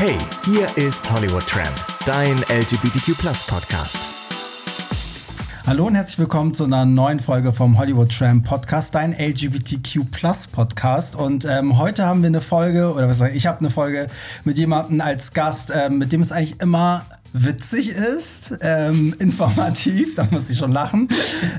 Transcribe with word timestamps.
Hey, 0.00 0.16
hier 0.46 0.66
ist 0.78 1.12
Hollywood 1.12 1.46
Tramp, 1.46 1.76
dein 2.06 2.38
LGBTQ 2.48 3.18
Podcast. 3.46 4.00
Hallo 5.66 5.88
und 5.88 5.94
herzlich 5.94 6.18
willkommen 6.18 6.54
zu 6.54 6.64
einer 6.64 6.86
neuen 6.86 7.20
Folge 7.20 7.52
vom 7.52 7.78
Hollywood 7.78 8.10
Tram 8.10 8.42
Podcast, 8.42 8.94
dein 8.94 9.12
LGBTQ 9.12 10.10
Podcast. 10.52 11.16
Und 11.16 11.44
ähm, 11.44 11.76
heute 11.76 12.06
haben 12.06 12.22
wir 12.22 12.28
eine 12.28 12.40
Folge, 12.40 12.94
oder 12.94 13.08
was 13.08 13.18
sag 13.18 13.32
ich, 13.32 13.36
ich 13.36 13.46
habe 13.46 13.58
eine 13.58 13.68
Folge 13.68 14.06
mit 14.44 14.56
jemandem 14.56 15.02
als 15.02 15.34
Gast, 15.34 15.70
ähm, 15.70 15.98
mit 15.98 16.12
dem 16.12 16.22
es 16.22 16.32
eigentlich 16.32 16.58
immer 16.62 17.04
witzig 17.32 17.90
ist, 17.90 18.54
ähm, 18.60 19.14
informativ, 19.18 20.14
da 20.16 20.26
muss 20.30 20.50
ich 20.50 20.58
schon 20.58 20.72
lachen. 20.72 21.08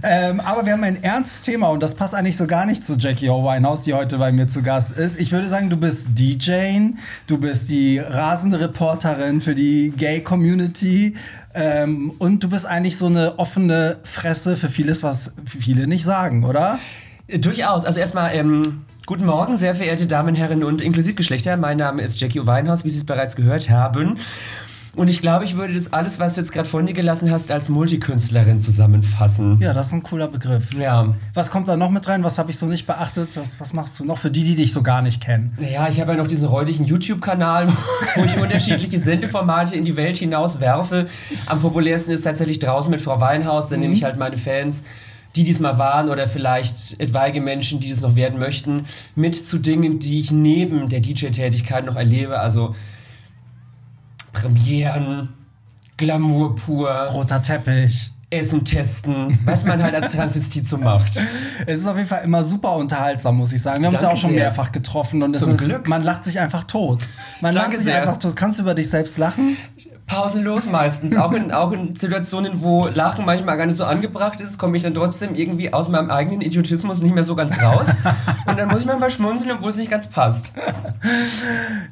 Ähm, 0.04 0.40
aber 0.40 0.66
wir 0.66 0.74
haben 0.74 0.84
ein 0.84 1.02
ernstes 1.02 1.44
Thema 1.44 1.70
und 1.70 1.82
das 1.82 1.96
passt 1.96 2.14
eigentlich 2.14 2.38
so 2.38 2.48
gar 2.48 2.66
nicht 2.66 2.84
zu 2.84 2.96
Jackie 2.96 3.30
O. 3.30 3.44
Winehouse, 3.44 3.84
die 3.84 3.94
heute 3.94 4.18
bei 4.18 4.32
mir 4.32 4.48
zu 4.48 4.62
Gast 4.62 4.98
ist. 4.98 5.20
Ich 5.20 5.32
würde 5.32 5.48
sagen, 5.50 5.70
du 5.70 5.78
bist 5.78 6.08
DJ, 6.14 6.92
du 7.28 7.38
bist 7.38 7.70
die 7.70 8.00
rasende 8.00 8.60
Reporterin 8.60 9.42
für 9.42 9.56
die 9.56 9.94
Gay-Community 9.96 11.16
ähm, 11.54 12.12
und 12.20 12.44
du 12.44 12.50
bist 12.50 12.66
eigentlich 12.66 12.98
so 12.98 13.08
eine 13.08 13.40
offene 13.40 13.98
Fresse 14.04 14.56
für 14.56 14.70
vieles, 14.70 15.04
was 15.04 15.32
viele 15.46 15.88
nicht 15.88 16.04
sagen, 16.04 16.44
oder? 16.44 16.80
Durchaus. 17.28 17.86
Also 17.86 18.00
erstmal 18.00 18.36
ähm, 18.36 18.82
guten 19.06 19.26
Morgen, 19.26 19.58
sehr 19.58 19.74
verehrte 19.74 20.08
Damen, 20.08 20.36
Herren 20.36 20.64
und 20.64 20.82
Inklusivgeschlechter. 20.82 21.56
Mein 21.56 21.78
Name 21.78 22.02
ist 22.02 22.20
Jackie 22.20 22.42
O. 22.42 22.46
Winehouse, 22.46 22.84
wie 22.84 22.90
Sie 22.90 22.98
es 22.98 23.06
bereits 23.06 23.36
gehört 23.36 23.70
haben. 23.70 24.18
Und 24.96 25.08
ich 25.08 25.22
glaube, 25.22 25.46
ich 25.46 25.56
würde 25.56 25.74
das 25.74 25.94
alles, 25.94 26.20
was 26.20 26.34
du 26.34 26.42
jetzt 26.42 26.52
gerade 26.52 26.68
von 26.68 26.86
dir 26.86 26.94
gelassen 26.94 27.32
hast, 27.32 27.50
als 27.50 27.70
Multikünstlerin 27.70 28.60
zusammenfassen. 28.60 29.58
Ja, 29.62 29.74
das 29.74 29.88
ist 29.88 29.94
ein 29.94 30.04
cooler 30.04 30.28
Begriff. 30.28 30.74
Ja. 30.74 31.14
Was 31.34 31.50
kommt 31.50 31.70
da 31.70 31.78
noch 31.78 31.90
mit 31.90 32.08
rein? 32.10 32.26
Was 32.26 32.38
habe 32.38 32.52
ich 32.52 32.58
so 32.58 32.66
nicht 32.66 32.88
beachtet? 32.88 33.38
Was, 33.38 33.58
was 33.62 33.72
machst 33.72 33.98
du 34.00 34.04
noch 34.04 34.18
für 34.18 34.30
die, 34.30 34.44
die 34.44 34.56
dich 34.56 34.74
so 34.74 34.84
gar 34.84 35.02
nicht 35.02 35.22
kennen? 35.24 35.54
Naja, 35.58 35.88
ich 35.90 36.02
habe 36.02 36.12
ja 36.12 36.18
noch 36.18 36.28
diesen 36.28 36.50
räudigen 36.50 36.84
YouTube-Kanal, 36.84 37.70
wo 38.16 38.24
ich 38.26 38.38
unterschiedliche 38.38 39.00
Sendeformate 39.00 39.78
in 39.78 39.86
die 39.86 39.96
Welt 39.96 40.18
hinaus 40.18 40.60
werfe. 40.60 41.08
Am 41.46 41.62
populärsten 41.62 42.12
ist 42.12 42.24
tatsächlich 42.24 42.60
draußen 42.60 42.92
mit 42.92 43.02
Frau 43.02 43.22
Weinhaus. 43.22 43.70
Da 43.70 43.78
mhm. 43.78 43.84
nehme 43.84 43.94
ich 43.94 44.04
halt 44.04 44.18
meine 44.18 44.38
Fans 44.38 44.84
die 45.36 45.46
diesmal 45.46 45.78
waren 45.78 46.10
oder 46.10 46.28
vielleicht 46.28 47.00
etwaige 47.00 47.40
Menschen, 47.40 47.80
die 47.80 47.90
es 47.90 48.02
noch 48.02 48.16
werden 48.16 48.38
möchten, 48.38 48.86
mit 49.16 49.34
zu 49.36 49.60
Dingen, 49.60 49.98
die 49.98 50.20
ich 50.20 50.34
neben 50.34 50.90
der 50.90 51.00
DJ-Tätigkeit 51.00 51.86
noch 51.86 51.96
erlebe. 51.96 52.40
Also 52.40 52.76
Premieren, 54.42 55.30
Glamour 55.98 56.56
pur. 56.56 56.90
Roter 56.90 57.42
Teppich. 57.42 58.12
Essen 58.34 58.64
testen, 58.64 59.38
was 59.44 59.66
man 59.66 59.84
halt 59.84 59.94
als 59.94 60.14
Transvestit 60.14 60.66
so 60.66 60.78
macht. 60.78 61.22
Es 61.68 61.82
ist 61.82 61.88
auf 61.88 61.98
jeden 61.98 62.08
Fall 62.08 62.24
immer 62.24 62.44
super 62.44 62.78
unterhaltsam, 62.78 63.36
muss 63.36 63.52
ich 63.52 63.62
sagen. 63.62 63.82
Wir 63.82 63.88
haben 63.88 63.94
uns 63.94 64.02
ja 64.02 64.10
auch 64.10 64.16
schon 64.18 64.30
sehr. 64.32 64.40
mehrfach 64.40 64.72
getroffen 64.72 65.22
und 65.22 65.36
es 65.36 65.42
Zum 65.44 65.52
ist, 65.52 65.60
Glück. 65.60 65.88
man 65.88 66.02
lacht 66.02 66.24
sich 66.24 66.40
einfach 66.40 66.64
tot. 66.64 67.00
Man 67.42 67.54
Danke 67.54 67.72
lacht 67.72 67.78
sich 67.78 67.86
sehr. 67.88 68.02
einfach 68.02 68.18
tot. 68.18 68.36
Kannst 68.38 68.58
du 68.58 68.64
über 68.64 68.74
dich 68.74 68.90
selbst 68.90 69.18
lachen? 69.18 69.58
Pausenlos 70.06 70.70
meistens. 70.70 71.16
Auch 71.18 71.32
in, 71.34 71.52
auch 71.52 71.72
in 71.72 71.96
Situationen, 71.96 72.62
wo 72.62 72.88
Lachen 72.88 73.26
manchmal 73.26 73.58
gar 73.58 73.66
nicht 73.66 73.78
so 73.78 73.86
angebracht 73.86 74.42
ist, 74.42 74.58
komme 74.58 74.78
ich 74.78 74.84
dann 74.84 74.94
trotzdem 74.94 75.36
irgendwie 75.36 75.74
aus 75.74 75.90
meinem 75.90 76.10
eigenen 76.10 76.42
Idiotismus 76.42 77.02
nicht 77.02 77.16
mehr 77.16 77.24
so 77.24 77.36
ganz 77.36 77.62
raus. 77.62 77.88
Und 78.46 78.58
dann 78.58 78.68
muss 78.68 78.80
ich 78.80 78.86
manchmal 78.86 79.12
schmunzeln, 79.12 79.52
obwohl 79.52 79.72
es 79.72 79.78
nicht 79.78 79.92
ganz 79.92 80.08
passt. 80.08 80.52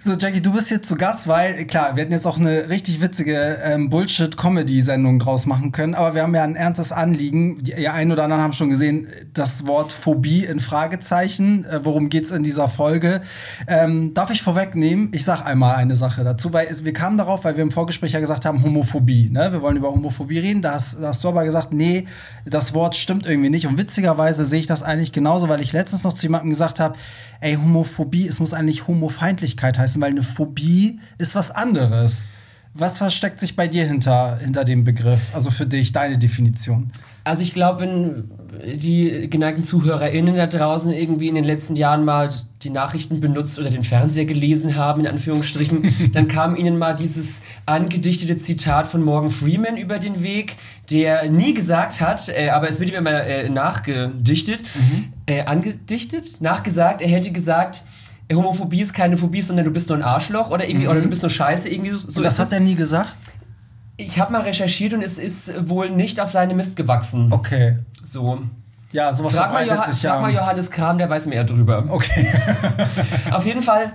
So, 0.03 0.13
Jackie, 0.13 0.41
du 0.41 0.51
bist 0.51 0.67
hier 0.67 0.81
zu 0.81 0.95
Gast, 0.95 1.27
weil, 1.27 1.65
klar, 1.65 1.95
wir 1.95 2.03
hätten 2.03 2.13
jetzt 2.13 2.27
auch 2.27 2.37
eine 2.37 2.69
richtig 2.69 3.01
witzige 3.01 3.57
ähm, 3.63 3.89
Bullshit-Comedy-Sendung 3.89 5.19
draus 5.19 5.45
machen 5.45 5.71
können, 5.71 5.95
aber 5.95 6.15
wir 6.15 6.23
haben 6.23 6.35
ja 6.35 6.43
ein 6.43 6.55
ernstes 6.55 6.91
Anliegen. 6.91 7.63
Die 7.63 7.87
einen 7.87 8.11
oder 8.11 8.23
anderen 8.23 8.43
haben 8.43 8.53
schon 8.53 8.69
gesehen, 8.69 9.07
das 9.33 9.65
Wort 9.65 9.91
Phobie 9.91 10.45
in 10.45 10.59
Fragezeichen. 10.59 11.65
Äh, 11.65 11.79
worum 11.83 12.09
geht 12.09 12.25
es 12.25 12.31
in 12.31 12.43
dieser 12.43 12.69
Folge? 12.69 13.21
Ähm, 13.67 14.13
darf 14.13 14.29
ich 14.31 14.41
vorwegnehmen? 14.41 15.09
Ich 15.13 15.23
sag 15.23 15.45
einmal 15.45 15.75
eine 15.75 15.95
Sache 15.95 16.23
dazu, 16.23 16.53
weil 16.53 16.67
wir 16.83 16.93
kamen 16.93 17.17
darauf, 17.17 17.43
weil 17.45 17.55
wir 17.55 17.63
im 17.63 17.71
Vorgespräch 17.79 18.09
Gespräch 18.09 18.13
ja 18.13 18.19
gesagt 18.19 18.45
haben, 18.45 18.61
Homophobie. 18.61 19.29
Ne? 19.29 19.53
Wir 19.53 19.61
wollen 19.61 19.77
über 19.77 19.89
Homophobie 19.89 20.39
reden. 20.39 20.61
Da 20.61 20.73
hast, 20.73 21.01
da 21.01 21.07
hast, 21.07 21.23
du 21.23 21.29
aber 21.29 21.45
gesagt, 21.45 21.73
nee, 21.73 22.05
das 22.45 22.73
Wort 22.73 22.95
stimmt 22.95 23.25
irgendwie 23.25 23.49
nicht. 23.49 23.67
Und 23.67 23.77
witzigerweise 23.77 24.43
sehe 24.43 24.59
ich 24.59 24.67
das 24.67 24.83
eigentlich 24.83 25.13
genauso, 25.13 25.47
weil 25.47 25.61
ich 25.61 25.71
letztens 25.71 26.03
noch 26.03 26.13
zu 26.13 26.23
jemandem 26.23 26.49
gesagt 26.49 26.79
habe, 26.79 26.97
ey, 27.39 27.55
Homophobie, 27.55 28.27
es 28.27 28.39
muss 28.39 28.53
eigentlich 28.53 28.87
Homofeindlichkeit 28.87 29.79
heißen, 29.79 30.01
weil 30.01 30.11
eine 30.11 30.23
Phobie 30.23 30.99
ist 31.17 31.35
was 31.35 31.51
anderes. 31.51 32.23
Was 32.73 32.97
versteckt 32.97 33.39
sich 33.39 33.55
bei 33.55 33.67
dir 33.67 33.85
hinter, 33.85 34.37
hinter 34.37 34.63
dem 34.63 34.83
Begriff? 34.83 35.33
Also 35.33 35.49
für 35.49 35.65
dich, 35.65 35.91
deine 35.91 36.17
Definition? 36.17 36.87
Also 37.23 37.43
ich 37.43 37.53
glaube, 37.53 37.81
wenn 37.81 38.31
die 38.77 39.29
geneigten 39.29 39.63
ZuhörerInnen 39.63 40.35
da 40.35 40.47
draußen 40.47 40.91
irgendwie 40.91 41.27
in 41.27 41.35
den 41.35 41.43
letzten 41.43 41.75
Jahren 41.75 42.05
mal 42.05 42.29
die 42.61 42.69
Nachrichten 42.69 43.19
benutzt 43.19 43.59
oder 43.59 43.69
den 43.69 43.83
Fernseher 43.83 44.25
gelesen 44.25 44.75
haben, 44.75 45.01
in 45.01 45.07
Anführungsstrichen, 45.07 45.93
dann 46.13 46.27
kam 46.27 46.55
ihnen 46.55 46.77
mal 46.77 46.93
dieses 46.93 47.41
angedichtete 47.65 48.37
Zitat 48.37 48.87
von 48.87 49.03
Morgan 49.03 49.29
Freeman 49.29 49.77
über 49.77 49.99
den 49.99 50.23
Weg, 50.23 50.55
der 50.89 51.29
nie 51.29 51.53
gesagt 51.53 52.01
hat, 52.01 52.29
äh, 52.29 52.49
aber 52.49 52.69
es 52.69 52.79
wird 52.79 52.89
ihm 52.89 52.95
immer 52.95 53.23
äh, 53.23 53.49
nachgedichtet, 53.49 54.63
mhm. 54.63 55.13
äh, 55.25 55.41
angedichtet, 55.43 56.41
nachgesagt, 56.41 57.01
er 57.01 57.09
hätte 57.09 57.31
gesagt, 57.31 57.83
Homophobie 58.35 58.81
ist 58.81 58.93
keine 58.93 59.17
Phobie, 59.17 59.41
sondern 59.41 59.65
du 59.65 59.71
bist 59.71 59.89
nur 59.89 59.97
ein 59.97 60.03
Arschloch 60.03 60.49
oder 60.51 60.67
irgendwie, 60.67 60.85
mhm. 60.85 60.91
oder 60.91 61.01
du 61.01 61.09
bist 61.09 61.21
nur 61.21 61.29
Scheiße, 61.29 61.69
irgendwie 61.69 61.91
so. 61.91 61.99
so 62.07 62.21
das 62.21 62.39
hat 62.39 62.51
er 62.51 62.59
nie 62.59 62.75
gesagt? 62.75 63.17
Ich 63.97 64.19
habe 64.19 64.31
mal 64.31 64.41
recherchiert 64.41 64.93
und 64.93 65.01
es 65.01 65.17
ist 65.17 65.69
wohl 65.69 65.89
nicht 65.89 66.19
auf 66.19 66.31
seine 66.31 66.53
Mist 66.53 66.75
gewachsen. 66.75 67.33
Okay. 67.33 67.79
So. 68.09 68.39
Ja, 68.91 69.13
sowas 69.13 69.35
frag 69.35 69.51
verbreitet 69.51 69.77
mal 69.77 69.89
sich 69.89 70.03
ja. 70.03 70.11
Frag 70.11 70.21
mal 70.21 70.33
Johannes 70.33 70.71
Kram, 70.71 70.97
der 70.97 71.09
weiß 71.09 71.25
mehr 71.25 71.43
drüber. 71.43 71.85
Okay. 71.89 72.27
auf 73.31 73.45
jeden 73.45 73.61
Fall 73.61 73.91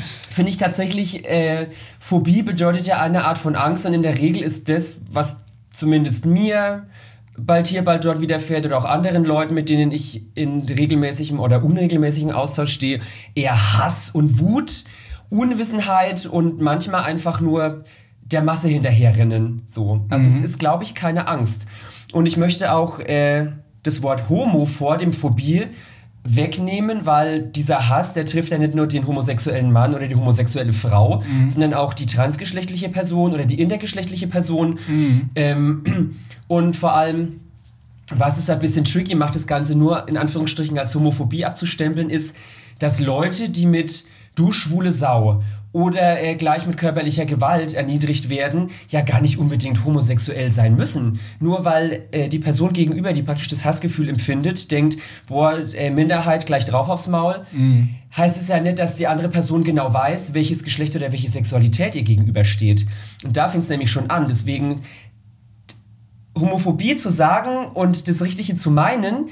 finde 0.00 0.50
ich 0.50 0.56
tatsächlich, 0.56 1.26
äh, 1.28 1.68
Phobie 1.98 2.42
bedeutet 2.42 2.86
ja 2.86 3.00
eine 3.00 3.24
Art 3.24 3.38
von 3.38 3.56
Angst 3.56 3.84
und 3.84 3.92
in 3.92 4.02
der 4.02 4.18
Regel 4.18 4.42
ist 4.42 4.68
das, 4.68 4.96
was 5.10 5.38
zumindest 5.72 6.24
mir 6.24 6.86
bald 7.38 7.66
hier, 7.66 7.82
bald 7.82 8.04
dort 8.04 8.20
widerfährt 8.20 8.66
oder 8.66 8.78
auch 8.78 8.84
anderen 8.84 9.24
Leuten, 9.24 9.54
mit 9.54 9.68
denen 9.68 9.92
ich 9.92 10.22
in 10.34 10.62
regelmäßigem 10.62 11.40
oder 11.40 11.64
unregelmäßigem 11.64 12.30
Austausch 12.30 12.72
stehe, 12.72 13.00
eher 13.34 13.78
Hass 13.78 14.10
und 14.10 14.38
Wut, 14.40 14.84
Unwissenheit 15.30 16.26
und 16.26 16.60
manchmal 16.60 17.04
einfach 17.04 17.40
nur 17.40 17.84
der 18.20 18.42
Masse 18.42 18.68
hinterherrennen. 18.68 19.62
So. 19.68 20.04
Also 20.08 20.28
mhm. 20.28 20.36
es 20.36 20.42
ist, 20.42 20.58
glaube 20.58 20.84
ich, 20.84 20.94
keine 20.94 21.28
Angst. 21.28 21.66
Und 22.12 22.26
ich 22.26 22.36
möchte 22.36 22.72
auch 22.72 22.98
äh, 22.98 23.48
das 23.82 24.02
Wort 24.02 24.28
Homo 24.28 24.66
vor 24.66 24.98
dem 24.98 25.12
Phobie 25.12 25.66
wegnehmen, 26.36 27.06
weil 27.06 27.42
dieser 27.42 27.88
Hass, 27.88 28.12
der 28.12 28.26
trifft 28.26 28.50
ja 28.50 28.58
nicht 28.58 28.74
nur 28.74 28.86
den 28.86 29.06
homosexuellen 29.06 29.72
Mann 29.72 29.94
oder 29.94 30.06
die 30.06 30.14
homosexuelle 30.14 30.72
Frau, 30.72 31.22
mhm. 31.22 31.50
sondern 31.50 31.74
auch 31.74 31.94
die 31.94 32.06
transgeschlechtliche 32.06 32.88
Person 32.88 33.32
oder 33.32 33.46
die 33.46 33.60
intergeschlechtliche 33.60 34.26
Person. 34.26 34.78
Mhm. 34.86 35.30
Ähm, 35.34 36.14
und 36.48 36.76
vor 36.76 36.94
allem, 36.94 37.40
was 38.14 38.38
es 38.38 38.50
ein 38.50 38.58
bisschen 38.58 38.84
tricky 38.84 39.14
macht, 39.14 39.34
das 39.34 39.46
Ganze 39.46 39.76
nur 39.76 40.06
in 40.08 40.16
Anführungsstrichen 40.16 40.78
als 40.78 40.94
Homophobie 40.94 41.44
abzustempeln, 41.44 42.10
ist, 42.10 42.34
dass 42.78 43.00
Leute, 43.00 43.48
die 43.48 43.66
mit 43.66 44.04
du 44.38 44.52
schwule 44.52 44.92
Sau 44.92 45.42
oder 45.72 46.22
äh, 46.22 46.34
gleich 46.34 46.66
mit 46.66 46.78
körperlicher 46.78 47.26
Gewalt 47.26 47.74
erniedrigt 47.74 48.30
werden, 48.30 48.70
ja 48.88 49.02
gar 49.02 49.20
nicht 49.20 49.38
unbedingt 49.38 49.84
homosexuell 49.84 50.52
sein 50.52 50.76
müssen. 50.76 51.20
Nur 51.40 51.64
weil 51.64 52.06
äh, 52.10 52.28
die 52.28 52.38
Person 52.38 52.72
gegenüber, 52.72 53.12
die 53.12 53.22
praktisch 53.22 53.48
das 53.48 53.64
Hassgefühl 53.64 54.08
empfindet, 54.08 54.70
denkt, 54.70 54.96
boah, 55.26 55.58
äh, 55.74 55.90
Minderheit 55.90 56.46
gleich 56.46 56.64
drauf 56.64 56.88
aufs 56.88 57.06
Maul, 57.06 57.42
mhm. 57.52 57.90
heißt 58.16 58.40
es 58.40 58.48
ja 58.48 58.60
nicht, 58.60 58.78
dass 58.78 58.96
die 58.96 59.06
andere 59.06 59.28
Person 59.28 59.62
genau 59.62 59.92
weiß, 59.92 60.32
welches 60.32 60.62
Geschlecht 60.62 60.96
oder 60.96 61.12
welche 61.12 61.28
Sexualität 61.28 61.94
ihr 61.96 62.02
gegenübersteht. 62.02 62.86
Und 63.24 63.36
da 63.36 63.48
fängt 63.48 63.64
es 63.64 63.70
nämlich 63.70 63.90
schon 63.90 64.08
an. 64.08 64.26
Deswegen 64.26 64.80
Homophobie 66.38 66.96
zu 66.96 67.10
sagen 67.10 67.66
und 67.66 68.08
das 68.08 68.22
Richtige 68.22 68.56
zu 68.56 68.70
meinen, 68.70 69.28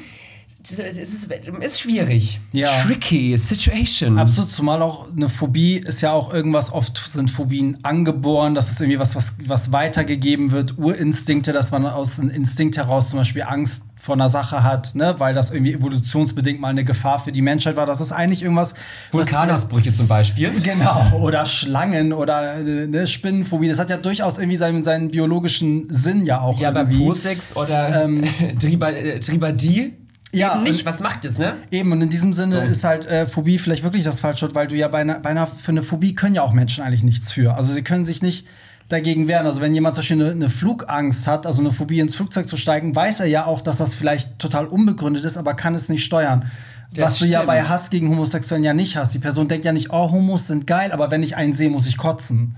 es 0.63 0.99
ist, 0.99 1.29
ist 1.61 1.81
schwierig. 1.81 2.41
Ja. 2.53 2.69
Tricky 2.85 3.37
Situation. 3.39 4.19
Absolut, 4.19 4.51
zumal 4.51 4.83
auch 4.83 5.13
eine 5.13 5.29
Phobie 5.29 5.77
ist 5.77 6.01
ja 6.01 6.13
auch 6.13 6.33
irgendwas, 6.33 6.73
oft 6.73 6.97
sind 6.99 7.31
Phobien 7.31 7.79
angeboren, 7.83 8.55
das 8.55 8.71
ist 8.71 8.81
irgendwie 8.81 8.99
was, 8.99 9.15
was, 9.15 9.33
was 9.47 9.73
weitergegeben 9.73 10.51
wird, 10.51 10.77
Urinstinkte, 10.79 11.53
dass 11.53 11.71
man 11.71 11.87
aus 11.87 12.19
einem 12.19 12.31
Instinkt 12.31 12.77
heraus 12.77 13.11
zum 13.11 13.19
Beispiel 13.19 13.43
Angst 13.43 13.83
vor 13.97 14.15
einer 14.15 14.29
Sache 14.29 14.63
hat, 14.63 14.95
ne, 14.95 15.15
weil 15.19 15.35
das 15.35 15.51
irgendwie 15.51 15.73
evolutionsbedingt 15.73 16.61
mal 16.61 16.69
eine 16.69 16.85
Gefahr 16.85 17.19
für 17.19 17.33
die 17.33 17.43
Menschheit 17.43 17.77
war. 17.77 17.87
Das 17.87 18.01
ist 18.01 18.13
eigentlich 18.13 18.43
irgendwas. 18.43 18.75
Vulkanausbrüche 19.11 19.93
zum 19.93 20.07
Beispiel. 20.07 20.53
Genau. 20.67 21.19
Oder 21.21 21.47
Schlangen 21.47 22.13
oder 22.13 22.59
ne, 22.61 23.07
Spinnenphobie. 23.07 23.69
Das 23.69 23.79
hat 23.79 23.91
ja 23.91 23.97
durchaus 23.97 24.39
irgendwie 24.39 24.57
seinen, 24.57 24.85
seinen 24.85 25.11
biologischen 25.11 25.91
Sinn 25.91 26.25
ja 26.25 26.41
auch. 26.41 26.59
Ja, 26.59 26.73
irgendwie. 26.73 26.99
bei 26.99 27.05
Posex 27.07 27.55
oder 27.55 28.05
ähm, 28.05 28.25
Tribadie 28.59 29.95
ja, 30.33 30.59
nicht, 30.61 30.85
was 30.85 31.01
macht 31.01 31.25
es, 31.25 31.39
ne? 31.39 31.55
Eben, 31.71 31.93
und 31.93 32.03
in 32.03 32.11
diesem 32.11 32.33
Sinne 32.33 32.63
so. 32.63 32.71
ist 32.71 32.85
halt 32.85 33.07
äh, 33.07 33.27
Phobie 33.27 33.59
vielleicht 33.59 33.83
wirklich 33.83 34.05
das 34.05 34.21
falsche 34.21 34.43
Wort, 34.43 34.55
weil 34.55 34.67
du 34.67 34.77
ja 34.77 34.89
bei 34.89 35.01
einer, 35.01 35.21
bei 35.21 35.31
einer, 35.31 35.47
für 35.47 35.71
eine 35.71 35.83
Phobie 35.83 36.15
können 36.15 36.35
ja 36.35 36.43
auch 36.43 36.53
Menschen 36.53 36.85
eigentlich 36.85 37.05
nichts 37.05 37.33
für. 37.33 37.55
Also 37.55 37.73
sie 37.73 37.83
können 37.83 38.05
sich 38.05 38.23
nicht 38.23 38.47
dagegen 38.89 39.29
wehren. 39.29 39.47
Also 39.47 39.61
wenn 39.61 39.75
jemand 39.75 39.95
zum 39.95 40.03
Beispiel 40.03 40.21
eine, 40.23 40.31
eine, 40.33 40.51
Flugangst 40.51 41.27
hat, 41.27 41.47
also 41.47 41.61
eine 41.61 41.73
Phobie 41.73 42.01
ins 42.01 42.15
Flugzeug 42.15 42.49
zu 42.49 42.57
steigen, 42.57 42.95
weiß 42.95 43.21
er 43.21 43.27
ja 43.27 43.47
auch, 43.47 43.61
dass 43.61 43.77
das 43.77 43.95
vielleicht 43.95 44.39
total 44.39 44.67
unbegründet 44.67 45.25
ist, 45.25 45.37
aber 45.37 45.55
kann 45.55 45.75
es 45.75 45.89
nicht 45.89 46.05
steuern. 46.05 46.51
Das 46.93 47.05
was 47.05 47.19
du 47.19 47.27
ja 47.27 47.41
stimmt. 47.41 47.47
bei 47.47 47.63
Hass 47.63 47.91
gegen 47.91 48.09
Homosexuellen 48.09 48.65
ja 48.65 48.73
nicht 48.73 48.97
hast. 48.97 49.13
Die 49.13 49.19
Person 49.19 49.49
denkt 49.49 49.65
ja 49.65 49.73
nicht, 49.73 49.91
oh, 49.91 50.11
Homos 50.11 50.47
sind 50.47 50.67
geil, 50.67 50.93
aber 50.93 51.11
wenn 51.11 51.23
ich 51.23 51.37
einen 51.37 51.53
sehe, 51.53 51.69
muss 51.69 51.87
ich 51.87 51.97
kotzen. 51.97 52.57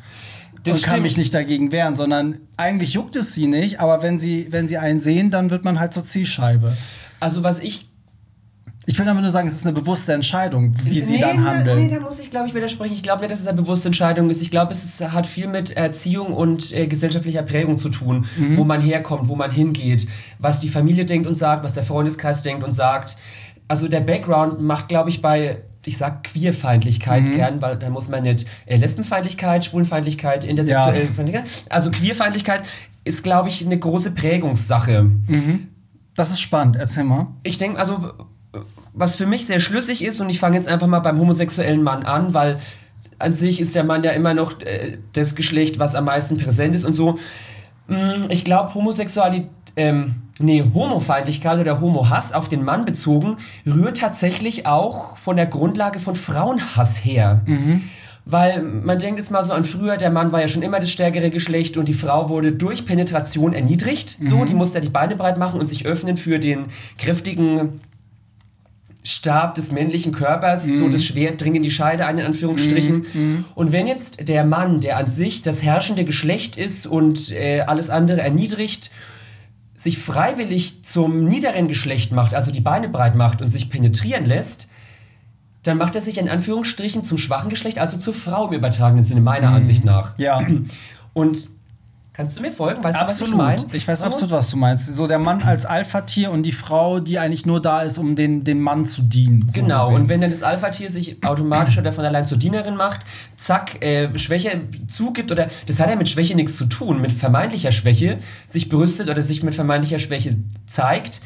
Das 0.64 0.78
und 0.78 0.82
kann 0.82 0.92
stimmt. 0.92 1.02
mich 1.04 1.16
nicht 1.16 1.34
dagegen 1.34 1.72
wehren, 1.72 1.96
sondern 1.96 2.38
eigentlich 2.56 2.92
juckt 2.92 3.16
es 3.16 3.34
sie 3.34 3.46
nicht, 3.46 3.80
aber 3.80 4.02
wenn 4.02 4.18
sie, 4.18 4.48
wenn 4.50 4.68
sie 4.68 4.76
einen 4.76 5.00
sehen, 5.00 5.30
dann 5.30 5.50
wird 5.50 5.64
man 5.64 5.80
halt 5.80 5.94
zur 5.94 6.04
Zielscheibe. 6.04 6.76
Also 7.20 7.42
was 7.44 7.58
ich 7.58 7.88
Ich 8.86 8.98
will 8.98 9.04
damit 9.04 9.22
nur 9.22 9.30
sagen, 9.30 9.46
es 9.48 9.54
ist 9.54 9.66
eine 9.66 9.74
bewusste 9.74 10.14
Entscheidung, 10.14 10.72
wie 10.84 10.98
sie 11.00 11.14
nee, 11.14 11.20
dann 11.20 11.36
Nee, 11.36 11.42
handeln. 11.42 11.90
da 11.90 12.00
muss 12.00 12.18
ich, 12.20 12.30
glaube 12.30 12.48
ich, 12.48 12.54
widersprechen. 12.54 12.94
Ich 12.94 13.02
glaube 13.02 13.20
nicht, 13.20 13.30
dass 13.32 13.40
es 13.40 13.46
eine 13.46 13.60
bewusste 13.60 13.88
Entscheidung 13.88 14.30
ist. 14.30 14.40
Ich 14.40 14.50
glaube, 14.50 14.72
es 14.72 14.82
ist, 14.82 15.00
hat 15.12 15.26
viel 15.26 15.46
mit 15.46 15.76
Erziehung 15.76 16.32
und 16.32 16.72
äh, 16.72 16.86
gesellschaftlicher 16.86 17.42
Prägung 17.42 17.76
zu 17.76 17.90
tun, 17.90 18.24
Mhm. 18.38 18.56
wo 18.56 18.64
man 18.64 18.80
herkommt, 18.80 19.28
wo 19.28 19.36
man 19.36 19.50
hingeht, 19.50 20.08
was 20.38 20.60
die 20.60 20.68
Familie 20.70 21.04
denkt 21.04 21.26
und 21.28 21.36
sagt, 21.36 21.64
was 21.64 21.74
der 21.74 21.82
Freundeskreis 21.82 22.42
denkt 22.42 22.64
und 22.64 22.72
sagt. 22.72 23.16
Also 23.68 23.88
der 23.88 24.00
Background 24.00 24.60
macht, 24.62 24.88
glaube 24.88 25.10
ich, 25.10 25.20
bei 25.20 25.62
ich 25.84 25.96
sag 25.96 26.24
Queerfeindlichkeit 26.24 27.22
Mhm. 27.24 27.32
gern, 27.32 27.62
weil 27.62 27.78
da 27.78 27.88
muss 27.90 28.08
man 28.08 28.22
nicht 28.22 28.46
äh, 28.66 28.76
Lesbenfeindlichkeit, 28.76 29.64
Schwulenfeindlichkeit, 29.66 30.44
Ja. 30.44 30.50
intersexuelle 30.50 31.06
Feindlichkeit. 31.06 31.44
Also 31.70 31.90
Queerfeindlichkeit 31.90 32.62
ist, 33.04 33.22
glaube 33.22 33.48
ich, 33.48 33.64
eine 33.64 33.78
große 33.78 34.10
Prägungssache. 34.10 35.10
Das 36.18 36.30
ist 36.30 36.40
spannend, 36.40 36.74
erzähl 36.74 37.04
mal. 37.04 37.28
Ich 37.44 37.58
denke, 37.58 37.78
also, 37.78 38.10
was 38.92 39.14
für 39.14 39.24
mich 39.24 39.46
sehr 39.46 39.60
schlüssig 39.60 40.02
ist, 40.02 40.20
und 40.20 40.28
ich 40.30 40.40
fange 40.40 40.56
jetzt 40.56 40.66
einfach 40.66 40.88
mal 40.88 40.98
beim 40.98 41.16
homosexuellen 41.20 41.80
Mann 41.80 42.02
an, 42.02 42.34
weil 42.34 42.58
an 43.20 43.34
sich 43.34 43.60
ist 43.60 43.76
der 43.76 43.84
Mann 43.84 44.02
ja 44.02 44.10
immer 44.10 44.34
noch 44.34 44.60
äh, 44.62 44.98
das 45.12 45.36
Geschlecht, 45.36 45.78
was 45.78 45.94
am 45.94 46.06
meisten 46.06 46.36
präsent 46.36 46.74
ist 46.74 46.84
und 46.84 46.94
so. 46.94 47.14
Mm, 47.86 48.24
Ich 48.30 48.44
glaube, 48.44 48.74
Homosexualität, 48.74 49.48
ähm, 49.76 50.16
nee, 50.40 50.64
Homofeindlichkeit 50.74 51.60
oder 51.60 51.80
Homohass 51.80 52.32
auf 52.32 52.48
den 52.48 52.64
Mann 52.64 52.84
bezogen, 52.84 53.36
rührt 53.64 53.98
tatsächlich 53.98 54.66
auch 54.66 55.16
von 55.18 55.36
der 55.36 55.46
Grundlage 55.46 56.00
von 56.00 56.16
Frauenhass 56.16 57.04
her. 57.04 57.42
Weil 58.30 58.62
man 58.62 58.98
denkt 58.98 59.18
jetzt 59.18 59.30
mal 59.30 59.42
so 59.42 59.54
an 59.54 59.64
früher, 59.64 59.96
der 59.96 60.10
Mann 60.10 60.32
war 60.32 60.42
ja 60.42 60.48
schon 60.48 60.60
immer 60.60 60.80
das 60.80 60.90
stärkere 60.90 61.30
Geschlecht 61.30 61.78
und 61.78 61.88
die 61.88 61.94
Frau 61.94 62.28
wurde 62.28 62.52
durch 62.52 62.84
Penetration 62.84 63.54
erniedrigt. 63.54 64.18
So, 64.20 64.44
die 64.44 64.52
musste 64.52 64.78
ja 64.78 64.84
die 64.84 64.90
Beine 64.90 65.16
breit 65.16 65.38
machen 65.38 65.58
und 65.58 65.66
sich 65.66 65.86
öffnen 65.86 66.18
für 66.18 66.38
den 66.38 66.66
kräftigen 66.98 67.80
Stab 69.02 69.54
des 69.54 69.72
männlichen 69.72 70.12
Körpers, 70.12 70.66
so 70.66 70.90
das 70.90 71.06
Schwert 71.06 71.40
dringend 71.40 71.64
die 71.64 71.70
Scheide 71.70 72.04
an, 72.04 72.18
in 72.18 72.26
Anführungsstrichen. 72.26 73.06
Und 73.54 73.72
wenn 73.72 73.86
jetzt 73.86 74.28
der 74.28 74.44
Mann, 74.44 74.80
der 74.80 74.98
an 74.98 75.08
sich 75.08 75.40
das 75.40 75.62
herrschende 75.62 76.04
Geschlecht 76.04 76.58
ist 76.58 76.86
und 76.86 77.32
äh, 77.32 77.60
alles 77.60 77.88
andere 77.88 78.20
erniedrigt, 78.20 78.90
sich 79.74 79.96
freiwillig 79.96 80.84
zum 80.84 81.24
niederen 81.24 81.68
Geschlecht 81.68 82.12
macht, 82.12 82.34
also 82.34 82.50
die 82.50 82.60
Beine 82.60 82.90
breit 82.90 83.14
macht 83.14 83.40
und 83.40 83.50
sich 83.50 83.70
penetrieren 83.70 84.26
lässt, 84.26 84.66
dann 85.62 85.76
macht 85.78 85.94
er 85.94 86.00
sich 86.00 86.18
in 86.18 86.28
Anführungsstrichen 86.28 87.04
zum 87.04 87.18
schwachen 87.18 87.50
Geschlecht, 87.50 87.78
also 87.78 87.98
zur 87.98 88.14
Frau 88.14 88.46
im 88.48 88.54
übertragenen 88.54 89.04
Sinne, 89.04 89.20
meiner 89.20 89.50
Ansicht 89.50 89.84
nach. 89.84 90.12
Ja, 90.18 90.40
Und 91.14 91.48
kannst 92.12 92.36
du 92.36 92.42
mir 92.42 92.50
folgen? 92.52 92.82
Weißt 92.82 92.98
absolut. 93.00 93.34
du, 93.34 93.38
was 93.38 93.54
ich 93.54 93.60
meine? 93.62 93.76
Ich 93.76 93.88
weiß 93.88 93.98
So? 93.98 94.04
absolut, 94.04 94.30
was 94.30 94.50
du 94.50 94.56
meinst. 94.56 94.94
So 94.94 95.06
der 95.06 95.18
Mann 95.18 95.42
als 95.42 95.66
Alpha-Tier 95.66 96.30
und 96.30 96.44
die 96.44 96.52
Frau, 96.52 97.00
die 97.00 97.18
eigentlich 97.18 97.44
nur 97.46 97.60
da 97.60 97.82
ist, 97.82 97.98
um 97.98 98.14
den, 98.16 98.44
den 98.44 98.60
Mann 98.60 98.84
zu 98.86 99.02
dienen. 99.02 99.42
so 99.48 99.60
Genau, 99.60 99.86
gesehen. 99.88 100.02
und 100.02 100.08
wenn 100.08 100.20
dann 100.20 100.30
das 100.30 100.42
Alpha-Tier 100.42 100.90
sich 100.90 101.24
automatisch 101.24 101.78
oder 101.78 101.92
von 101.92 102.04
allein 102.04 102.24
zur 102.24 102.38
Dienerin 102.38 102.76
macht, 102.76 103.00
zack, 103.36 103.82
äh, 103.84 104.16
Schwäche 104.18 104.60
zugibt, 104.88 105.30
oder 105.32 105.48
das 105.66 105.80
hat 105.80 105.90
ja 105.90 105.96
mit 105.96 106.08
Schwäche 106.08 106.34
nichts 106.34 106.56
zu 106.56 106.66
tun, 106.66 107.00
mit 107.00 107.12
vermeintlicher 107.12 107.72
Schwäche 107.72 108.18
sich 108.46 108.68
brüstet 108.68 109.08
oder 109.08 109.22
sich 109.22 109.42
mit 109.42 109.54
vermeintlicher 109.54 109.98
Schwäche 109.98 110.36
zeigt, 110.66 111.20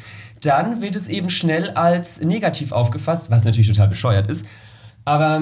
dann 0.45 0.81
wird 0.81 0.95
es 0.95 1.07
eben 1.07 1.29
schnell 1.29 1.71
als 1.71 2.21
negativ 2.21 2.71
aufgefasst, 2.71 3.31
was 3.31 3.43
natürlich 3.43 3.67
total 3.67 3.87
bescheuert 3.87 4.29
ist. 4.29 4.45
Aber 5.05 5.41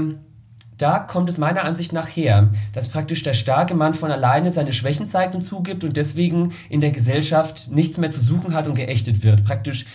da 0.78 1.00
kommt 1.00 1.30
es 1.30 1.38
meiner 1.38 1.64
Ansicht 1.64 1.94
nach 1.94 2.08
her, 2.08 2.50
dass 2.74 2.88
praktisch 2.88 3.22
der 3.24 3.34
starke 3.34 3.76
Mann 3.76 3.94
von 3.94 4.12
alleine 4.12 4.52
seine 4.52 4.74
Schwächen 4.74 5.06
zeigt 5.06 5.36
und 5.36 5.42
zugibt 5.42 5.84
und 5.84 5.96
deswegen 5.96 6.54
in 6.70 6.82
der 6.82 6.92
Gesellschaft 6.92 7.70
nichts 7.72 7.98
mehr 7.98 8.10
zu 8.10 8.22
suchen 8.22 8.54
hat 8.54 8.68
und 8.68 8.76
geächtet 8.76 9.24
wird. 9.24 9.44
Praktisch 9.44 9.86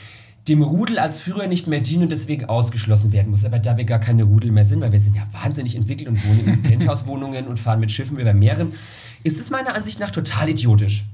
dem 0.46 0.62
Rudel 0.62 1.00
als 1.00 1.18
Führer 1.18 1.48
nicht 1.48 1.66
mehr 1.66 1.80
dienen 1.80 2.04
und 2.04 2.12
deswegen 2.12 2.44
ausgeschlossen 2.44 3.12
werden 3.12 3.30
muss. 3.30 3.44
Aber 3.44 3.58
da 3.58 3.76
wir 3.76 3.84
gar 3.84 3.98
keine 3.98 4.22
Rudel 4.22 4.52
mehr 4.52 4.64
sind, 4.64 4.80
weil 4.80 4.92
wir 4.92 5.00
sind 5.00 5.16
ja 5.16 5.26
wahnsinnig 5.32 5.74
entwickelt 5.74 6.08
und 6.08 6.24
wohnen 6.24 6.54
in 6.54 6.62
Penthouse-Wohnungen 6.78 7.48
und 7.48 7.58
fahren 7.58 7.80
mit 7.80 7.90
Schiffen 7.90 8.18
über 8.18 8.32
Meeren, 8.32 8.72
ist 9.24 9.40
es 9.40 9.50
meiner 9.50 9.74
Ansicht 9.74 9.98
nach 9.98 10.12
total 10.12 10.48
idiotisch. 10.48 11.04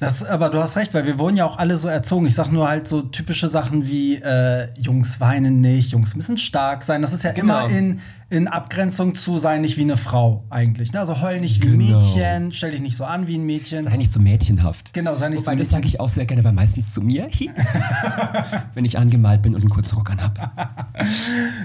Das, 0.00 0.22
aber 0.22 0.48
du 0.48 0.60
hast 0.60 0.76
recht, 0.76 0.94
weil 0.94 1.06
wir 1.06 1.18
wurden 1.18 1.36
ja 1.36 1.44
auch 1.44 1.58
alle 1.58 1.76
so 1.76 1.88
erzogen. 1.88 2.24
Ich 2.26 2.34
sag 2.36 2.52
nur 2.52 2.68
halt 2.68 2.86
so 2.86 3.02
typische 3.02 3.48
Sachen 3.48 3.88
wie 3.88 4.14
äh, 4.16 4.68
Jungs 4.78 5.18
weinen 5.20 5.60
nicht, 5.60 5.90
Jungs 5.90 6.14
müssen 6.14 6.38
stark 6.38 6.84
sein. 6.84 7.02
Das 7.02 7.12
ist 7.12 7.24
ja 7.24 7.32
Genau. 7.32 7.66
immer 7.66 7.76
in, 7.76 8.00
in 8.30 8.46
Abgrenzung 8.46 9.16
zu 9.16 9.38
sein 9.38 9.62
nicht 9.62 9.76
wie 9.76 9.82
eine 9.82 9.96
Frau 9.96 10.44
eigentlich. 10.50 10.92
Ne? 10.92 11.00
Also 11.00 11.20
heul 11.20 11.40
nicht 11.40 11.64
wie 11.64 11.72
ein 11.72 11.78
Genau. 11.80 11.98
Mädchen, 11.98 12.52
stell 12.52 12.70
dich 12.70 12.80
nicht 12.80 12.96
so 12.96 13.04
an 13.04 13.26
wie 13.26 13.38
ein 13.38 13.44
Mädchen. 13.44 13.84
Sei 13.86 13.96
nicht 13.96 14.12
so 14.12 14.20
mädchenhaft. 14.20 14.92
Genau, 14.94 15.16
sei 15.16 15.30
nicht 15.30 15.40
Wobei, 15.40 15.54
so 15.54 15.58
das 15.64 15.70
sage 15.70 15.88
ich 15.88 15.98
auch 15.98 16.08
sehr 16.08 16.26
gerne, 16.26 16.42
aber 16.42 16.52
meistens 16.52 16.94
zu 16.94 17.00
mir. 17.00 17.26
Wenn 18.74 18.84
ich 18.84 18.98
angemalt 18.98 19.42
bin 19.42 19.54
und 19.56 19.62
einen 19.62 19.70
kurzen 19.70 19.96
Rock 19.96 20.10
anhab. 20.10 20.38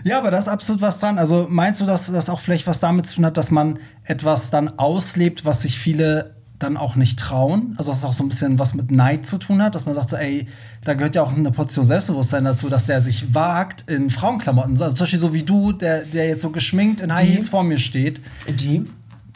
Ja, 0.04 0.20
aber 0.20 0.30
da 0.32 0.38
ist 0.38 0.48
absolut 0.48 0.82
was 0.82 1.00
dran. 1.00 1.18
Also 1.18 1.48
meinst 1.50 1.82
du, 1.82 1.86
dass 1.86 2.06
das 2.12 2.30
auch 2.30 2.40
vielleicht 2.40 2.68
was 2.68 2.80
damit 2.80 3.06
zu 3.08 3.16
tun 3.16 3.26
hat, 3.26 3.36
dass 3.38 3.50
man 3.52 3.80
etwas 4.04 4.52
dann 4.52 4.78
auslebt, 4.78 5.44
was 5.44 5.64
sich 5.64 5.80
viele 5.80 6.33
dann 6.60 6.78
auch 6.78 6.96
nicht 6.96 7.20
trauen? 7.20 7.74
Also 7.78 7.92
es 7.92 8.04
auch 8.06 8.14
so 8.14 8.24
ein 8.24 8.30
bisschen 8.30 8.58
was 8.60 8.74
mit 8.74 8.92
Neid 8.92 9.26
zu 9.26 9.38
tun 9.38 9.62
hat, 9.62 9.76
dass 9.76 9.86
man 9.86 9.96
sagt 9.96 10.10
so, 10.10 10.16
ey, 10.16 10.48
da 10.84 10.94
gehört 10.94 11.16
ja 11.16 11.24
auch 11.24 11.34
eine 11.34 11.52
Portion 11.52 11.84
Selbstbewusstsein 11.86 12.46
dazu, 12.46 12.70
dass 12.70 12.86
der 12.86 13.02
sich 13.02 13.34
wagt 13.34 13.90
in 13.90 14.10
Frauenklamotten. 14.10 14.72
Also 14.72 14.90
zum 14.96 15.00
Beispiel 15.04 15.20
so 15.20 15.34
wie 15.34 15.44
du, 15.44 15.72
der, 15.74 16.04
der 16.06 16.28
jetzt 16.28 16.42
so 16.42 16.52
geschminkt 16.52 17.02
in 17.02 17.14
High 17.14 17.28
Heels 17.28 17.50
vor 17.50 17.64
mir 17.64 17.78
steht. 17.78 18.22
Die 18.48 18.86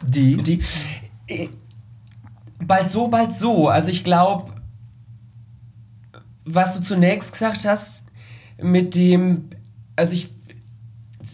Die. 0.06 0.36
Die, 0.42 0.60
äh, 1.26 1.48
bald 2.64 2.88
so, 2.88 3.08
bald 3.08 3.32
so. 3.32 3.68
Also 3.68 3.88
ich 3.90 4.04
glaube, 4.04 4.52
was 6.44 6.74
du 6.74 6.82
zunächst 6.82 7.32
gesagt 7.32 7.64
hast, 7.64 8.04
mit 8.62 8.94
dem, 8.94 9.50
also 9.96 10.14
ich, 10.14 10.30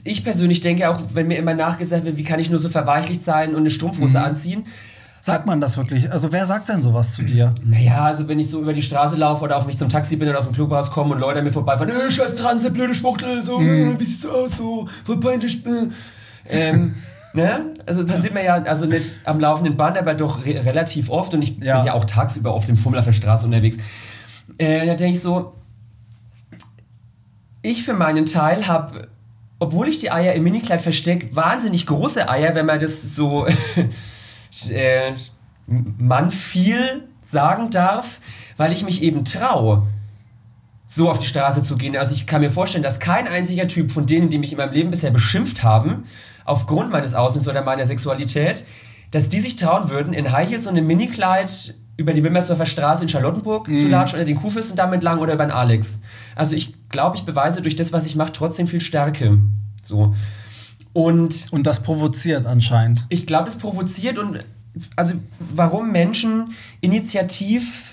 ich 0.03 0.25
persönlich 0.25 0.61
denke 0.61 0.91
auch, 0.91 1.01
wenn 1.15 1.29
mir 1.29 1.39
immer 1.39 1.55
nachgesagt 1.55 2.05
wird, 2.05 2.17
wie 2.17 2.25
kann 2.25 2.41
ich 2.41 2.51
nur 2.51 2.59
so 2.59 2.69
verweichlicht 2.69 3.23
sein 3.23 3.51
und 3.51 3.59
eine 3.61 3.71
Strumpfhose 3.71 4.19
Mhm. 4.19 4.25
anziehen. 4.25 4.65
Sagt 5.25 5.47
man 5.47 5.59
das 5.59 5.79
wirklich? 5.79 6.13
Also 6.13 6.33
wer 6.33 6.45
sagt 6.45 6.69
denn 6.69 6.83
sowas 6.83 7.15
zu 7.15 7.23
dir? 7.23 7.55
Naja, 7.65 8.05
also 8.05 8.29
wenn 8.29 8.39
ich 8.39 8.51
so 8.51 8.61
über 8.61 8.75
die 8.75 8.83
Straße 8.83 9.17
laufe 9.17 9.43
oder 9.43 9.57
auf 9.57 9.67
mich 9.67 9.79
zum 9.79 9.89
Taxi 9.89 10.17
bin 10.17 10.29
oder 10.29 10.37
aus 10.37 10.45
dem 10.45 10.53
Clubhaus 10.53 10.91
komme 10.91 11.15
und 11.15 11.21
Leute 11.23 11.39
an 11.39 11.45
mir 11.47 11.51
vorbeifahren, 11.51 11.89
äh, 11.89 12.11
scheiß 12.11 12.37
Transe, 12.37 12.71
blöde 12.71 12.95
Schwuchtel, 12.95 13.43
so, 13.43 13.59
Mhm. 13.59 13.93
äh, 13.95 13.99
wie 14.01 14.05
sieht's 14.05 14.27
aus, 14.27 14.59
so, 14.59 14.87
voll 15.07 15.19
peinlich, 15.21 15.65
äh. 15.65 15.89
ähm, 16.51 16.95
ne? 17.33 17.73
Also 17.87 18.05
passiert 18.05 18.35
mir 18.35 18.45
ja, 18.45 18.57
also 18.65 18.85
nicht 18.85 19.17
am 19.25 19.41
laufenden 19.41 19.79
Band, 19.79 19.97
aber 19.97 20.13
doch 20.13 20.45
re 20.45 20.63
relativ 20.63 21.09
oft 21.09 21.33
und 21.33 21.41
ich 21.41 21.57
Ja. 21.57 21.79
bin 21.79 21.87
ja 21.87 21.95
auch 21.95 22.05
tagsüber 22.05 22.53
auf 22.53 22.67
dem 22.67 22.77
Fummel 22.77 22.99
auf 22.99 23.07
der 23.07 23.13
Straße 23.13 23.47
unterwegs. 23.47 23.79
Äh, 24.59 24.87
da 24.87 24.95
denke 24.95 25.17
ich 25.17 25.23
so, 25.23 25.55
ich 27.63 27.83
für 27.83 27.95
meinen 27.95 28.27
Teil 28.27 28.69
habe, 28.69 29.09
obwohl 29.59 29.89
ich 29.89 29.97
die 30.01 30.11
Eier 30.13 30.35
im 30.35 30.43
Minikleid 30.43 30.83
verstecke, 30.83 31.35
wahnsinnig 31.35 31.87
große 31.87 32.29
Eier, 32.29 32.55
wenn 32.55 32.67
man 32.67 32.79
das 32.79 33.15
so 33.15 33.47
äh, 34.71 35.15
Mann 35.67 36.31
viel 36.31 37.09
sagen 37.25 37.71
darf, 37.71 38.21
weil 38.57 38.73
ich 38.73 38.85
mich 38.85 39.03
eben 39.03 39.25
traue, 39.25 39.87
so 40.87 41.11
auf 41.11 41.19
die 41.19 41.27
Straße 41.27 41.63
zu 41.63 41.77
gehen. 41.77 41.97
Also 41.97 42.15
ich 42.15 42.27
kann 42.27 42.41
mir 42.41 42.51
vorstellen, 42.51 42.85
dass 42.85 43.01
kein 43.01 43.27
einziger 43.27 43.67
Typ 43.67 43.91
von 43.91 44.07
denen, 44.07 44.29
die 44.29 44.39
mich 44.39 44.53
in 44.53 44.59
meinem 44.59 44.73
Leben 44.73 44.91
bisher 44.91 45.11
beschimpft 45.11 45.63
haben, 45.63 46.05
aufgrund 46.45 46.91
meines 46.91 47.15
Aussehens 47.15 47.49
oder 47.49 47.63
meiner 47.63 47.87
Sexualität, 47.87 48.65
dass 49.11 49.29
die 49.29 49.41
sich 49.41 49.57
trauen 49.57 49.91
würden, 49.91 50.13
in 50.13 50.31
High 50.31 50.49
Heels 50.49 50.67
und 50.67 50.77
einem 50.77 50.87
Minikleid 50.87 51.75
über 51.97 52.13
die 52.13 52.25
Wilmersdorfer 52.25 52.67
Straße 52.67 53.03
in 53.03 53.09
Charlottenburg 53.09 53.67
zu 53.67 53.87
latschen 53.89 54.17
oder 54.19 54.27
den 54.27 54.37
Kuhfürstendamm 54.37 54.93
entlang 54.93 55.21
oder 55.21 55.35
über 55.35 55.45
den 55.45 55.53
Alex. 55.53 56.01
Also 56.35 56.57
ich 56.57 56.75
glaube, 56.89 57.17
ich 57.17 57.25
beweise 57.25 57.63
durch 57.63 57.77
das, 57.77 57.93
was 57.93 58.05
ich 58.07 58.17
mache, 58.17 58.33
trotzdem 58.33 58.67
viel 58.67 58.81
Stärke. 58.81 59.39
So. 59.85 60.15
Und 60.95 61.47
Und 61.51 61.67
das 61.67 61.83
provoziert 61.83 62.47
anscheinend. 62.47 63.05
ich 63.11 63.27
glaube, 63.27 63.49
es 63.49 63.57
provoziert 63.57 64.17
und 64.17 64.39
also 64.97 65.15
warum 65.39 65.93
Menschen 65.93 66.53
initiativ 66.81 67.91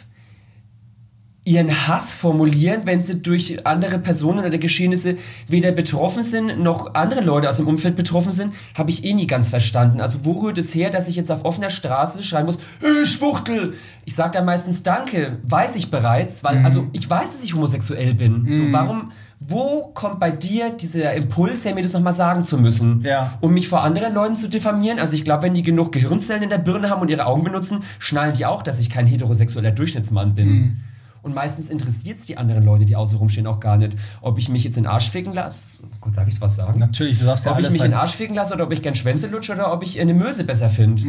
ihren 1.43 1.87
Hass 1.87 2.13
formulieren, 2.13 2.81
wenn 2.85 3.01
sie 3.01 3.15
durch 3.15 3.65
andere 3.65 3.97
Personen 3.97 4.45
oder 4.45 4.59
Geschehnisse 4.59 5.17
weder 5.47 5.71
betroffen 5.71 6.21
sind, 6.21 6.59
noch 6.59 6.93
andere 6.93 7.21
Leute 7.21 7.49
aus 7.49 7.57
dem 7.57 7.67
Umfeld 7.67 7.95
betroffen 7.95 8.31
sind, 8.31 8.53
habe 8.75 8.91
ich 8.91 9.03
eh 9.03 9.13
nie 9.13 9.25
ganz 9.25 9.47
verstanden. 9.47 10.01
Also 10.01 10.19
wo 10.23 10.33
rührt 10.33 10.59
es 10.59 10.73
her, 10.75 10.91
dass 10.91 11.07
ich 11.07 11.15
jetzt 11.15 11.31
auf 11.31 11.43
offener 11.43 11.71
Straße 11.71 12.21
schreien 12.21 12.45
muss, 12.45 12.59
äh, 12.81 13.05
Schwuchtel! 13.07 13.73
Ich 14.05 14.13
sage 14.13 14.33
dann 14.33 14.45
meistens 14.45 14.83
Danke, 14.83 15.39
weiß 15.43 15.75
ich 15.75 15.89
bereits, 15.89 16.43
weil, 16.43 16.63
also 16.63 16.87
ich 16.93 17.09
weiß, 17.09 17.31
dass 17.31 17.43
ich 17.43 17.55
homosexuell 17.55 18.13
bin. 18.13 18.53
So, 18.53 18.71
warum, 18.71 19.11
wo 19.43 19.87
kommt 19.95 20.19
bei 20.19 20.29
dir 20.29 20.69
dieser 20.69 21.15
Impuls 21.15 21.65
her, 21.65 21.73
mir 21.73 21.81
das 21.81 21.93
nochmal 21.93 22.13
sagen 22.13 22.43
zu 22.43 22.59
müssen? 22.59 23.01
Ja. 23.01 23.37
um 23.41 23.53
mich 23.53 23.67
vor 23.67 23.81
anderen 23.81 24.13
Leuten 24.13 24.35
zu 24.35 24.47
diffamieren. 24.47 24.99
Also 24.99 25.15
ich 25.15 25.23
glaube, 25.23 25.43
wenn 25.43 25.55
die 25.55 25.63
genug 25.63 25.91
Gehirnzellen 25.91 26.43
in 26.43 26.49
der 26.49 26.59
Birne 26.59 26.91
haben 26.91 27.01
und 27.01 27.09
ihre 27.09 27.25
Augen 27.25 27.43
benutzen, 27.43 27.79
schnallen 27.97 28.33
die 28.33 28.45
auch, 28.45 28.61
dass 28.61 28.77
ich 28.77 28.91
kein 28.91 29.07
heterosexueller 29.07 29.71
Durchschnittsmann 29.71 30.35
bin. 30.35 30.81
Und 31.23 31.35
meistens 31.35 31.69
interessiert 31.69 32.19
es 32.19 32.25
die 32.25 32.37
anderen 32.37 32.63
Leute, 32.63 32.85
die 32.85 32.95
außen 32.95 33.17
rumstehen, 33.17 33.47
auch 33.47 33.59
gar 33.59 33.77
nicht, 33.77 33.95
ob 34.21 34.37
ich 34.37 34.47
mich 34.49 34.63
jetzt 34.63 34.77
in 34.77 34.83
den 34.83 34.91
Arsch 34.91 35.09
ficken 35.09 35.33
lasse. 35.33 35.59
Gut, 35.99 36.15
darf 36.17 36.27
ich 36.27 36.39
was 36.39 36.55
sagen? 36.55 36.79
Natürlich, 36.79 37.19
du 37.19 37.25
darfst 37.25 37.45
ja 37.45 37.51
ob 37.51 37.59
ich 37.59 37.65
alles 37.65 37.73
mich 37.73 37.83
in 37.83 37.91
den. 37.91 37.99
Arsch 37.99 38.15
ficken 38.15 38.35
lasse 38.35 38.53
oder 38.53 38.63
ob 38.65 38.71
ich 38.71 38.81
gern 38.81 38.95
Schwänze 38.95 39.27
lutsche 39.27 39.53
oder 39.53 39.73
ob 39.73 39.83
ich 39.83 39.99
eine 39.99 40.13
Möse 40.13 40.43
besser 40.43 40.69
finde. 40.69 41.03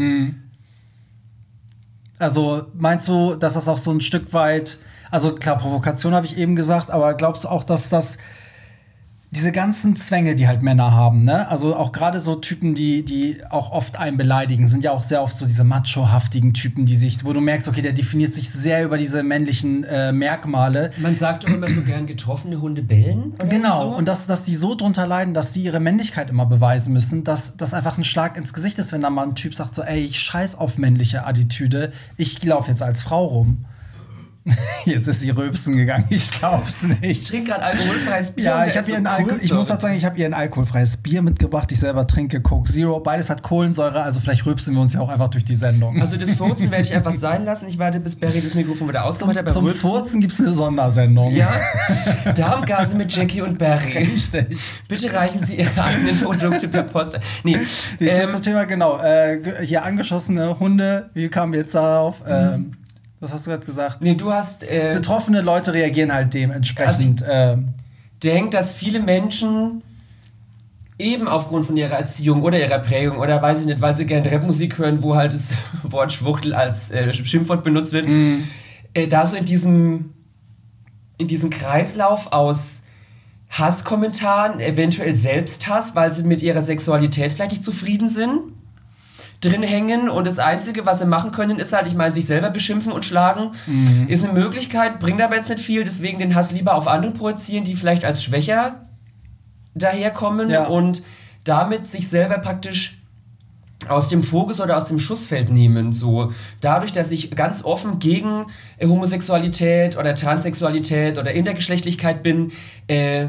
Also 2.18 2.66
meinst 2.74 3.08
du, 3.08 3.34
dass 3.34 3.54
das 3.54 3.68
auch 3.68 3.78
so 3.78 3.90
ein 3.90 4.00
Stück 4.00 4.32
weit, 4.32 4.78
also 5.12 5.35
klar, 5.35 5.59
Provokation 5.59 6.14
habe 6.14 6.26
ich 6.26 6.38
eben 6.38 6.57
gesagt, 6.57 6.90
aber 6.90 7.14
glaubst 7.14 7.45
du 7.45 7.49
auch, 7.49 7.64
dass 7.64 7.88
das 7.88 8.16
diese 9.35 9.50
ganzen 9.50 9.97
Zwänge, 9.97 10.35
die 10.35 10.47
halt 10.47 10.62
Männer 10.62 10.92
haben, 10.92 11.23
ne? 11.23 11.49
Also 11.49 11.75
auch 11.75 11.92
gerade 11.92 12.21
so 12.21 12.35
Typen, 12.35 12.75
die, 12.75 13.02
die 13.02 13.38
auch 13.49 13.73
oft 13.73 13.99
einen 13.99 14.19
beleidigen, 14.19 14.69
sind 14.69 14.85
ja 14.85 14.90
auch 14.90 15.02
sehr 15.02 15.23
oft 15.23 15.35
so 15.35 15.47
diese 15.47 15.64
machohaftigen 15.64 16.52
Typen, 16.52 16.85
die 16.85 16.97
sich, 16.97 17.25
wo 17.25 17.33
du 17.33 17.40
merkst, 17.40 17.66
okay, 17.66 17.81
der 17.81 17.95
definiert 17.95 18.35
sich 18.35 18.50
sehr 18.50 18.85
über 18.85 18.99
diese 18.99 19.23
männlichen 19.23 19.85
äh, 19.85 20.12
Merkmale. 20.12 20.90
Man 20.99 21.16
sagt 21.16 21.45
doch 21.45 21.49
immer 21.49 21.71
so 21.71 21.81
gern, 21.81 22.07
getroffene 22.07 22.61
Hunde 22.61 22.83
bellen. 22.83 23.33
Oder 23.37 23.47
Genau, 23.47 23.92
so. 23.92 23.97
und 23.97 24.07
dass, 24.07 24.26
dass 24.26 24.42
die 24.42 24.54
so 24.54 24.75
drunter 24.75 25.07
leiden, 25.07 25.33
dass 25.33 25.52
die 25.52 25.62
ihre 25.62 25.81
Männlichkeit 25.81 26.28
immer 26.28 26.45
beweisen 26.45 26.92
müssen, 26.92 27.25
dass 27.25 27.57
das 27.57 27.73
einfach 27.73 27.97
ein 27.97 28.04
Schlag 28.04 28.37
ins 28.37 28.52
Gesicht 28.52 28.78
ist, 28.78 28.92
wenn 28.92 29.00
da 29.00 29.09
mal 29.09 29.28
ein 29.28 29.35
Typ 29.35 29.54
sagt, 29.54 29.75
so, 29.75 29.83
ey, 29.83 30.04
ich 30.04 30.21
scheiß 30.21 30.57
auf 30.57 30.76
männliche 30.76 31.26
Attitüde, 31.26 31.90
ich 32.19 32.45
laufe 32.45 32.71
jetzt 32.71 32.83
als 32.83 33.02
Frau 33.02 33.25
rum. 33.25 33.64
Jetzt 34.84 35.06
ist 35.06 35.22
die 35.22 35.30
Röpsen 35.30 35.76
gegangen, 35.76 36.04
ich 36.11 36.30
glaub's 36.32 36.76
Ich 36.82 37.00
nicht. 37.00 37.28
trinke 37.28 37.52
gerade 37.52 37.64
alkoholfreies 37.64 38.32
Bier. 38.32 38.44
Ja, 38.44 38.66
ich, 38.66 38.76
hab 38.76 38.84
hier 38.84 38.96
ein 38.96 39.06
Alko 39.06 39.37
ich 39.40 39.52
muss 39.52 39.68
dazu 39.68 39.82
sagen, 39.87 39.96
ich 39.96 40.04
habe 40.04 40.18
ihr 40.18 40.26
ein 40.26 40.34
alkoholfreies 40.34 40.96
Bier 40.96 41.22
mitgebracht. 41.22 41.70
Ich 41.70 41.78
selber 41.78 42.06
trinke 42.06 42.40
Coke 42.40 42.68
Zero. 42.70 42.99
Beides 42.99 43.30
hat 43.30 43.42
Kohlensäure, 43.44 44.02
also 44.02 44.20
vielleicht 44.20 44.44
rübsen 44.44 44.75
wir 44.75 44.80
uns 44.80 44.94
ja 44.94 45.00
auch 45.00 45.11
einfach 45.11 45.28
durch 45.28 45.44
die 45.44 45.54
Sendung. 45.54 46.00
Also 46.00 46.16
das 46.16 46.32
Furzen 46.34 46.70
werde 46.72 46.88
ich 46.88 46.92
einfach 46.92 47.14
sein 47.14 47.44
lassen. 47.44 47.68
Ich 47.68 47.78
warte, 47.78 48.00
bis 48.00 48.16
Barry 48.16 48.40
das 48.40 48.54
Mikrofon 48.54 48.88
wieder 48.88 49.04
ausgemacht 49.04 49.37
hat. 49.37 49.52
Zum 49.52 49.64
Rülpsen. 49.64 49.88
Furzen 49.88 50.20
gibt's 50.20 50.40
eine 50.40 50.52
Sondersendung. 50.52 51.32
Ja, 51.32 51.49
Darmgase 52.34 52.96
mit 52.96 53.14
Jackie 53.14 53.42
und 53.42 53.58
Barry. 53.58 53.99
Richtig. 53.99 54.72
Bitte 54.88 55.12
reichen 55.12 55.44
Sie 55.46 55.56
Ihre 55.56 55.84
eigenen 55.84 56.18
Produkte 56.20 56.66
per 56.68 56.82
Post. 56.82 57.18
Nee, 57.44 57.58
Jetzt 58.00 58.20
ähm, 58.20 58.30
zum 58.30 58.42
Thema, 58.42 58.64
genau. 58.64 58.99
Äh, 59.00 59.40
hier 59.64 59.84
angeschossene 59.84 60.58
Hunde, 60.58 61.11
wie 61.14 61.28
kamen 61.28 61.52
wir 61.52 61.61
jetzt 61.61 61.75
darauf? 61.75 62.22
Ähm, 62.26 62.72
was 63.23 63.33
hast 63.33 63.47
du 63.47 63.50
gerade 63.50 63.64
gesagt? 63.64 64.02
nee, 64.02 64.14
du 64.14 64.33
hast 64.33 64.64
äh, 64.64 64.93
Betroffene 64.95 65.41
Leute 65.43 65.73
reagieren 65.73 66.12
halt 66.12 66.35
dementsprechend. 66.35 67.25
ähm, 67.29 67.69
denkt, 68.23 68.52
dass 68.52 68.73
viele 68.73 69.00
Menschen 69.00 69.83
eben 70.99 71.29
aufgrund 71.29 71.67
von 71.67 71.76
ihrer 71.76 71.95
Erziehung 71.95 72.43
oder 72.43 72.59
ihrer 72.59 72.81
Prägung 72.81 73.19
oder 73.19 73.41
weiß 73.41 73.61
ich 73.61 73.67
nicht, 73.67 73.81
weil 73.81 73.95
sie 73.95 74.07
gerne 74.07 74.31
Rapmusik 74.31 74.79
hören, 74.79 75.02
wo 75.02 75.14
halt 75.14 75.35
das 75.35 75.55
Wort 75.85 76.12
Schwuchtel 76.12 76.52
als 76.52 76.91
äh, 76.91 77.14
Schimpfwort 77.14 77.62
benutzt 77.62 77.93
wird, 77.93 78.09
äh, 78.95 79.07
da 79.07 79.25
so 79.25 79.37
in 79.37 79.45
diesem, 79.45 80.12
in 81.17 81.29
diesem 81.29 81.50
Kreislauf 81.50 82.33
aus 82.33 82.83
Hasskommentaren, 83.50 84.61
eventuell 84.61 85.14
Selbsthass, 85.14 85.95
weil 85.95 86.12
sie 86.12 86.25
mit 86.25 86.43
ihrer 86.43 86.62
Sexualität 86.62 87.33
vielleicht 87.33 87.52
nicht 87.52 87.64
zufrieden 87.64 88.09
sind, 88.09 88.52
drin 89.42 89.62
hängen 89.62 90.08
und 90.08 90.26
das 90.26 90.38
Einzige, 90.38 90.87
was 90.87 91.00
sie 91.00 91.06
machen 91.06 91.32
können, 91.32 91.58
ist 91.58 91.72
halt, 91.72 91.87
ich 91.87 91.94
meine, 91.94 92.14
sich 92.14 92.26
selber 92.26 92.49
beschimpfen 92.49 92.92
und 92.92 93.04
schlagen, 93.04 93.50
ist 94.08 94.25
eine 94.25 94.32
Möglichkeit, 94.38 95.00
bringt 95.00 95.20
aber 95.20 95.37
jetzt 95.37 95.49
nicht 95.50 95.61
viel, 95.61 95.84
deswegen 95.84 96.18
den 96.20 96.34
Hass 96.34 96.52
lieber 96.52 96.75
auf 96.75 96.87
andere 96.87 97.12
projizieren, 97.12 97.64
die 97.64 97.75
vielleicht 97.75 98.04
als 98.04 98.22
schwächer 98.22 98.82
daherkommen 99.75 100.49
Ja. 100.50 100.66
und 100.66 101.02
damit 101.44 101.87
sich 101.87 102.08
selber 102.08 102.38
praktisch 102.38 102.99
aus 103.88 104.08
dem 104.08 104.22
Fokus 104.22 104.61
oder 104.61 104.76
aus 104.76 104.84
dem 104.84 105.00
Schussfeld 105.00 105.50
nehmen. 105.50 105.92
So 105.92 106.30
dadurch, 106.61 106.92
dass 106.92 107.11
ich 107.11 107.32
ganz 107.32 107.64
offen 107.64 107.99
gegen 107.99 108.46
äh, 108.78 108.87
Homosexualität 108.87 109.96
oder 109.96 110.14
Transsexualität 110.14 111.18
oder 111.18 111.32
Intergeschlechtlichkeit 111.32 112.22
bin, 112.22 112.52
äh, 112.87 113.26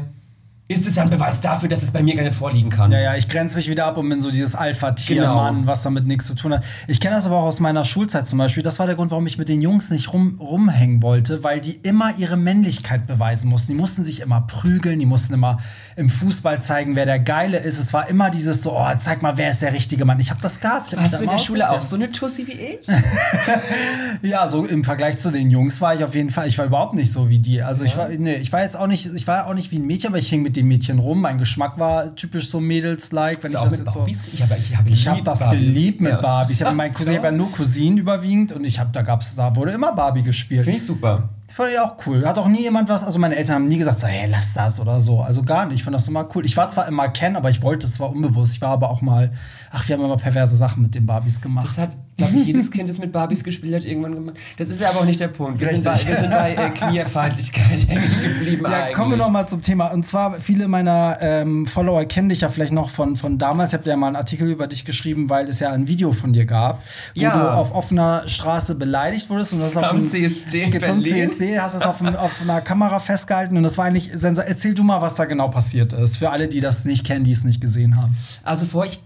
ist 0.74 0.86
es 0.86 0.98
ein 0.98 1.08
Beweis 1.10 1.40
dafür, 1.40 1.68
dass 1.68 1.82
es 1.82 1.90
bei 1.90 2.02
mir 2.02 2.14
gar 2.16 2.22
nicht 2.24 2.34
vorliegen 2.34 2.68
kann. 2.70 2.90
Ja, 2.92 2.98
ja, 3.00 3.14
ich 3.16 3.28
grenze 3.28 3.56
mich 3.56 3.68
wieder 3.68 3.86
ab 3.86 3.96
und 3.96 4.08
bin 4.08 4.20
so 4.20 4.30
dieses 4.30 4.54
Alpha-Tier-Mann, 4.54 5.54
Genau. 5.56 5.66
was 5.66 5.82
damit 5.82 6.06
nichts 6.06 6.26
zu 6.26 6.34
tun 6.34 6.52
hat. 6.54 6.64
Ich 6.88 7.00
kenne 7.00 7.14
das 7.16 7.26
aber 7.26 7.36
auch 7.36 7.44
aus 7.44 7.60
meiner 7.60 7.84
Schulzeit 7.84 8.26
zum 8.26 8.38
Beispiel. 8.38 8.62
Das 8.62 8.78
war 8.78 8.86
der 8.86 8.96
Grund, 8.96 9.10
warum 9.10 9.26
ich 9.26 9.38
mit 9.38 9.48
den 9.48 9.60
Jungs 9.62 9.90
nicht 9.90 10.12
rum, 10.12 10.38
rumhängen 10.40 11.02
wollte, 11.02 11.44
weil 11.44 11.60
die 11.60 11.72
immer 11.82 12.12
ihre 12.18 12.36
Männlichkeit 12.36 13.06
beweisen 13.06 13.48
mussten. 13.48 13.72
Die 13.72 13.78
mussten 13.78 14.04
sich 14.04 14.20
immer 14.20 14.40
prügeln, 14.42 14.98
die 14.98 15.06
mussten 15.06 15.34
immer 15.34 15.58
im 15.96 16.08
Fußball 16.10 16.60
zeigen, 16.60 16.96
wer 16.96 17.06
der 17.06 17.18
Geile 17.20 17.58
ist. 17.58 17.78
Es 17.78 17.92
war 17.92 18.08
immer 18.08 18.30
dieses 18.30 18.62
so, 18.62 18.76
oh, 18.76 18.86
zeig 18.98 19.22
mal, 19.22 19.36
wer 19.36 19.50
ist 19.50 19.62
der 19.62 19.72
richtige 19.72 20.04
Mann. 20.04 20.18
Ich 20.20 20.30
habe 20.30 20.40
das 20.40 20.60
Gas. 20.60 20.88
Ich 20.88 20.92
hab 20.94 21.00
Warst 21.00 21.18
du 21.18 21.22
in 21.24 21.30
der 21.30 21.38
Schule 21.38 21.70
auch 21.70 21.82
so 21.82 21.96
eine 21.96 22.10
Tussi 22.10 22.46
wie 22.46 22.52
ich? 22.52 22.86
Ja, 24.22 24.48
so 24.48 24.64
im 24.64 24.84
Vergleich 24.84 25.18
zu 25.18 25.30
den 25.30 25.50
Jungs 25.50 25.80
war 25.80 25.94
ich 25.94 26.02
auf 26.04 26.14
jeden 26.14 26.30
Fall, 26.30 26.48
ich 26.48 26.56
war 26.58 26.64
überhaupt 26.66 26.94
nicht 26.94 27.12
so 27.12 27.28
wie 27.28 27.38
die. 27.38 27.62
Also 27.62 27.84
ich 27.84 27.96
war, 27.96 28.08
nee, 28.08 28.36
ich 28.36 28.52
war 28.52 28.62
jetzt 28.62 28.76
auch 28.76 28.86
nicht, 28.86 29.12
ich 29.14 29.26
war 29.26 29.46
auch 29.46 29.54
nicht 29.54 29.70
wie 29.70 29.76
ein 29.78 29.84
Mädchen, 29.86 30.08
aber 30.08 30.18
ich 30.18 30.28
hing 30.28 30.42
mit 30.42 30.56
den 30.56 30.63
Mädchen 30.64 30.98
rum. 30.98 31.20
Mein 31.20 31.38
Geschmack 31.38 31.78
war 31.78 32.14
typisch 32.14 32.48
so 32.48 32.60
Mädels-like, 32.60 33.42
wenn 33.42 33.52
ich 33.52 33.58
das 33.58 33.78
jetzt 33.78 33.92
so. 33.92 33.98
Barbies? 34.00 34.18
Ich 34.32 34.42
habe 34.42 34.56
ich 34.58 34.76
hab 34.76 34.86
Ich 34.86 35.04
geliebt 35.04 35.26
das 35.26 35.38
Barbies. 35.40 35.58
geliebt 35.60 36.00
mit 36.00 36.12
Ja. 36.12 36.20
Barbies. 36.20 36.60
Ich 36.60 36.64
habe 36.66 36.74
meinen 36.76 36.92
Cousin, 36.92 37.12
ich 37.12 37.18
habe 37.18 37.28
ja 37.28 37.32
nur 37.32 37.50
Cousinen 37.52 37.98
überwiegend 37.98 38.52
und 38.52 38.64
ich 38.64 38.78
habe, 38.78 38.90
da 38.92 39.02
gab's, 39.02 39.34
da 39.34 39.54
wurde 39.54 39.72
immer 39.72 39.94
Barbie 39.94 40.22
gespielt. 40.22 40.64
Finde 40.64 40.78
ich 40.78 40.84
super. 40.84 41.28
Fand 41.56 41.70
ich 41.70 41.78
auch 41.78 41.94
cool. 42.06 42.26
Hat 42.26 42.36
auch 42.38 42.48
nie 42.48 42.62
jemand 42.62 42.88
was, 42.88 43.04
also 43.04 43.18
meine 43.20 43.36
Eltern 43.36 43.54
haben 43.54 43.68
nie 43.68 43.78
gesagt, 43.78 44.00
so, 44.00 44.06
hey, 44.08 44.28
lass 44.28 44.52
das 44.54 44.80
oder 44.80 45.00
so. 45.00 45.20
Also 45.20 45.42
gar 45.44 45.66
nicht. 45.66 45.76
Ich 45.76 45.84
fand 45.84 45.94
das 45.94 46.08
immer 46.08 46.28
cool. 46.34 46.44
Ich 46.44 46.56
war 46.56 46.68
zwar 46.68 46.88
immer 46.88 47.08
Ken, 47.10 47.36
aber 47.36 47.48
ich 47.50 47.62
wollte 47.62 47.86
es 47.86 47.94
zwar 47.94 48.10
unbewusst. 48.10 48.54
Ich 48.54 48.60
war 48.60 48.70
aber 48.70 48.90
auch 48.90 49.02
mal, 49.02 49.30
ach, 49.70 49.86
wir 49.88 49.96
haben 49.96 50.04
immer 50.04 50.16
perverse 50.16 50.56
Sachen 50.56 50.82
mit 50.82 50.94
den 50.96 51.06
Barbies 51.06 51.40
gemacht. 51.40 51.66
Das 51.68 51.78
hat, 51.84 51.90
glaube 52.16 52.32
ich, 52.36 52.46
jedes 52.46 52.70
Kind, 52.72 52.88
das 52.90 52.98
mit 52.98 53.12
Barbies 53.12 53.44
gespielt 53.44 53.72
hat, 53.74 53.84
irgendwann 53.84 54.14
gemacht. 54.16 54.36
Das 54.58 54.68
ist 54.68 54.80
ja 54.80 54.88
aber 54.90 55.00
auch 55.00 55.04
nicht 55.04 55.20
der 55.20 55.28
Punkt. 55.28 55.60
Wir 55.60 55.68
sind 55.68 55.84
bei, 55.84 55.92
Richtig. 55.92 56.08
wir 56.08 56.16
sind 56.16 56.30
bei 56.30 56.54
äh, 56.54 56.70
Queerfeindlichkeit 56.70 57.88
hängen 57.88 58.02
geblieben 58.02 58.64
Ja, 58.68 58.70
eigentlich. 58.84 58.96
kommen 58.96 59.10
wir 59.12 59.18
noch 59.18 59.30
mal 59.30 59.46
zum 59.46 59.62
Thema. 59.62 59.88
Und 59.92 60.04
zwar, 60.04 60.40
viele 60.40 60.66
meiner 60.68 61.18
ähm, 61.20 61.66
Follower 61.66 62.04
kennen 62.04 62.30
dich 62.30 62.40
ja 62.40 62.48
vielleicht 62.48 62.72
noch 62.72 62.90
von, 62.90 63.16
von 63.16 63.38
damals. 63.38 63.72
Ich 63.72 63.78
habe 63.78 63.88
ja 63.88 63.96
mal 63.96 64.08
einen 64.08 64.16
Artikel 64.16 64.50
über 64.50 64.66
dich 64.66 64.84
geschrieben, 64.84 65.28
weil 65.30 65.48
es 65.48 65.60
ja 65.60 65.70
ein 65.70 65.86
Video 65.86 66.12
von 66.12 66.32
dir 66.32 66.46
gab, 66.46 66.82
wo 67.14 67.20
Ja. 67.20 67.30
du 67.36 67.52
auf 67.52 67.72
offener 67.74 68.24
Straße 68.26 68.74
beleidigt 68.74 69.30
wurdest. 69.30 69.52
Und 69.52 69.60
das 69.60 69.76
einem- 69.76 70.04
CSD 70.08 70.70
Zum 70.70 70.80
Berlin. 70.80 71.02
CSD, 71.46 71.60
hast 71.60 71.74
es 71.74 71.82
auf, 71.82 72.00
auf 72.02 72.40
einer 72.40 72.60
Kamera 72.60 72.98
festgehalten. 72.98 73.56
Und 73.56 73.62
das 73.62 73.78
war 73.78 73.84
eigentlich 73.84 74.10
sensor. 74.14 74.44
Erzähl 74.44 74.74
du 74.74 74.82
mal, 74.82 75.00
was 75.00 75.14
da 75.14 75.24
genau 75.24 75.48
passiert 75.48 75.92
ist. 75.92 76.16
Für 76.16 76.30
alle, 76.30 76.48
die 76.48 76.60
das 76.60 76.84
nicht 76.84 77.04
kennen, 77.04 77.24
die 77.24 77.32
es 77.32 77.44
nicht 77.44 77.60
gesehen 77.60 77.96
haben. 77.96 78.16
Also 78.42 78.64
vor, 78.64 78.84
ich 78.84 79.00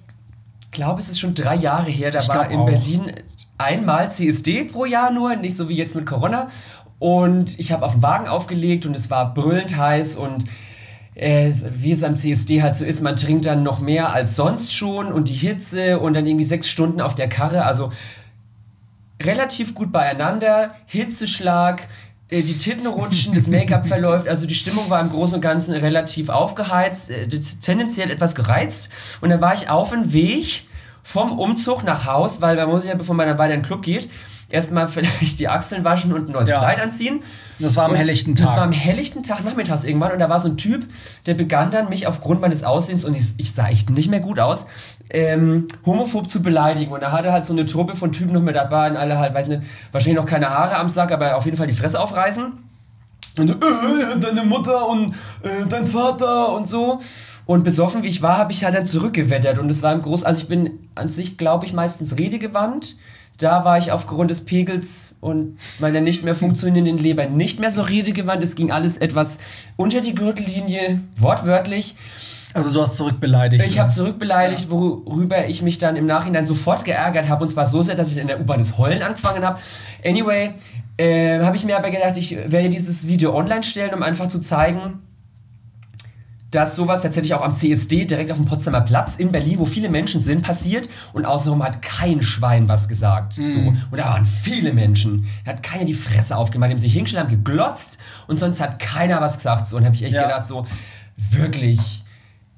glaube, 0.71 1.01
es 1.01 1.09
ist 1.09 1.21
schon 1.21 1.35
drei 1.35 1.55
Jahre 1.57 1.91
her, 1.91 2.11
da 2.11 2.21
Ich 2.21 2.29
war 2.29 2.51
in 2.51 2.61
auch. 2.61 2.67
Berlin 2.67 3.13
einmal 3.57 4.11
CSD 4.11 4.65
pro 4.65 4.85
Jahr 4.85 5.11
nur, 5.11 5.37
nicht 5.37 5.57
so 5.57 5.69
wie 5.69 5.75
jetzt 5.75 5.95
mit 5.95 6.07
Corona. 6.07 6.49
Und 6.99 7.59
ich 7.59 7.73
habe 7.73 7.85
auf 7.85 7.93
den 7.93 8.03
Wagen 8.03 8.29
aufgelegt 8.29 8.87
und 8.87 8.95
es 8.97 9.09
war 9.11 9.33
brüllend 9.33 9.77
heiß 9.77 10.17
und 10.17 10.45
äh, 11.15 11.53
wie 11.75 11.93
es 11.93 12.03
am 12.03 12.17
CSD 12.17 12.63
halt 12.63 12.75
so 12.75 12.85
ist, 12.85 13.03
man 13.03 13.17
trinkt 13.17 13.47
dann 13.47 13.63
noch 13.63 13.81
mehr 13.81 14.13
als 14.13 14.37
sonst 14.37 14.75
schon 14.75 15.13
und 15.13 15.29
die 15.29 15.35
Hitze 15.35 16.01
und 16.01 16.15
dann 16.15 16.27
irgendwie 16.27 16.45
sechs 16.45 16.69
Stunden 16.69 17.01
auf 17.01 17.15
der 17.15 17.29
Karre, 17.29 17.65
also 17.65 17.91
relativ 19.23 19.75
gut 19.75 19.91
beieinander, 19.91 20.75
Hitzeschlag, 20.87 21.89
die 22.31 22.59
Titten 22.59 22.87
rutschen, 22.87 23.35
das 23.35 23.47
Make-up 23.47 23.87
verläuft, 23.87 24.29
also 24.29 24.47
die 24.47 24.55
Stimmung 24.55 24.91
war 24.91 25.01
im 25.01 25.09
Großen 25.09 25.37
und 25.37 25.41
Ganzen 25.41 25.73
relativ 25.73 26.29
aufgeheizt, 26.29 27.11
äh, 27.11 27.27
tendenziell 27.61 28.11
etwas 28.11 28.35
gereizt. 28.35 28.91
Und 29.21 29.31
dann 29.31 29.41
war 29.41 29.55
ich 29.55 29.71
auf 29.71 29.91
dem 29.91 30.13
Weg 30.13 30.65
vom 31.03 31.39
Umzug 31.39 31.85
nach 31.85 32.05
Haus, 32.05 32.43
weil 32.43 32.57
man 32.57 32.69
muss 32.69 32.85
ja, 32.85 32.95
bevor 32.95 33.15
man 33.15 33.27
dann 33.27 33.39
weiter 33.39 33.55
in 33.55 33.61
den 33.61 33.67
Club 33.67 33.83
geht, 33.83 34.11
erstmal 34.51 34.89
vielleicht 34.89 35.39
die 35.41 35.49
Achseln 35.49 35.85
waschen 35.85 36.13
und 36.13 36.29
ein 36.29 36.33
neues 36.33 36.49
Ja. 36.49 36.59
Kleid 36.59 36.81
anziehen. 36.83 37.21
Das 37.59 37.77
war 37.77 37.85
am 37.87 37.91
Und 37.93 37.97
helllichten 37.97 38.35
Das 38.35 38.47
Tag. 38.47 38.57
war 38.57 38.63
am 38.65 38.73
helllichten 38.73 39.23
Tag 39.23 39.45
nachmittags 39.45 39.85
irgendwann 39.85 40.13
und 40.13 40.19
da 40.21 40.29
war 40.29 40.39
so 40.41 40.49
ein 40.49 40.57
Typ, 40.57 40.87
der 41.27 41.35
begann 41.35 41.71
dann 41.71 41.89
mich 41.89 42.07
aufgrund 42.07 42.41
meines 42.41 42.63
Aussehens 42.65 43.05
und 43.05 43.17
ich, 43.17 43.35
ich 43.37 43.53
sah 43.53 43.69
echt 43.69 43.91
nicht 43.91 44.09
mehr 44.11 44.21
gut 44.21 44.39
aus, 44.39 44.67
ähm, 45.11 45.67
homophob 45.85 46.31
zu 46.31 46.41
beleidigen. 46.41 46.93
Und 46.93 47.03
da 47.03 47.11
hatte 47.13 47.33
halt 47.33 47.45
so 47.45 47.53
eine 47.53 47.67
Truppe 47.67 47.95
von 47.97 48.13
Typen 48.13 48.33
noch 48.33 48.43
mit 48.43 48.55
dabei 48.57 48.89
und 48.91 48.97
alle 48.97 49.19
halt, 49.19 49.35
weiß 49.35 49.49
nicht, 49.49 49.63
wahrscheinlich 49.93 50.17
noch 50.21 50.27
keine 50.29 50.51
Haare 50.51 50.77
am 50.77 50.89
Sack, 50.89 51.11
aber 51.13 51.37
auf 51.37 51.45
jeden 51.45 51.57
Fall 51.57 51.67
die 51.67 51.73
Fresse 51.73 51.99
aufreißen. 52.01 52.53
Und 53.39 53.51
äh, 53.51 53.55
deine 54.21 54.43
Mutter 54.45 54.89
und 54.89 55.11
äh, 55.43 55.67
dein 55.69 55.87
Vater 55.87 56.53
und 56.55 56.67
so. 56.67 57.01
Und 57.47 57.65
besoffen 57.65 58.03
wie 58.03 58.09
ich 58.09 58.21
war, 58.21 58.37
habe 58.37 58.53
ich 58.53 58.65
halt 58.65 58.75
dann 58.75 58.85
zurückgewettert. 58.87 59.59
Und 59.59 59.71
es 59.71 59.81
war 59.83 59.93
im 59.93 60.03
Groß, 60.03 60.23
also 60.25 60.43
ich 60.43 60.49
bin 60.49 60.89
an 60.95 61.09
sich, 61.09 61.39
glaube 61.39 61.65
ich, 61.65 61.73
meistens 61.73 62.17
redegewandt. 62.19 62.97
Da 63.39 63.65
war 63.65 63.79
ich 63.79 63.93
aufgrund 63.93 64.33
des 64.33 64.45
Pegels 64.45 65.15
und 65.21 65.59
meiner 65.79 66.01
nicht 66.01 66.25
mehr 66.25 66.35
funktionierenden 66.35 66.99
Leber 66.99 67.27
nicht 67.27 67.61
mehr 67.61 67.71
so 67.71 67.83
redegewandt. 67.83 68.43
Es 68.43 68.57
ging 68.57 68.73
alles 68.73 68.99
etwas 68.99 69.39
unter 69.77 70.01
die 70.01 70.15
Gürtellinie, 70.15 71.01
wortwörtlich. 71.17 71.95
Also 72.53 72.73
du 72.73 72.81
hast 72.81 72.97
zurückbeleidigt. 72.97 73.65
Ich 73.65 73.79
habe 73.79 73.91
zurückbeleidigt, 73.91 74.71
worüber 74.71 75.47
ich 75.47 75.63
mich 75.63 75.79
dann 75.79 75.95
im 75.95 76.07
Nachhinein 76.07 76.47
sofort 76.47 76.85
geärgert 76.85 77.29
habe. 77.29 77.43
Und 77.43 77.49
zwar 77.51 77.67
so 77.67 77.81
sehr, 77.83 77.95
dass 77.95 78.11
ich 78.11 78.19
in 78.19 78.27
der 78.27 78.41
U-Bahn 78.41 78.59
das 78.59 78.77
Heulen 78.77 79.03
angefangen 79.03 79.45
habe. 79.45 79.61
Anyway, 80.05 80.55
äh, 80.97 81.41
habe 81.45 81.55
ich 81.55 81.65
mir 81.65 81.77
aber 81.77 81.91
gedacht, 81.91 82.17
ich 82.17 82.37
werde 82.37 82.71
dieses 82.71 83.07
Video 83.07 83.37
online 83.37 83.63
stellen, 83.63 83.95
um 83.95 84.03
einfach 84.03 84.27
zu 84.27 84.41
zeigen, 84.41 84.99
dass 86.51 86.77
sowas 86.77 87.03
tatsächlich 87.03 87.35
auch 87.35 87.43
am 87.43 87.55
CSD 87.55 88.07
direkt 88.07 88.31
auf 88.31 88.39
dem 88.39 88.47
Potsdamer 88.47 88.81
Platz 88.81 89.17
in 89.17 89.31
Berlin, 89.33 89.59
wo 89.59 89.67
viele 89.67 89.91
Menschen 89.91 90.21
sind, 90.21 90.41
passiert 90.43 90.89
und 91.13 91.27
außenrum 91.27 91.63
hat 91.63 91.83
kein 91.83 92.23
Schwein 92.23 92.69
was 92.69 92.89
gesagt. 92.89 93.37
Mhm. 93.39 93.51
So. 93.51 93.59
Und 93.59 93.99
da 93.99 94.07
waren 94.07 94.25
viele 94.25 94.73
Menschen. 94.73 95.27
Da 95.45 95.53
hat 95.53 95.63
keiner 95.63 95.85
die 95.85 95.93
Fresse 95.93 96.37
aufgemacht, 96.37 96.71
die 96.71 96.75
haben 96.75 96.81
sich 96.81 96.93
hingestellt, 96.95 97.25
haben 97.25 97.31
geglotzt 97.31 97.99
und 98.29 98.39
sonst 98.39 98.61
hat 98.61 98.79
keiner 98.79 99.21
was 99.21 99.37
gesagt. 99.37 99.69
So. 99.69 99.77
Und 99.77 99.85
habe 99.85 99.95
ich 99.95 100.03
echt 100.05 100.15
Ja. 100.15 100.23
gedacht, 100.23 100.47
so, 100.47 100.67
wirklich. 101.17 102.05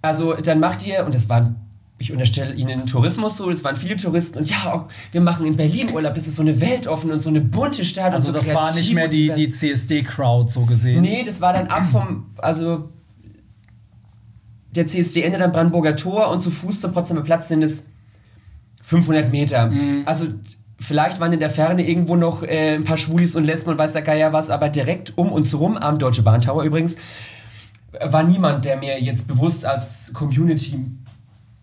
Also 0.03 0.35
dann 0.35 0.61
macht 0.61 0.87
ihr, 0.87 1.05
und 1.05 1.15
das 1.15 1.29
waren, 1.29 1.57
ich 1.99 2.13
unterstelle 2.13 2.55
Ihnen 2.55 2.87
Tourismus 2.87 3.37
so, 3.37 3.51
das 3.51 3.63
waren 3.65 3.77
viele 3.77 3.97
Touristen 3.97 4.39
und 4.39 4.49
ja, 4.49 4.89
wir 5.13 5.21
machen 5.21 5.45
in 5.45 5.57
Berlin 5.57 5.93
Urlaub, 5.93 6.15
das 6.15 6.27
ist 6.27 6.37
so 6.37 6.43
eine 6.43 6.59
weltoffene 6.61 7.13
und 7.13 7.21
so 7.21 7.29
eine 7.29 7.41
bunte 7.43 7.85
Stadt. 7.85 8.13
Also 8.13 8.29
so 8.29 8.33
das 8.33 8.55
war 8.55 8.73
nicht 8.73 8.95
mehr 8.95 9.09
die, 9.09 9.31
die 9.35 9.51
CSD-Crowd 9.51 10.51
so 10.51 10.63
gesehen. 10.63 11.03
Nee, 11.03 11.25
das 11.25 11.41
war 11.41 11.53
dann 11.53 11.67
ab 11.67 11.85
vom, 11.93 12.27
also 12.39 12.89
der 14.75 14.87
CSD 14.87 15.23
endet 15.23 15.43
am 15.43 15.53
Brandenburger 15.53 15.97
Tor 15.97 16.31
und 16.31 16.41
zu 16.41 16.51
Fuß 16.51 16.81
zum 16.81 16.93
Potsdamer 16.93 17.23
Platz 17.23 17.49
sind 17.49 17.63
es 17.63 17.85
500 18.85 19.31
Meter. 19.31 19.67
Mhm. 19.67 20.03
Also 20.05 20.27
vielleicht 20.79 21.21
waren 21.21 21.33
in 21.33 21.41
der 21.41 21.51
Ferne 21.51 21.87
irgendwo 21.87 22.17
noch 22.17 22.43
äh, 22.43 22.75
ein 22.75 22.85
paar 22.85 22.97
Schwulis 22.97 23.35
und 23.35 23.45
Lesben 23.45 23.71
und 23.71 23.79
weiß 23.79 23.93
der 23.93 24.03
Geier 24.03 24.33
was, 24.33 24.51
aber 24.51 24.69
direkt 24.69 25.17
um 25.17 25.33
uns 25.33 25.59
rum, 25.59 25.77
am 25.77 25.99
Deutsche 25.99 26.23
Bahn 26.23 26.41
Tower 26.41 26.65
übrigens, 26.65 26.97
war 28.01 28.23
niemand, 28.23 28.65
der 28.65 28.77
mir 28.77 29.01
jetzt 29.01 29.27
bewusst 29.29 29.67
als 29.67 30.13
Community 30.13 30.79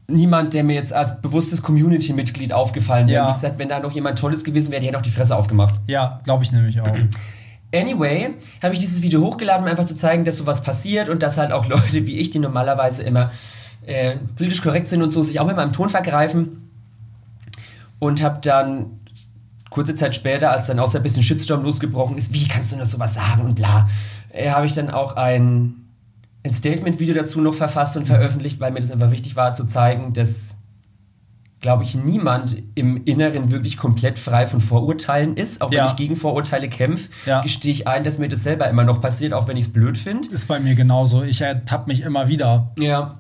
niemand, 0.10 0.54
der 0.54 0.64
mir 0.64 0.76
jetzt 0.76 0.94
als 0.94 1.22
bewusstes 1.22 1.62
Community-Mitglied 1.62 2.54
aufgefallen 2.54 3.08
wäre. 3.08 3.26
Ja. 3.26 3.30
Wie 3.30 3.34
gesagt, 3.34 3.60
wenn 3.60 3.68
da 3.68 3.80
noch 3.80 3.92
jemand 3.92 4.18
Tolles 4.18 4.44
gewesen 4.44 4.72
wäre, 4.72 4.82
die 4.82 4.88
hätte 4.88 4.98
auch 4.98 5.02
die 5.02 5.10
Fresse 5.10 5.36
aufgemacht. 5.36 5.76
Ja, 5.88 6.22
glaube 6.24 6.44
ich 6.44 6.52
nämlich 6.52 6.80
auch. 6.80 6.88
Anyway, 7.74 8.36
habe 8.64 8.74
ich 8.74 8.80
dieses 8.80 9.02
Video 9.02 9.22
hochgeladen, 9.22 9.64
um 9.64 9.70
einfach 9.70 9.86
zu 9.86 9.96
zeigen, 9.96 10.24
dass 10.24 10.38
sowas 10.38 10.64
passiert 10.64 11.10
und 11.10 11.22
dass 11.22 11.38
halt 11.38 11.52
auch 11.52 11.66
Leute 11.70 12.06
wie 12.06 12.18
ich, 12.18 12.30
die 12.30 12.40
normalerweise 12.40 13.04
immer 13.04 13.32
äh, 13.86 14.18
politisch 14.36 14.62
korrekt 14.62 14.88
sind 14.88 15.02
und 15.02 15.12
so, 15.12 15.24
sich 15.24 15.40
auch 15.40 15.50
immer 15.50 15.64
im 15.64 15.72
Ton 15.72 15.90
vergreifen. 15.90 16.70
Und 18.00 18.22
habe 18.22 18.40
dann 18.42 19.00
kurze 19.70 19.96
Zeit 19.96 20.16
später, 20.16 20.52
als 20.52 20.68
dann 20.68 20.80
auch 20.80 20.88
so 20.88 20.98
ein 20.98 21.04
bisschen 21.04 21.24
Shitstorm 21.24 21.64
losgebrochen 21.64 22.18
ist, 22.18 22.34
wie 22.34 22.48
kannst 22.48 22.72
du 22.72 22.78
nur 22.78 22.86
sowas 22.86 23.14
sagen 23.14 23.44
und 23.44 23.56
bla, 23.56 23.88
äh, 24.30 24.50
habe 24.52 24.66
ich 24.66 24.74
dann 24.74 24.90
auch 24.90 25.16
ein, 25.16 25.88
ein 26.44 26.54
Statement-Video 26.54 27.16
dazu 27.16 27.42
noch 27.42 27.54
verfasst 27.54 27.98
und 27.98 28.06
veröffentlicht, 28.06 28.60
weil 28.60 28.72
mir 28.72 28.82
das 28.82 28.92
einfach 28.92 29.12
wichtig 29.12 29.36
war, 29.36 29.54
zu 29.54 29.66
zeigen, 29.66 30.14
dass 30.14 30.47
glaube 31.60 31.84
ich, 31.84 31.96
niemand 31.96 32.62
im 32.76 33.04
Inneren 33.06 33.50
wirklich 33.52 33.78
komplett 33.78 34.20
frei 34.20 34.46
von 34.46 34.60
Vorurteilen 34.60 35.36
ist. 35.38 35.62
Auch 35.62 35.72
Ja. 35.72 35.82
wenn 35.84 35.88
ich 35.90 35.96
gegen 35.96 36.16
Vorurteile 36.16 36.70
kämpfe, 36.70 37.10
Ja. 37.26 37.42
gestehe 37.42 37.72
ich 37.72 37.88
ein, 37.88 38.04
dass 38.04 38.20
mir 38.20 38.30
das 38.30 38.44
selber 38.44 38.70
immer 38.70 38.84
noch 38.84 39.02
passiert, 39.02 39.34
auch 39.34 39.48
wenn 39.48 39.58
ich 39.58 39.66
es 39.66 39.74
blöd 39.74 39.98
finde. 39.98 40.28
Ist 40.30 40.48
bei 40.48 40.60
mir 40.60 40.76
genauso. 40.76 41.24
Ich 41.24 41.42
ertappe 41.42 41.88
mich 41.88 42.02
immer 42.02 42.28
wieder. 42.28 42.72
Ja. 42.80 43.18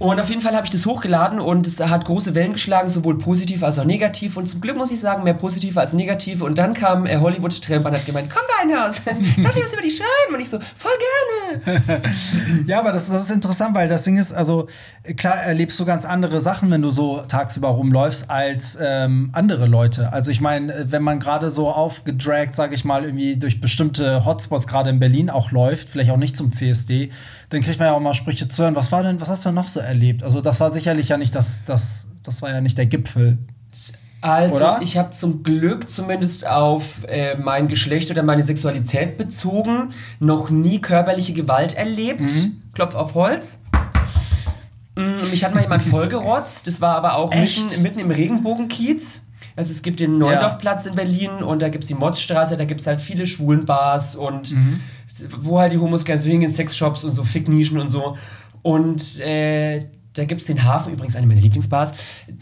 Und 0.00 0.18
auf 0.18 0.30
jeden 0.30 0.40
Fall 0.40 0.56
habe 0.56 0.64
ich 0.64 0.70
das 0.70 0.86
hochgeladen 0.86 1.40
und 1.40 1.66
es 1.66 1.78
hat 1.78 2.06
große 2.06 2.34
Wellen 2.34 2.54
geschlagen, 2.54 2.88
sowohl 2.88 3.18
positiv 3.18 3.62
als 3.62 3.78
auch 3.78 3.84
negativ. 3.84 4.38
Und 4.38 4.48
zum 4.48 4.62
Glück 4.62 4.78
muss 4.78 4.90
ich 4.90 4.98
sagen, 4.98 5.24
mehr 5.24 5.34
positiv 5.34 5.76
als 5.76 5.92
negativ. 5.92 6.40
Und 6.40 6.56
dann 6.56 6.72
kam 6.72 7.04
äh, 7.04 7.18
Hollywood 7.18 7.60
Tramp 7.60 7.84
und 7.84 7.92
hat 7.92 8.06
gemeint, 8.06 8.30
komm 8.30 8.42
Weinhaus, 8.58 8.96
darf 9.04 9.56
ich 9.56 9.62
was 9.62 9.72
über 9.74 9.82
dich 9.82 9.96
schreiben? 9.98 10.34
Und 10.34 10.40
ich 10.40 10.48
so, 10.48 10.58
voll 10.58 10.92
gerne. 10.98 12.00
Ja, 12.66 12.78
aber 12.78 12.92
das, 12.92 13.08
das 13.08 13.24
ist 13.24 13.30
interessant, 13.30 13.74
weil 13.74 13.88
das 13.88 14.02
Ding 14.02 14.16
ist, 14.16 14.32
also 14.32 14.68
klar 15.16 15.36
erlebst 15.36 15.78
du 15.78 15.84
ganz 15.84 16.06
andere 16.06 16.40
Sachen, 16.40 16.70
wenn 16.70 16.80
du 16.80 16.88
so 16.90 17.22
tagsüber 17.28 17.68
rumläufst, 17.68 18.30
als 18.30 18.78
ähm, 18.80 19.30
andere 19.32 19.66
Leute. 19.66 20.12
Also 20.12 20.30
ich 20.30 20.40
meine, 20.40 20.86
wenn 20.90 21.02
man 21.02 21.20
gerade 21.20 21.50
so 21.50 21.68
aufgedragt, 21.68 22.54
sage 22.54 22.74
ich 22.74 22.86
mal, 22.86 23.04
irgendwie 23.04 23.36
durch 23.36 23.60
bestimmte 23.60 24.24
Hotspots 24.24 24.66
gerade 24.66 24.88
in 24.88 24.98
Berlin 24.98 25.28
auch 25.28 25.50
läuft, 25.50 25.90
vielleicht 25.90 26.10
auch 26.10 26.16
nicht 26.16 26.36
zum 26.36 26.52
CSD, 26.52 27.10
dann 27.50 27.62
kriegt 27.62 27.78
man 27.78 27.88
ja 27.88 27.94
auch 27.94 28.00
mal 28.00 28.14
Sprüche 28.14 28.48
zu 28.48 28.62
hören. 28.62 28.76
Was 28.76 28.92
war 28.92 29.02
denn, 29.02 29.20
was 29.20 29.28
hast 29.28 29.44
du 29.44 29.48
denn 29.48 29.56
noch 29.56 29.68
so 29.68 29.80
erlebt? 29.90 30.22
Also 30.22 30.40
das 30.40 30.58
war 30.60 30.70
sicherlich 30.70 31.08
ja 31.10 31.16
nicht 31.18 31.34
das, 31.34 31.62
das, 31.66 32.06
das 32.22 32.40
war 32.42 32.50
ja 32.50 32.60
nicht 32.60 32.78
der 32.78 32.86
Gipfel. 32.86 33.38
Also, 34.22 34.56
Oder? 34.56 34.80
ich 34.82 34.98
habe 34.98 35.12
zum 35.12 35.42
Glück 35.42 35.88
zumindest 35.88 36.46
auf 36.46 37.04
äh, 37.08 37.36
mein 37.38 37.68
Geschlecht 37.68 38.10
oder 38.10 38.22
meine 38.22 38.42
Sexualität 38.42 39.16
bezogen 39.16 39.90
noch 40.18 40.50
nie 40.50 40.78
körperliche 40.80 41.32
Gewalt 41.32 41.72
erlebt. 41.74 42.20
Mhm. 42.20 42.60
Klopf 42.74 42.94
auf 42.94 43.14
Holz. 43.14 43.56
Mm, 44.96 45.16
Mich 45.30 45.42
hat 45.44 45.54
mal 45.54 45.62
jemand 45.62 45.82
vollgerotzt. 45.94 46.66
Das 46.66 46.80
war 46.80 46.96
aber 46.96 47.16
auch 47.16 47.34
mitten, 47.34 47.82
mitten 47.82 47.98
im 47.98 48.10
Regenbogenkiez. 48.10 49.20
Also 49.56 49.72
es 49.72 49.82
gibt 49.82 50.00
den 50.00 50.18
Neundorfplatz 50.18 50.86
in 50.86 50.94
Berlin 50.94 51.30
und 51.42 51.60
da 51.62 51.68
gibt 51.70 51.84
es 51.84 51.88
die 51.88 51.94
Motzstraße, 51.94 52.56
da 52.56 52.64
gibt 52.64 52.80
es 52.82 52.86
halt 52.86 53.00
viele 53.02 53.26
Schwulenbars 53.26 54.16
und 54.16 54.52
Mhm. 54.52 54.80
wo 55.40 55.58
halt 55.58 55.72
die 55.72 55.78
Homos 55.78 56.04
gerne 56.04 56.20
so 56.20 56.28
hingehen, 56.28 56.50
Sexshops 56.52 57.04
und 57.04 57.12
so 57.12 57.24
Ficknischen 57.24 57.78
und 57.78 57.88
so. 57.88 58.16
Und 58.62 59.18
äh, 59.20 59.86
da 60.14 60.24
gibt 60.24 60.40
es 60.40 60.46
den 60.46 60.64
Hafen, 60.64 60.92
übrigens 60.92 61.16
eine 61.16 61.26
meiner 61.26 61.40
Lieblingsbars. 61.40 61.92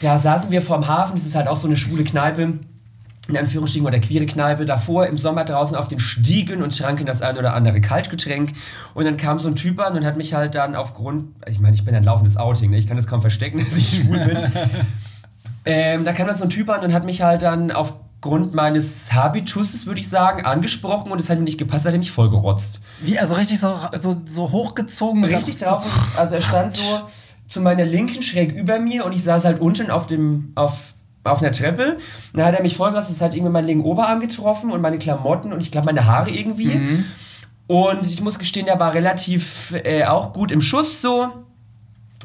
Da 0.00 0.18
saßen 0.18 0.50
wir 0.50 0.62
vorm 0.62 0.88
Hafen, 0.88 1.14
das 1.16 1.26
ist 1.26 1.34
halt 1.34 1.48
auch 1.48 1.56
so 1.56 1.66
eine 1.66 1.76
schwule 1.76 2.04
Kneipe, 2.04 2.58
in 3.28 3.36
Anführungsstrichen, 3.36 3.86
oder 3.86 3.98
queere 3.98 4.24
Kneipe, 4.24 4.64
davor 4.64 5.06
im 5.06 5.18
Sommer 5.18 5.44
draußen 5.44 5.76
auf 5.76 5.86
den 5.86 6.00
Stiegen 6.00 6.62
und 6.62 6.76
tranken 6.76 7.04
das 7.04 7.20
ein 7.20 7.36
oder 7.36 7.52
andere 7.52 7.80
Kaltgetränk. 7.80 8.54
Und 8.94 9.04
dann 9.04 9.18
kam 9.18 9.38
so 9.38 9.48
ein 9.48 9.54
Typ 9.54 9.80
an 9.80 9.96
und 9.96 10.04
hat 10.04 10.16
mich 10.16 10.32
halt 10.32 10.54
dann 10.54 10.74
aufgrund, 10.74 11.34
ich 11.46 11.60
meine, 11.60 11.74
ich 11.74 11.84
bin 11.84 11.94
ein 11.94 12.04
laufendes 12.04 12.38
Outing, 12.38 12.70
ne? 12.70 12.78
ich 12.78 12.86
kann 12.86 12.96
das 12.96 13.06
kaum 13.06 13.20
verstecken, 13.20 13.58
dass 13.64 13.76
ich 13.76 13.98
schwul 13.98 14.18
bin. 14.18 14.38
ähm, 15.66 16.04
da 16.04 16.12
kam 16.14 16.26
dann 16.26 16.36
so 16.36 16.44
ein 16.44 16.50
Typ 16.50 16.70
an 16.70 16.82
und 16.82 16.94
hat 16.94 17.04
mich 17.04 17.20
halt 17.20 17.42
dann 17.42 17.70
aufgrund 18.20 18.52
meines 18.52 19.12
Habitusses, 19.12 19.86
würde 19.86 20.00
ich 20.00 20.08
sagen, 20.08 20.44
angesprochen 20.44 21.12
und 21.12 21.20
es 21.20 21.28
hat 21.30 21.38
mir 21.38 21.44
nicht 21.44 21.58
gepasst, 21.58 21.84
hat 21.86 21.92
er 21.92 21.98
mich 21.98 22.10
vollgerotzt. 22.10 22.80
Wie, 23.00 23.18
also 23.18 23.34
richtig 23.34 23.60
so, 23.60 23.72
so, 23.98 24.16
so 24.24 24.50
hochgezogen? 24.50 25.22
Richtig 25.24 25.58
drauf. 25.58 25.84
und- 25.84 26.18
Also 26.18 26.34
er 26.34 26.40
stand 26.42 26.76
so 26.76 27.00
zu 27.46 27.60
meiner 27.60 27.84
Linken 27.84 28.20
schräg 28.22 28.52
über 28.52 28.78
mir 28.80 29.04
und 29.06 29.12
ich 29.12 29.22
saß 29.22 29.44
halt 29.44 29.60
unten 29.60 29.90
auf 29.90 30.06
dem 30.06 30.52
auf 30.56 30.94
auf 31.24 31.42
einer 31.42 31.52
Treppe. 31.52 31.94
Und 32.32 32.38
dann 32.38 32.46
hat 32.46 32.54
er 32.54 32.62
mich 32.62 32.76
vollgelassen, 32.76 33.14
es 33.14 33.20
hat 33.20 33.34
irgendwie 33.34 33.52
meinen 33.52 33.66
linken 33.66 33.84
Oberarm 33.84 34.20
getroffen 34.20 34.70
und 34.72 34.80
meine 34.80 34.96
Klamotten 34.98 35.52
und 35.52 35.60
ich 35.62 35.70
glaube 35.70 35.86
meine 35.86 36.06
Haare 36.06 36.30
irgendwie. 36.30 37.04
Und 37.66 38.06
ich 38.06 38.20
muss 38.22 38.38
gestehen, 38.38 38.64
der 38.66 38.80
war 38.80 38.94
relativ 38.94 39.72
äh, 39.84 40.04
auch 40.06 40.32
gut 40.32 40.50
im 40.52 40.60
Schuss 40.62 41.02
so. 41.02 41.28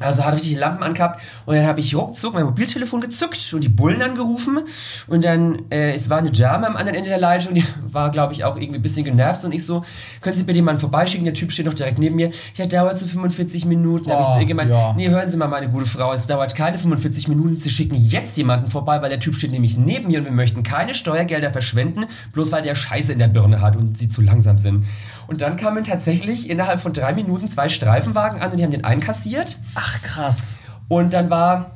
Also 0.00 0.24
hat 0.24 0.34
richtig 0.34 0.56
Lampen 0.58 0.82
angehabt 0.82 1.20
und 1.46 1.54
dann 1.54 1.66
habe 1.66 1.78
ich 1.78 1.94
ruckzuck 1.94 2.34
mein 2.34 2.44
Mobiltelefon 2.44 3.00
gezückt 3.00 3.52
und 3.54 3.62
die 3.62 3.68
Bullen 3.68 4.02
angerufen 4.02 4.58
und 5.06 5.24
dann, 5.24 5.70
äh, 5.70 5.94
es 5.94 6.10
war 6.10 6.18
eine 6.18 6.32
Dame 6.32 6.66
am 6.66 6.74
anderen 6.76 6.96
Ende 6.96 7.10
der 7.10 7.18
Leitung, 7.18 7.54
die 7.54 7.64
war, 7.92 8.10
glaube 8.10 8.32
ich, 8.32 8.42
auch 8.44 8.56
irgendwie 8.56 8.80
ein 8.80 8.82
bisschen 8.82 9.04
genervt 9.04 9.44
und 9.44 9.52
ich 9.52 9.64
so, 9.64 9.84
können 10.20 10.34
Sie 10.34 10.42
bitte 10.42 10.56
jemanden 10.56 10.80
vorbeischicken, 10.80 11.24
der 11.24 11.34
Typ 11.34 11.52
steht 11.52 11.66
noch 11.66 11.74
direkt 11.74 12.00
neben 12.00 12.16
mir. 12.16 12.30
Ja, 12.56 12.66
dauert 12.66 12.98
so 12.98 13.06
45 13.06 13.66
Minuten. 13.66 14.08
Da 14.08 14.14
habe 14.14 14.22
ich 14.22 14.28
Oh, 14.30 14.34
zu 14.34 14.40
ihr 14.40 14.46
gemeint, 14.46 14.70
ja. 14.70 14.94
nee, 14.94 15.08
hören 15.08 15.28
Sie 15.30 15.36
mal, 15.36 15.46
meine 15.46 15.68
gute 15.68 15.86
Frau, 15.86 16.12
es 16.12 16.26
dauert 16.26 16.56
keine 16.56 16.76
45 16.76 17.28
Minuten, 17.28 17.58
Sie 17.58 17.70
schicken 17.70 17.94
jetzt 17.94 18.36
jemanden 18.36 18.68
vorbei, 18.70 19.00
weil 19.00 19.10
der 19.10 19.20
Typ 19.20 19.36
steht 19.36 19.52
nämlich 19.52 19.76
neben 19.78 20.08
mir 20.08 20.18
und 20.18 20.24
wir 20.24 20.32
möchten 20.32 20.64
keine 20.64 20.94
Steuergelder 20.94 21.50
verschwenden, 21.50 22.06
bloß 22.32 22.50
weil 22.50 22.62
der 22.62 22.74
Scheiße 22.74 23.12
in 23.12 23.20
der 23.20 23.28
Birne 23.28 23.60
hat 23.60 23.76
und 23.76 23.96
Sie 23.96 24.08
zu 24.08 24.22
langsam 24.22 24.58
sind. 24.58 24.86
Und 25.28 25.40
dann 25.40 25.56
kamen 25.56 25.84
tatsächlich 25.84 26.50
innerhalb 26.50 26.80
von 26.80 26.92
drei 26.92 27.12
Minuten 27.12 27.48
zwei 27.48 27.68
Streifenwagen 27.68 28.42
an 28.42 28.50
und 28.50 28.56
die 28.58 28.64
haben 28.64 28.72
den 28.72 28.84
einkassiert. 28.84 29.56
Ach, 29.84 30.00
krass. 30.00 30.58
Und 30.88 31.12
dann 31.12 31.28
war, 31.28 31.72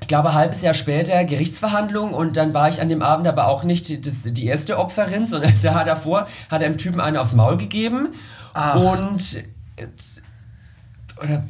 ich 0.00 0.08
glaube, 0.08 0.30
ein 0.30 0.34
halbes 0.34 0.62
Jahr 0.62 0.72
später 0.72 1.24
Gerichtsverhandlung 1.24 2.14
und 2.14 2.38
dann 2.38 2.54
war 2.54 2.70
ich 2.70 2.80
an 2.80 2.88
dem 2.88 3.02
Abend 3.02 3.26
aber 3.26 3.48
auch 3.48 3.64
nicht 3.64 4.06
das, 4.06 4.22
die 4.22 4.46
erste 4.46 4.78
Opferin, 4.78 5.26
sondern 5.26 5.52
da 5.62 5.84
davor 5.84 6.26
hat 6.50 6.62
er 6.62 6.70
dem 6.70 6.78
Typen 6.78 7.00
einen 7.00 7.18
aufs 7.18 7.34
Maul 7.34 7.58
gegeben. 7.58 8.08
Ach. 8.54 8.76
Und. 8.76 9.44
äh, 9.76 9.86
Oder. 11.22 11.44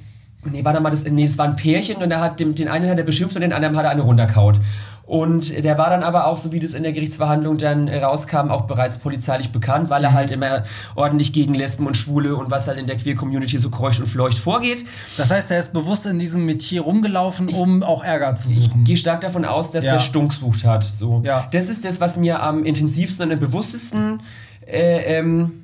Nee, 0.46 0.62
war 0.62 0.74
da 0.74 0.80
mal 0.80 0.90
das. 0.90 1.04
Nee, 1.04 1.24
es 1.24 1.38
war 1.38 1.46
ein 1.46 1.56
Pärchen 1.56 2.02
und 2.02 2.10
er 2.10 2.20
hat 2.20 2.38
dem, 2.38 2.54
den 2.54 2.68
einen 2.68 2.90
hat 2.90 2.98
er 2.98 3.04
beschimpft 3.04 3.34
und 3.34 3.40
den 3.40 3.54
anderen 3.54 3.76
hat 3.78 3.84
er 3.84 3.90
eine 3.90 4.02
runterkaut. 4.02 4.60
Und 5.06 5.62
der 5.64 5.76
war 5.76 5.90
dann 5.90 6.02
aber 6.02 6.26
auch, 6.26 6.36
so 6.38 6.50
wie 6.52 6.60
das 6.60 6.72
in 6.72 6.82
der 6.82 6.92
Gerichtsverhandlung 6.92 7.58
dann 7.58 7.88
rauskam, 7.88 8.48
auch 8.48 8.62
bereits 8.62 8.96
polizeilich 8.96 9.52
bekannt, 9.52 9.90
weil 9.90 10.02
er 10.02 10.14
halt 10.14 10.30
immer 10.30 10.64
ordentlich 10.94 11.32
gegen 11.34 11.52
Lesben 11.52 11.86
und 11.86 11.94
Schwule 11.96 12.36
und 12.36 12.50
was 12.50 12.66
halt 12.68 12.78
in 12.78 12.86
der 12.86 12.96
Queer-Community 12.96 13.58
so 13.58 13.68
kreucht 13.68 14.00
und 14.00 14.06
fleucht 14.06 14.38
vorgeht. 14.38 14.84
Das 15.18 15.30
heißt, 15.30 15.50
er 15.50 15.58
ist 15.58 15.74
bewusst 15.74 16.06
in 16.06 16.18
diesem 16.18 16.46
Metier 16.46 16.80
rumgelaufen, 16.80 17.48
um 17.50 17.82
auch 17.82 18.02
Ärger 18.02 18.34
zu 18.34 18.48
suchen. 18.48 18.84
gehe 18.84 18.96
stark 18.96 19.20
davon 19.20 19.44
aus, 19.44 19.70
dass 19.70 19.84
Ja. 19.84 19.92
der 19.92 19.98
Stunk 20.00 20.30
gesucht 20.30 20.64
hat. 20.64 20.84
So. 20.84 21.20
Ja. 21.24 21.48
Das 21.50 21.68
ist 21.68 21.84
das, 21.84 22.00
was 22.00 22.16
mir 22.16 22.42
am 22.42 22.64
intensivsten 22.64 23.26
und 23.26 23.32
am 23.32 23.38
bewusstesten 23.38 24.20
äh, 24.66 25.18
ähm, 25.18 25.63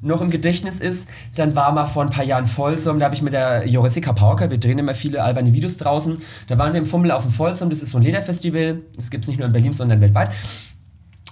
noch 0.00 0.20
im 0.20 0.30
Gedächtnis 0.30 0.80
ist. 0.80 1.08
Dann 1.34 1.56
war 1.56 1.72
mal 1.72 1.86
vor 1.86 2.02
ein 2.02 2.10
paar 2.10 2.24
Jahren 2.24 2.46
Folsom, 2.46 2.98
da 2.98 3.06
habe 3.06 3.14
ich 3.14 3.22
mit 3.22 3.32
der 3.32 3.66
Jessica 3.66 4.12
Pauker, 4.12 4.50
wir 4.50 4.58
drehen 4.58 4.78
immer 4.78 4.94
viele 4.94 5.22
alberne 5.22 5.52
Videos 5.52 5.76
draußen, 5.76 6.18
da 6.46 6.58
waren 6.58 6.72
wir 6.72 6.78
im 6.78 6.86
Fummel 6.86 7.10
auf 7.10 7.22
dem 7.22 7.30
Folsom, 7.30 7.70
das 7.70 7.82
ist 7.82 7.90
so 7.90 7.98
ein 7.98 8.04
Lederfestival, 8.04 8.80
das 8.96 9.10
gibt 9.10 9.24
es 9.24 9.28
nicht 9.28 9.38
nur 9.38 9.46
in 9.46 9.52
Berlin, 9.52 9.72
sondern 9.72 10.00
weltweit. 10.00 10.30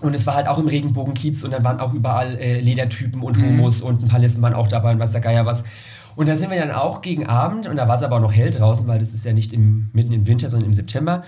Und 0.01 0.15
es 0.15 0.27
war 0.27 0.35
halt 0.35 0.47
auch 0.47 0.59
im 0.59 0.69
Regenbogenkiez 0.69 1.43
und 1.43 1.51
dann 1.51 1.65
waren 1.65 1.81
auch 1.81 1.93
überall 1.93 2.37
äh, 2.37 2.61
Ledertypen 2.61 3.21
und 3.21 3.37
Homos 3.43 3.81
und 3.81 4.03
ein 4.03 4.09
paar 4.09 4.21
Lesben 4.21 4.43
waren 4.43 4.55
auch 4.55 4.69
dabei 4.69 4.93
und 4.93 5.01
was 5.01 5.11
der 5.11 5.21
Geier 5.21 5.45
was. 5.45 5.65
Und 6.15 6.29
da 6.29 6.37
sind 6.37 6.51
wir 6.51 6.59
dann 6.59 6.71
auch 6.71 7.01
gegen 7.01 7.27
Abend, 7.27 7.67
und 7.67 7.77
da 7.77 7.89
war 7.89 7.95
es 7.95 8.03
aber 8.03 8.17
auch 8.17 8.21
noch 8.21 8.33
hell 8.33 8.51
draußen, 8.51 8.87
weil 8.87 8.99
das 8.99 9.13
ist 9.13 9.25
ja 9.25 9.33
nicht 9.33 9.53
im, 9.53 9.91
mitten 9.93 10.13
im 10.13 10.27
Winter, 10.27 10.49
sondern 10.49 10.69
im 10.69 10.75
September, 10.75 11.23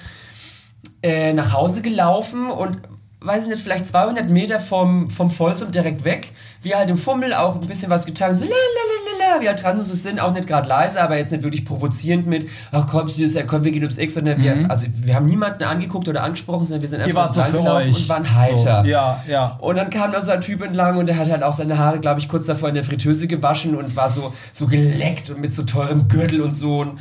äh, 1.03 1.33
nach 1.33 1.53
Hause 1.53 1.83
gelaufen 1.83 2.51
und 2.51 2.79
weiß 3.23 3.45
ich 3.45 3.51
nicht, 3.51 3.63
vielleicht 3.63 3.87
200 3.87 4.31
Meter 4.31 4.61
vom, 4.61 5.11
vom 5.11 5.31
Volksum 5.31 5.71
direkt 5.71 6.05
weg. 6.05 6.33
Wir 6.63 6.79
halt 6.79 6.89
im 6.89 6.97
Fummel 6.97 7.35
auch 7.35 7.61
ein 7.61 7.67
bisschen 7.67 7.91
was 7.91 8.07
getan, 8.07 8.37
so 8.37 8.45
lalalala, 8.45 9.43
wie 9.43 9.49
halt 9.49 9.59
Transen 9.59 9.85
so 9.85 9.95
sind, 9.95 10.19
auch 10.19 10.33
nicht 10.33 10.49
gerade 10.49 10.67
leise, 10.67 11.03
aber 11.03 11.19
jetzt 11.19 11.31
nicht 11.31 11.43
wirklich 11.43 11.67
provozierend 11.67 12.27
mit, 12.27 12.47
ach 12.73 12.87
komm, 12.91 13.09
süß, 13.09 13.37
komm, 13.47 13.65
wir 13.65 13.73
gehen 13.73 13.83
ums 13.83 13.99
Eck, 13.99 14.11
sondern 14.11 14.41
wir, 14.41 14.71
also 14.71 14.87
wir 14.97 15.15
haben 15.15 15.27
niemanden 15.27 15.65
angeguckt 15.65 16.09
oder 16.09 16.23
angesprochen, 16.23 16.65
sondern 16.65 16.81
wir 16.81 16.89
sind 16.89 17.03
einfach 17.03 17.33
so 17.33 17.43
für 17.43 17.61
euch. 17.61 17.89
und 17.89 18.09
waren 18.09 18.35
heiter. 18.35 18.83
So, 18.83 18.89
ja, 18.89 19.23
ja. 19.29 19.59
Und 19.61 19.77
dann 19.77 19.91
kam 19.91 20.13
da 20.13 20.23
so 20.23 20.33
ein 20.33 20.41
Typ 20.41 20.63
entlang 20.63 20.97
und 20.97 21.07
der 21.07 21.19
hat 21.19 21.31
halt 21.31 21.43
auch 21.43 21.53
seine 21.53 21.77
Haare, 21.77 22.01
glaube 22.01 22.21
ich, 22.21 22.29
kurz 22.29 22.47
davor 22.47 22.71
in 22.71 22.75
der 22.75 22.85
Fritteuse 22.85 23.27
gewaschen 23.27 23.77
und 23.77 23.97
war 23.97 24.09
so, 24.09 24.33
so 24.55 24.67
geleckt 24.67 25.29
und 25.29 25.41
mit 25.41 25.53
so 25.53 25.65
teurem 25.65 26.09
Gürtel 26.09 26.41
und 26.41 26.55
so. 26.55 26.81
Und 26.81 26.99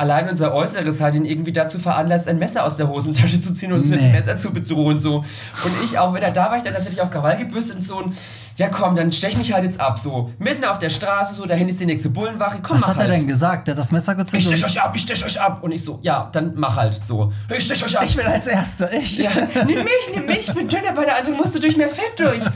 allein 0.00 0.28
unser 0.28 0.54
Äußeres 0.54 1.00
hat 1.00 1.14
ihn 1.14 1.24
irgendwie 1.26 1.52
dazu 1.52 1.78
veranlasst, 1.78 2.26
ein 2.26 2.38
Messer 2.38 2.64
aus 2.64 2.76
der 2.76 2.88
Hosentasche 2.88 3.40
zu 3.40 3.52
ziehen 3.54 3.70
und 3.72 3.80
uns 3.80 3.88
mit 3.88 4.00
Nee. 4.00 4.06
dem 4.08 4.12
Messer 4.12 4.36
zu 4.36 4.50
bedrohen. 4.52 4.98
So. 4.98 5.16
Und 5.18 5.72
ich 5.84 5.98
auch, 5.98 6.12
wenn 6.14 6.22
er 6.22 6.30
da 6.30 6.46
war, 6.50 6.56
ich 6.56 6.62
dann 6.62 6.72
tatsächlich 6.72 7.00
auf 7.02 7.10
Krawall 7.10 7.36
gebürstet 7.36 7.76
und 7.76 7.82
so. 7.82 7.98
Und 7.98 8.16
ja, 8.56 8.68
komm, 8.68 8.96
dann 8.96 9.12
stech 9.12 9.36
mich 9.36 9.52
halt 9.52 9.64
jetzt 9.64 9.78
ab. 9.80 9.98
So, 9.98 10.30
mitten 10.38 10.64
auf 10.64 10.78
der 10.78 10.90
Straße, 10.90 11.34
so, 11.34 11.46
da 11.46 11.54
hinten 11.54 11.72
ist 11.72 11.80
die 11.80 11.86
nächste 11.86 12.10
Bullenwache. 12.10 12.58
Komm, 12.62 12.76
Was 12.80 12.86
hat 12.88 12.96
er 12.96 13.02
halt. 13.04 13.12
denn 13.12 13.26
gesagt? 13.26 13.68
Der 13.68 13.74
hat 13.74 13.78
das 13.78 13.92
Messer 13.92 14.12
Ich 14.12 14.18
gezündet? 14.18 14.58
stech 14.58 14.64
euch 14.64 14.82
ab, 14.82 14.92
ich 14.94 15.02
stech 15.02 15.24
euch 15.24 15.40
ab. 15.40 15.62
Und 15.62 15.72
ich 15.72 15.84
so, 15.84 15.98
ja, 16.02 16.28
dann 16.32 16.52
mach 16.56 16.76
halt 16.76 17.00
so. 17.06 17.32
Ich 17.54 17.64
stech 17.64 17.84
euch 17.84 17.96
ab. 17.98 18.04
Ich 18.06 18.16
will 18.16 18.26
als 18.26 18.46
Erster, 18.46 18.92
ich. 18.92 19.18
Ja, 19.18 19.30
nimm 19.66 19.78
mich, 19.84 20.10
nimm 20.14 20.26
mich, 20.26 20.48
ich 20.48 20.54
bin 20.54 20.66
dünner, 20.68 20.92
bei 20.94 21.04
der 21.04 21.18
anderen 21.18 21.36
musst 21.36 21.54
du 21.54 21.58
durch 21.58 21.76
mehr 21.76 21.88
Fett 21.88 22.18
durch. 22.18 22.42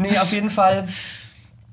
Nee, 0.00 0.16
auf 0.16 0.30
jeden 0.32 0.50
Fall 0.50 0.86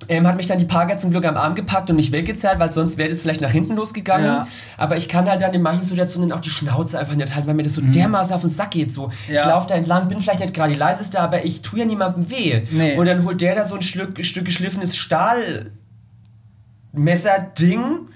ähm, 0.10 0.28
hat 0.28 0.36
mich 0.38 0.46
dann 0.46 0.60
die 0.60 0.66
Parker 0.66 0.98
zum 0.98 1.10
Glück 1.10 1.26
am 1.26 1.36
Arm 1.38 1.56
gepackt 1.56 1.90
und 1.90 1.96
mich 1.96 2.12
weggezerrt, 2.12 2.60
weil 2.60 2.70
sonst 2.72 2.98
wäre 2.98 3.10
das 3.10 3.22
vielleicht 3.22 3.42
nach 3.42 3.50
hinten 3.50 3.76
losgegangen. 3.76 4.26
Ja. 4.26 4.48
Aber 4.78 4.98
ich 4.98 5.08
kann 5.10 5.28
halt 5.28 5.42
dann 5.42 5.54
in 5.54 5.62
manchen 5.64 5.84
Situationen 5.86 6.32
auch 6.32 6.42
die 6.42 6.50
Schnauze 6.52 7.00
einfach 7.00 7.16
nicht 7.16 7.34
halten, 7.34 7.48
weil 7.48 7.56
mir 7.56 7.64
das 7.64 7.74
so 7.74 7.82
dermaßen 7.82 8.34
auf 8.36 8.42
den 8.42 8.50
Sack 8.50 8.72
geht. 8.72 8.92
So. 8.92 9.10
Ich 9.24 9.30
Mhm. 9.30 9.36
Ja. 9.36 9.48
laufe 9.50 9.68
da 9.70 9.76
entlang, 9.76 10.08
bin 10.08 10.22
vielleicht 10.22 10.42
nicht 10.42 10.54
gerade 10.54 10.74
die 10.74 10.80
leiseste, 10.80 11.20
aber 11.20 11.44
ich 11.46 11.62
tue 11.64 11.80
ja 11.80 11.86
niemandem 11.86 12.30
weh. 12.30 12.62
Nee. 12.72 12.96
Und 12.98 13.06
dann 13.08 13.24
holt 13.24 13.42
der 13.42 13.56
da 13.56 13.66
so 13.66 13.76
ein 13.76 13.82
Stück, 13.82 14.24
Stück 14.24 14.46
geschliffenes 14.46 14.96
Stahlmesser-Ding. 16.94 18.10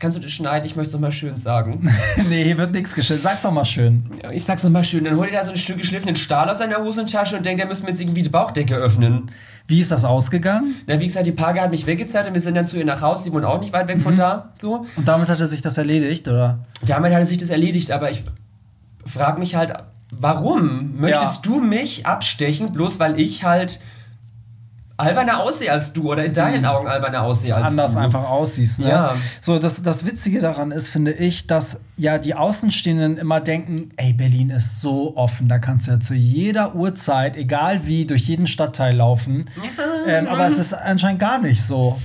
Kannst 0.00 0.16
du 0.16 0.22
das 0.22 0.30
schneiden? 0.30 0.64
Ich 0.64 0.76
möchte 0.76 0.88
es 0.90 0.92
nochmal 0.94 1.10
schön 1.10 1.38
sagen. 1.38 1.90
nee, 2.28 2.44
hier 2.44 2.56
wird 2.56 2.70
nichts 2.72 2.94
geschehen. 2.94 3.18
Sag's 3.20 3.42
doch 3.42 3.50
mal 3.50 3.64
schön. 3.64 4.04
Ich 4.32 4.44
sag's 4.44 4.62
nochmal 4.62 4.84
schön, 4.84 5.02
dann 5.04 5.16
holt 5.16 5.32
er 5.32 5.40
da 5.40 5.44
so 5.44 5.50
ein 5.50 5.56
Stück 5.56 5.78
geschliffenen 5.78 6.14
Stahl 6.14 6.48
aus 6.48 6.58
seiner 6.58 6.76
Hosentasche 6.78 7.36
und 7.36 7.44
denkt, 7.44 7.60
er 7.60 7.66
müsste 7.66 7.84
mir 7.84 7.90
jetzt 7.90 8.00
irgendwie 8.00 8.22
die 8.22 8.28
Bauchdecke 8.28 8.76
öffnen. 8.76 9.26
Wie 9.68 9.80
ist 9.80 9.90
das 9.90 10.04
ausgegangen? 10.04 10.74
Na, 10.86 10.98
wie 10.98 11.06
gesagt, 11.06 11.26
die 11.26 11.32
Parker 11.32 11.60
hat 11.60 11.70
mich 11.70 11.86
weggezerrt 11.86 12.26
und 12.26 12.32
wir 12.34 12.40
sind 12.40 12.54
dann 12.54 12.66
zu 12.66 12.78
ihr 12.78 12.84
nach 12.86 13.02
Hause, 13.02 13.24
die 13.24 13.32
wohnt 13.32 13.44
auch 13.44 13.60
nicht 13.60 13.72
weit 13.74 13.86
weg 13.86 14.00
von 14.00 14.16
da. 14.16 14.54
So. 14.60 14.86
Und 14.96 15.06
damit 15.06 15.28
hatte 15.28 15.46
sich 15.46 15.60
das 15.62 15.76
erledigt, 15.76 16.26
oder? 16.26 16.60
Damit 16.86 17.12
hat 17.12 17.26
sich 17.26 17.36
das 17.38 17.50
erledigt, 17.50 17.90
aber 17.90 18.10
ich 18.10 18.24
frage 19.04 19.38
mich 19.38 19.54
halt, 19.56 19.74
warum 20.10 20.98
möchtest 20.98 21.44
Ja. 21.46 21.52
du 21.52 21.60
mich 21.60 22.06
abstechen, 22.06 22.72
bloß 22.72 22.98
weil 22.98 23.20
ich 23.20 23.44
halt 23.44 23.78
alberner 24.98 25.40
aussehe 25.40 25.70
als 25.70 25.92
du 25.92 26.10
oder 26.10 26.24
in 26.24 26.32
deinen 26.32 26.66
Augen 26.66 26.88
alberner 26.88 27.22
aussehe 27.22 27.54
als 27.54 27.68
anders 27.68 27.92
du? 27.92 28.00
einfach 28.00 28.28
aussiehst. 28.28 28.80
Ne? 28.80 28.88
Ja. 28.88 29.14
So, 29.40 29.58
das, 29.58 29.82
das 29.82 30.04
Witzige 30.04 30.40
daran 30.40 30.72
ist, 30.72 30.90
finde 30.90 31.12
ich, 31.12 31.46
dass 31.46 31.78
ja 31.96 32.18
die 32.18 32.34
Außenstehenden 32.34 33.16
immer 33.16 33.40
denken, 33.40 33.92
ey, 33.96 34.12
Berlin 34.12 34.50
ist 34.50 34.80
so 34.80 35.16
offen, 35.16 35.48
da 35.48 35.58
kannst 35.60 35.86
du 35.86 35.92
ja 35.92 36.00
zu 36.00 36.14
jeder 36.14 36.74
Uhrzeit, 36.74 37.36
egal 37.36 37.86
wie, 37.86 38.06
durch 38.06 38.28
jeden 38.28 38.46
Stadtteil 38.48 38.94
laufen. 38.96 39.46
Ähm, 40.06 40.26
aber 40.26 40.46
es 40.46 40.58
ist 40.58 40.74
anscheinend 40.74 41.20
gar 41.20 41.38
nicht 41.38 41.62
so. 41.62 41.98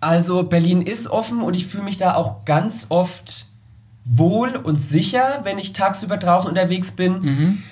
Also 0.00 0.42
Berlin 0.42 0.82
ist 0.82 1.06
offen 1.06 1.42
und 1.42 1.54
ich 1.54 1.66
fühle 1.66 1.84
mich 1.84 1.96
da 1.96 2.14
auch 2.16 2.44
ganz 2.44 2.86
oft 2.88 3.46
wohl 4.04 4.56
und 4.56 4.82
sicher, 4.82 5.40
wenn 5.44 5.58
ich 5.58 5.72
tagsüber 5.72 6.16
draußen 6.16 6.50
unterwegs 6.50 6.90
bin. 6.90 7.20
Mhm. 7.20 7.62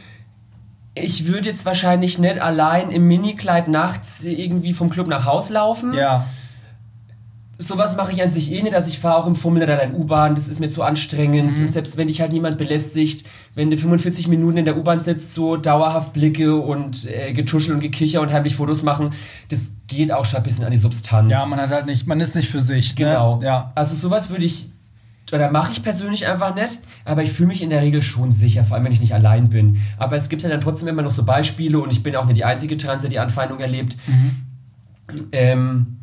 Ich 0.95 1.29
würde 1.29 1.49
jetzt 1.49 1.65
wahrscheinlich 1.65 2.19
nicht 2.19 2.41
allein 2.41 2.91
im 2.91 3.07
Minikleid 3.07 3.69
nachts 3.69 4.25
irgendwie 4.25 4.73
vom 4.73 4.91
Club 4.91 5.07
nach 5.07 5.25
Haus 5.25 5.51
laufen. 5.51 5.95
Ja. 5.95 6.27
Sowas 7.59 7.95
mache 7.95 8.13
ich 8.13 8.23
an 8.23 8.31
sich 8.31 8.51
eh 8.51 8.63
nicht. 8.63 8.75
Also 8.75 8.89
ich 8.89 8.99
fahre 8.99 9.17
auch 9.17 9.27
im 9.27 9.37
Fummel 9.37 9.63
oder 9.63 9.83
in 9.83 9.95
U-Bahn, 9.95 10.35
das 10.35 10.49
ist 10.49 10.61
mir 10.61 10.71
zu 10.71 10.83
anstrengend. 10.83 11.59
Mhm. 11.59 11.67
Und 11.67 11.73
selbst 11.73 11.97
wenn 11.97 12.09
dich 12.09 12.21
halt 12.21 12.33
niemand 12.33 12.59
belästigt, 12.59 13.27
wenn 13.55 13.71
du 13.71 13.77
45 13.77 14.29
Minuten 14.29 14.57
in 14.57 14.65
der 14.65 14.79
U-Bahn 14.79 15.03
sitzt, 15.03 15.35
so 15.35 15.57
dauerhaft 15.57 16.13
Blicke 16.13 16.57
und 16.57 17.07
äh, 17.07 17.33
Getuschel 17.35 17.75
und 17.75 17.81
Gekicher 17.81 18.23
und 18.23 18.33
heimlich 18.33 18.57
Fotos 18.57 18.83
machen, 18.83 19.11
das 19.49 19.73
geht 19.87 20.11
auch 20.11 20.25
schon 20.25 20.39
ein 20.39 20.43
bisschen 20.43 20.65
an 20.65 20.71
die 20.71 20.79
Substanz. 20.79 21.31
Ja, 21.31 21.45
man 21.47 21.61
hat 21.61 21.71
halt 21.71 21.87
nicht, 21.87 22.07
man 22.07 22.19
ist 22.19 22.35
nicht 22.35 22.49
für 22.49 22.61
sich. 22.61 22.97
Genau. 22.97 23.37
Ne? 23.37 23.45
Ja. 23.45 23.73
Also 23.75 23.95
sowas 23.95 24.31
würde 24.31 24.45
ich 24.45 24.71
oder 25.33 25.51
mache 25.51 25.73
ich 25.73 25.83
persönlich 25.83 26.27
einfach 26.27 26.55
nicht, 26.55 26.79
aber 27.05 27.23
ich 27.23 27.33
fühle 27.33 27.49
mich 27.49 27.63
in 27.63 27.71
der 27.71 27.83
Regel 27.83 28.03
schon 28.03 28.33
sicher, 28.33 28.65
vor 28.65 28.77
allem 28.77 28.85
wenn 28.85 28.93
ich 28.93 29.01
nicht 29.01 29.15
allein 29.15 29.49
bin. 29.49 29.81
Aber 29.99 30.17
es 30.17 30.29
gibt 30.29 30.43
ja 30.43 30.49
dann 30.49 30.61
trotzdem 30.61 30.89
immer 30.89 31.03
noch 31.03 31.11
so 31.11 31.25
Beispiele 31.25 31.79
und 31.79 31.91
ich 31.91 32.03
bin 32.03 32.17
auch 32.17 32.27
nicht 32.27 32.37
die 32.37 32.45
einzige 32.45 32.77
Trans, 32.77 33.03
die 33.03 33.19
Anfeindung 33.19 33.61
erlebt, 33.61 33.97
ähm, 35.33 35.97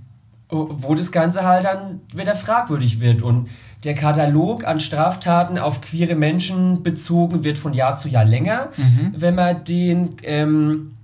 wo 0.49 0.95
das 0.95 1.11
Ganze 1.11 1.43
halt 1.43 1.65
dann 1.65 2.01
wieder 2.13 2.35
fragwürdig 2.35 3.01
wird. 3.01 3.21
Und 3.21 3.49
der 3.83 3.93
Katalog 3.93 4.65
an 4.65 4.79
Straftaten 4.79 5.57
auf 5.57 5.81
queere 5.81 6.15
Menschen 6.15 6.83
bezogen 6.83 7.43
wird 7.43 7.57
von 7.57 7.73
Jahr 7.73 7.97
zu 7.97 8.09
Jahr 8.09 8.25
länger, 8.25 8.69
wenn 9.13 9.35
man 9.35 9.63
den 9.63 10.15
ähm, 10.23 10.96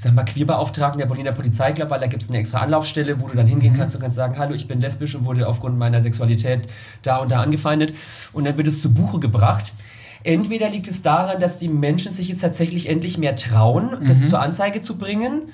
ich 0.00 0.04
sag 0.04 0.14
mal, 0.14 0.24
Queerbeauftragten 0.24 0.98
der 0.98 1.04
Berliner 1.04 1.32
Polizei 1.32 1.72
glaubt, 1.72 1.90
weil 1.90 2.00
da 2.00 2.06
gibt 2.06 2.22
es 2.22 2.30
eine 2.30 2.38
extra 2.38 2.60
Anlaufstelle, 2.60 3.20
wo 3.20 3.28
du 3.28 3.36
dann 3.36 3.46
hingehen 3.46 3.76
kannst 3.76 3.94
und 3.94 4.00
kannst 4.00 4.16
sagen, 4.16 4.38
hallo, 4.38 4.54
ich 4.54 4.66
bin 4.66 4.80
lesbisch 4.80 5.14
und 5.14 5.26
wurde 5.26 5.46
aufgrund 5.46 5.76
meiner 5.76 6.00
Sexualität 6.00 6.66
da 7.02 7.18
und 7.18 7.30
da 7.30 7.42
angefeindet. 7.42 7.92
Und 8.32 8.46
dann 8.46 8.56
wird 8.56 8.66
es 8.66 8.80
zu 8.80 8.94
Buche 8.94 9.20
gebracht. 9.20 9.74
Entweder 10.22 10.70
liegt 10.70 10.88
es 10.88 11.02
daran, 11.02 11.38
dass 11.38 11.58
die 11.58 11.68
Menschen 11.68 12.12
sich 12.12 12.30
jetzt 12.30 12.40
tatsächlich 12.40 12.88
endlich 12.88 13.18
mehr 13.18 13.36
trauen, 13.36 13.90
das 14.06 14.26
zur 14.26 14.40
Anzeige 14.40 14.80
zu 14.80 14.96
bringen, 14.96 15.50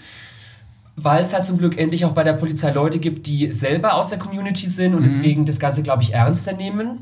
weil 0.95 1.25
es 1.25 1.35
halt 1.35 1.45
zum 1.45 1.59
Glück 1.59 1.77
endlich 1.77 2.05
auch 2.05 2.13
bei 2.13 2.23
der 2.23 2.35
Polizei 2.35 2.71
Leute 2.71 3.01
gibt, 3.01 3.27
die 3.27 3.51
selber 3.51 3.95
aus 3.95 4.11
der 4.11 4.21
Community 4.21 4.69
sind 4.69 4.95
und 4.95 5.05
deswegen 5.05 5.45
das 5.45 5.59
Ganze, 5.59 5.83
glaube 5.83 6.05
ich, 6.05 6.15
ernster 6.15 6.53
nehmen. 6.53 7.01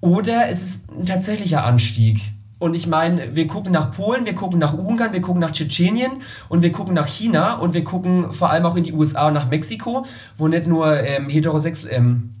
Oder 0.00 0.48
es 0.48 0.62
ist 0.62 0.78
ein 0.96 1.04
tatsächlicher 1.04 1.64
Anstieg. 1.64 2.20
Und 2.62 2.74
ich 2.74 2.86
meine, 2.86 3.34
wir 3.34 3.48
gucken 3.48 3.72
nach 3.72 3.90
Polen, 3.90 4.24
wir 4.24 4.36
gucken 4.36 4.60
nach 4.60 4.72
Ungarn, 4.72 5.12
wir 5.12 5.20
gucken 5.20 5.40
nach 5.40 5.50
Tschetschenien 5.50 6.12
und 6.48 6.62
wir 6.62 6.70
gucken 6.70 6.94
nach 6.94 7.08
China 7.08 7.54
und 7.54 7.74
wir 7.74 7.82
gucken 7.82 8.32
vor 8.32 8.50
allem 8.50 8.64
auch 8.66 8.76
in 8.76 8.84
die 8.84 8.92
USA 8.92 9.26
und 9.26 9.34
nach 9.34 9.50
Mexiko, 9.50 10.06
wo 10.38 10.46
nicht 10.46 10.68
nur 10.68 11.02
ähm, 11.02 11.28
heterosex 11.28 11.84
ähm, 11.90 12.34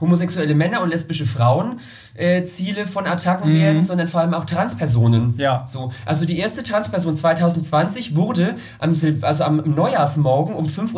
homosexuelle 0.00 0.54
Männer 0.54 0.80
und 0.80 0.88
lesbische 0.88 1.26
Frauen 1.26 1.78
äh, 2.14 2.44
Ziele 2.44 2.86
von 2.86 3.06
Attacken 3.06 3.52
werden, 3.52 3.84
sondern 3.84 4.08
vor 4.08 4.22
allem 4.22 4.32
auch 4.32 4.46
Transpersonen. 4.46 5.34
Ja. 5.36 5.66
So, 5.68 5.92
also 6.06 6.24
die 6.24 6.38
erste 6.38 6.62
Transperson 6.62 7.14
2020 7.14 8.16
wurde 8.16 8.56
am, 8.78 8.94
also 9.20 9.44
am 9.44 9.56
Neujahrsmorgen 9.58 10.54
um 10.54 10.68
5.20 10.68 10.94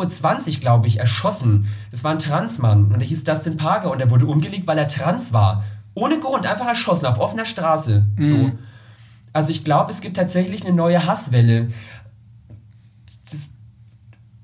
Uhr, 0.55 0.59
glaube 0.61 0.87
ich, 0.87 0.99
erschossen. 0.99 1.67
Das 1.91 2.05
war 2.05 2.11
ein 2.11 2.19
Transmann 2.19 2.93
und 2.93 2.99
der 2.99 3.07
hieß 3.09 3.25
Dustin 3.25 3.57
Parker 3.57 3.91
und 3.91 3.99
er 3.99 4.09
wurde 4.09 4.25
umgelegt, 4.25 4.67
weil 4.67 4.77
er 4.77 4.87
trans 4.87 5.33
war. 5.33 5.65
Ohne 5.95 6.19
Grund, 6.19 6.45
einfach 6.45 6.67
erschossen, 6.67 7.05
auf 7.05 7.19
offener 7.19 7.45
Straße. 7.45 8.03
So. 8.19 8.51
Also 9.33 9.49
ich 9.49 9.63
glaube, 9.63 9.91
es 9.91 10.01
gibt 10.01 10.17
tatsächlich 10.17 10.65
eine 10.65 10.75
neue 10.75 11.05
Hasswelle. 11.05 11.69
Das 13.25 13.49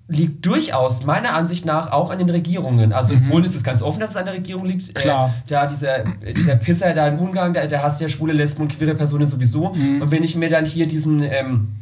liegt 0.07 0.45
durchaus 0.45 1.05
meiner 1.05 1.35
Ansicht 1.35 1.65
nach 1.65 1.91
auch 1.91 2.09
an 2.09 2.17
den 2.17 2.29
Regierungen. 2.29 2.91
Also 2.91 3.13
in 3.13 3.29
Polen 3.29 3.45
ist 3.45 3.55
es 3.55 3.63
ganz 3.63 3.83
offen, 3.83 3.99
dass 3.99 4.11
es 4.11 4.17
an 4.17 4.25
der 4.25 4.33
Regierung 4.33 4.65
liegt. 4.65 4.95
Klar. 4.95 5.27
Äh, 5.27 5.41
da 5.47 5.67
dieser, 5.67 5.99
äh, 6.23 6.33
dieser 6.33 6.55
Pisser 6.55 6.93
da 6.93 7.07
in 7.07 7.19
Ungarn, 7.19 7.53
der, 7.53 7.67
der 7.67 7.83
hasst 7.83 8.01
ja 8.01 8.09
schwule, 8.09 8.33
Lesben 8.33 8.63
und 8.63 8.75
queere 8.75 8.95
Personen 8.95 9.27
sowieso. 9.27 9.67
Und 9.67 10.09
wenn 10.11 10.23
ich 10.23 10.35
mir 10.35 10.49
dann 10.49 10.65
hier 10.65 10.87
diesen 10.87 11.21
ähm, 11.21 11.75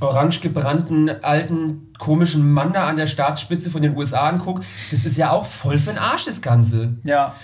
orange 0.00 0.40
gebrannten, 0.40 1.10
alten, 1.22 1.92
komischen 1.98 2.50
Mann 2.50 2.72
da 2.72 2.86
an 2.86 2.96
der 2.96 3.06
Staatsspitze 3.06 3.70
von 3.70 3.82
den 3.82 3.96
USA 3.96 4.28
angucke, 4.28 4.62
das 4.90 5.04
ist 5.04 5.18
ja 5.18 5.30
auch 5.30 5.44
voll 5.44 5.78
für 5.78 5.90
den 5.90 5.98
Arsch, 5.98 6.24
das 6.24 6.40
Ganze. 6.40 6.94
Ja. 7.04 7.34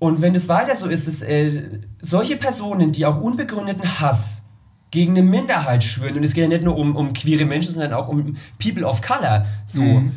Und 0.00 0.22
wenn 0.22 0.34
es 0.34 0.48
weiter 0.48 0.74
so 0.74 0.88
ist, 0.88 1.06
dass 1.06 1.20
äh, 1.22 1.78
solche 2.00 2.36
Personen, 2.36 2.90
die 2.90 3.04
auch 3.04 3.20
unbegründeten 3.20 4.00
Hass 4.00 4.42
gegen 4.90 5.12
eine 5.12 5.22
Minderheit 5.22 5.84
schwören, 5.84 6.16
und 6.16 6.24
es 6.24 6.32
geht 6.34 6.42
ja 6.44 6.48
nicht 6.48 6.64
nur 6.64 6.76
um, 6.76 6.96
um 6.96 7.12
queere 7.12 7.44
Menschen, 7.44 7.74
sondern 7.74 7.92
auch 7.92 8.08
um 8.08 8.36
People 8.58 8.84
of 8.84 9.02
Color, 9.02 9.44
so, 9.66 9.82
Mhm. 9.82 10.12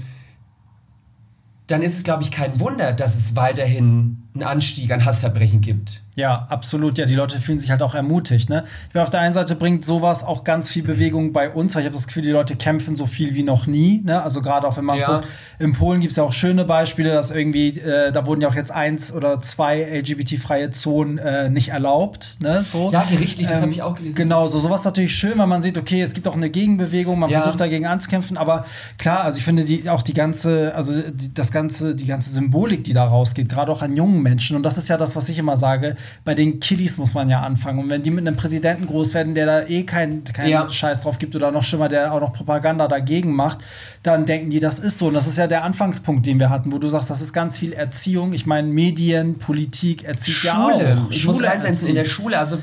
dann 1.68 1.82
ist 1.82 1.96
es, 1.96 2.04
glaube 2.04 2.24
ich, 2.24 2.32
kein 2.32 2.60
Wunder, 2.60 2.94
dass 2.94 3.16
es 3.16 3.36
weiterhin 3.36 4.24
einen 4.34 4.44
Anstieg 4.44 4.92
an 4.92 5.04
Hassverbrechen 5.06 5.62
gibt. 5.62 6.02
Ja, 6.16 6.46
absolut. 6.50 6.98
Ja, 7.00 7.06
die 7.06 7.16
Leute 7.16 7.40
fühlen 7.40 7.58
sich 7.58 7.72
halt 7.72 7.82
auch 7.82 7.96
ermutigt. 7.96 8.50
Ne? 8.50 8.64
Ich 8.90 8.94
meine, 8.94 9.04
auf 9.04 9.10
der 9.10 9.22
einen 9.22 9.34
Seite 9.34 9.56
bringt 9.56 9.84
sowas 9.84 10.24
auch 10.24 10.44
ganz 10.44 10.70
viel 10.70 10.84
Bewegung 10.84 11.34
bei 11.34 11.50
uns, 11.50 11.74
weil 11.74 11.82
ich 11.82 11.88
habe 11.88 11.96
das 11.96 12.06
Gefühl, 12.06 12.22
die 12.22 12.30
Leute 12.30 12.56
kämpfen 12.56 12.96
so 12.96 13.08
viel 13.08 13.34
wie 13.34 13.42
noch 13.42 13.66
nie. 13.66 14.02
Ne? 14.06 14.22
Also 14.22 14.42
gerade 14.42 14.68
auch 14.68 14.78
wenn 14.78 14.86
man 14.86 15.00
Ja. 15.00 15.08
guckt, 15.22 15.28
in 15.58 15.72
Polen 15.74 16.02
gibt 16.02 16.12
es 16.12 16.18
ja 16.18 16.24
auch 16.24 16.34
schöne 16.34 16.66
Beispiele, 16.66 17.12
dass 17.12 17.32
irgendwie, 17.32 17.80
äh, 17.80 18.12
da 18.12 18.26
wurden 18.28 18.42
ja 18.42 18.50
auch 18.50 18.56
jetzt 18.56 18.72
eins 18.72 19.12
oder 19.12 19.40
zwei 19.40 19.82
LGBT-freie 19.82 20.70
Zonen 20.72 21.18
äh, 21.18 21.50
nicht 21.50 21.70
erlaubt. 21.70 22.38
Ne? 22.40 22.62
So. 22.64 22.90
Ja, 22.92 23.04
gerichtlich, 23.10 23.48
das 23.48 23.62
habe 23.62 23.72
ich 23.72 23.82
auch 23.82 23.96
gelesen. 23.96 24.16
Genau, 24.16 24.48
so 24.48 24.60
sowas 24.60 24.84
natürlich 24.84 25.16
schön, 25.16 25.38
weil 25.38 25.48
man 25.48 25.64
sieht, 25.64 25.78
okay, 25.80 26.02
es 26.02 26.14
gibt 26.14 26.28
auch 26.28 26.36
eine 26.36 26.50
Gegenbewegung, 26.52 27.18
man 27.18 27.32
Ja. 27.32 27.40
versucht 27.40 27.60
dagegen 27.60 27.88
anzukämpfen, 27.88 28.38
aber 28.38 28.66
klar, 29.00 29.22
also 29.24 29.40
ich 29.40 29.46
finde 29.46 29.66
die 29.66 29.90
auch 29.90 30.04
die 30.04 30.14
ganze, 30.14 30.76
also 30.76 30.94
die, 30.94 31.34
das 31.34 31.52
ganze, 31.52 31.96
die 31.96 32.06
ganze 32.06 32.30
Symbolik, 32.30 32.84
die 32.84 32.94
da 32.94 33.06
rausgeht, 33.06 33.50
gerade 33.50 33.72
auch 33.72 33.82
an 33.82 33.96
jungen 33.96 34.22
Menschen, 34.22 34.56
und 34.56 34.64
das 34.64 34.78
ist 34.78 34.90
ja 34.90 34.98
das, 34.98 35.16
was 35.16 35.28
ich 35.30 35.38
immer 35.40 35.58
sage, 35.58 35.96
bei 36.24 36.34
den 36.36 36.60
Kiddies 36.60 36.98
muss 36.98 37.14
man 37.14 37.30
ja 37.30 37.42
anfangen. 37.42 37.80
Und 37.80 37.90
wenn 37.90 38.04
die 38.04 38.12
mit 38.12 38.26
einem 38.26 38.38
Präsidenten 38.38 38.88
groß 38.88 39.14
werden, 39.14 39.36
der 39.36 39.46
da 39.46 39.62
eh 39.68 39.84
keinen 39.84 40.24
kein 40.24 40.50
Ja. 40.50 40.70
Scheiß 40.70 41.02
drauf 41.02 41.20
gibt 41.20 41.36
oder 41.36 41.52
noch 41.52 41.64
schlimmer, 41.64 41.90
der 41.90 42.14
auch 42.14 42.22
noch 42.22 42.34
Propaganda 42.34 42.88
dagegen 42.88 43.34
macht, 43.34 43.60
dann 44.04 44.26
denken 44.26 44.50
die, 44.50 44.60
das 44.60 44.80
ist 44.80 44.98
so. 44.98 45.08
Und 45.08 45.14
das 45.14 45.28
ist 45.28 45.38
ja 45.38 45.48
der 45.48 45.64
Anfangspunkt, 45.64 46.26
den 46.26 46.40
wir 46.40 46.50
hatten, 46.50 46.72
wo 46.72 46.78
du 46.78 46.90
sagst, 46.90 47.10
das 47.10 47.22
ist 47.22 47.34
ganz 47.34 47.58
viel 47.58 47.74
Erziehung. 47.74 48.34
Ich 48.34 48.46
meine, 48.46 48.68
Medien, 48.68 49.40
Politik 49.40 50.04
erzieht 50.04 50.44
ja 50.44 50.54
Schule. 50.54 50.98
auch. 50.98 51.10
Ich 51.12 51.26
muss 51.26 51.38
Schule 51.38 51.48
reinsetzen 51.50 51.90
in 51.90 51.96
der. 51.96 52.06
Schule. 52.06 52.38
Also 52.38 52.60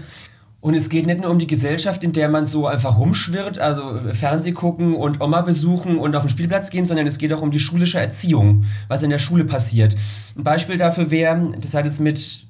und 0.62 0.74
es 0.74 0.90
geht 0.90 1.06
nicht 1.06 1.20
nur 1.22 1.30
um 1.30 1.38
die 1.38 1.46
Gesellschaft, 1.46 2.04
in 2.04 2.12
der 2.12 2.28
man 2.28 2.46
so 2.46 2.66
einfach 2.66 2.98
rumschwirrt, 2.98 3.58
also 3.58 3.98
Fernseh 4.12 4.52
gucken 4.52 4.94
und 4.94 5.20
Oma 5.22 5.40
besuchen 5.40 5.96
und 5.98 6.14
auf 6.14 6.24
den 6.24 6.28
Spielplatz 6.28 6.68
gehen, 6.68 6.84
sondern 6.84 7.06
es 7.06 7.16
geht 7.16 7.32
auch 7.32 7.40
um 7.40 7.50
die 7.50 7.58
schulische 7.58 7.98
Erziehung, 7.98 8.64
was 8.86 9.02
in 9.02 9.08
der 9.08 9.18
Schule 9.18 9.44
passiert. 9.44 9.96
Ein 10.36 10.44
Beispiel 10.44 10.76
dafür 10.76 11.10
wäre, 11.10 11.54
das 11.58 11.72
hat 11.72 11.86
jetzt 11.86 12.00
mit 12.00 12.44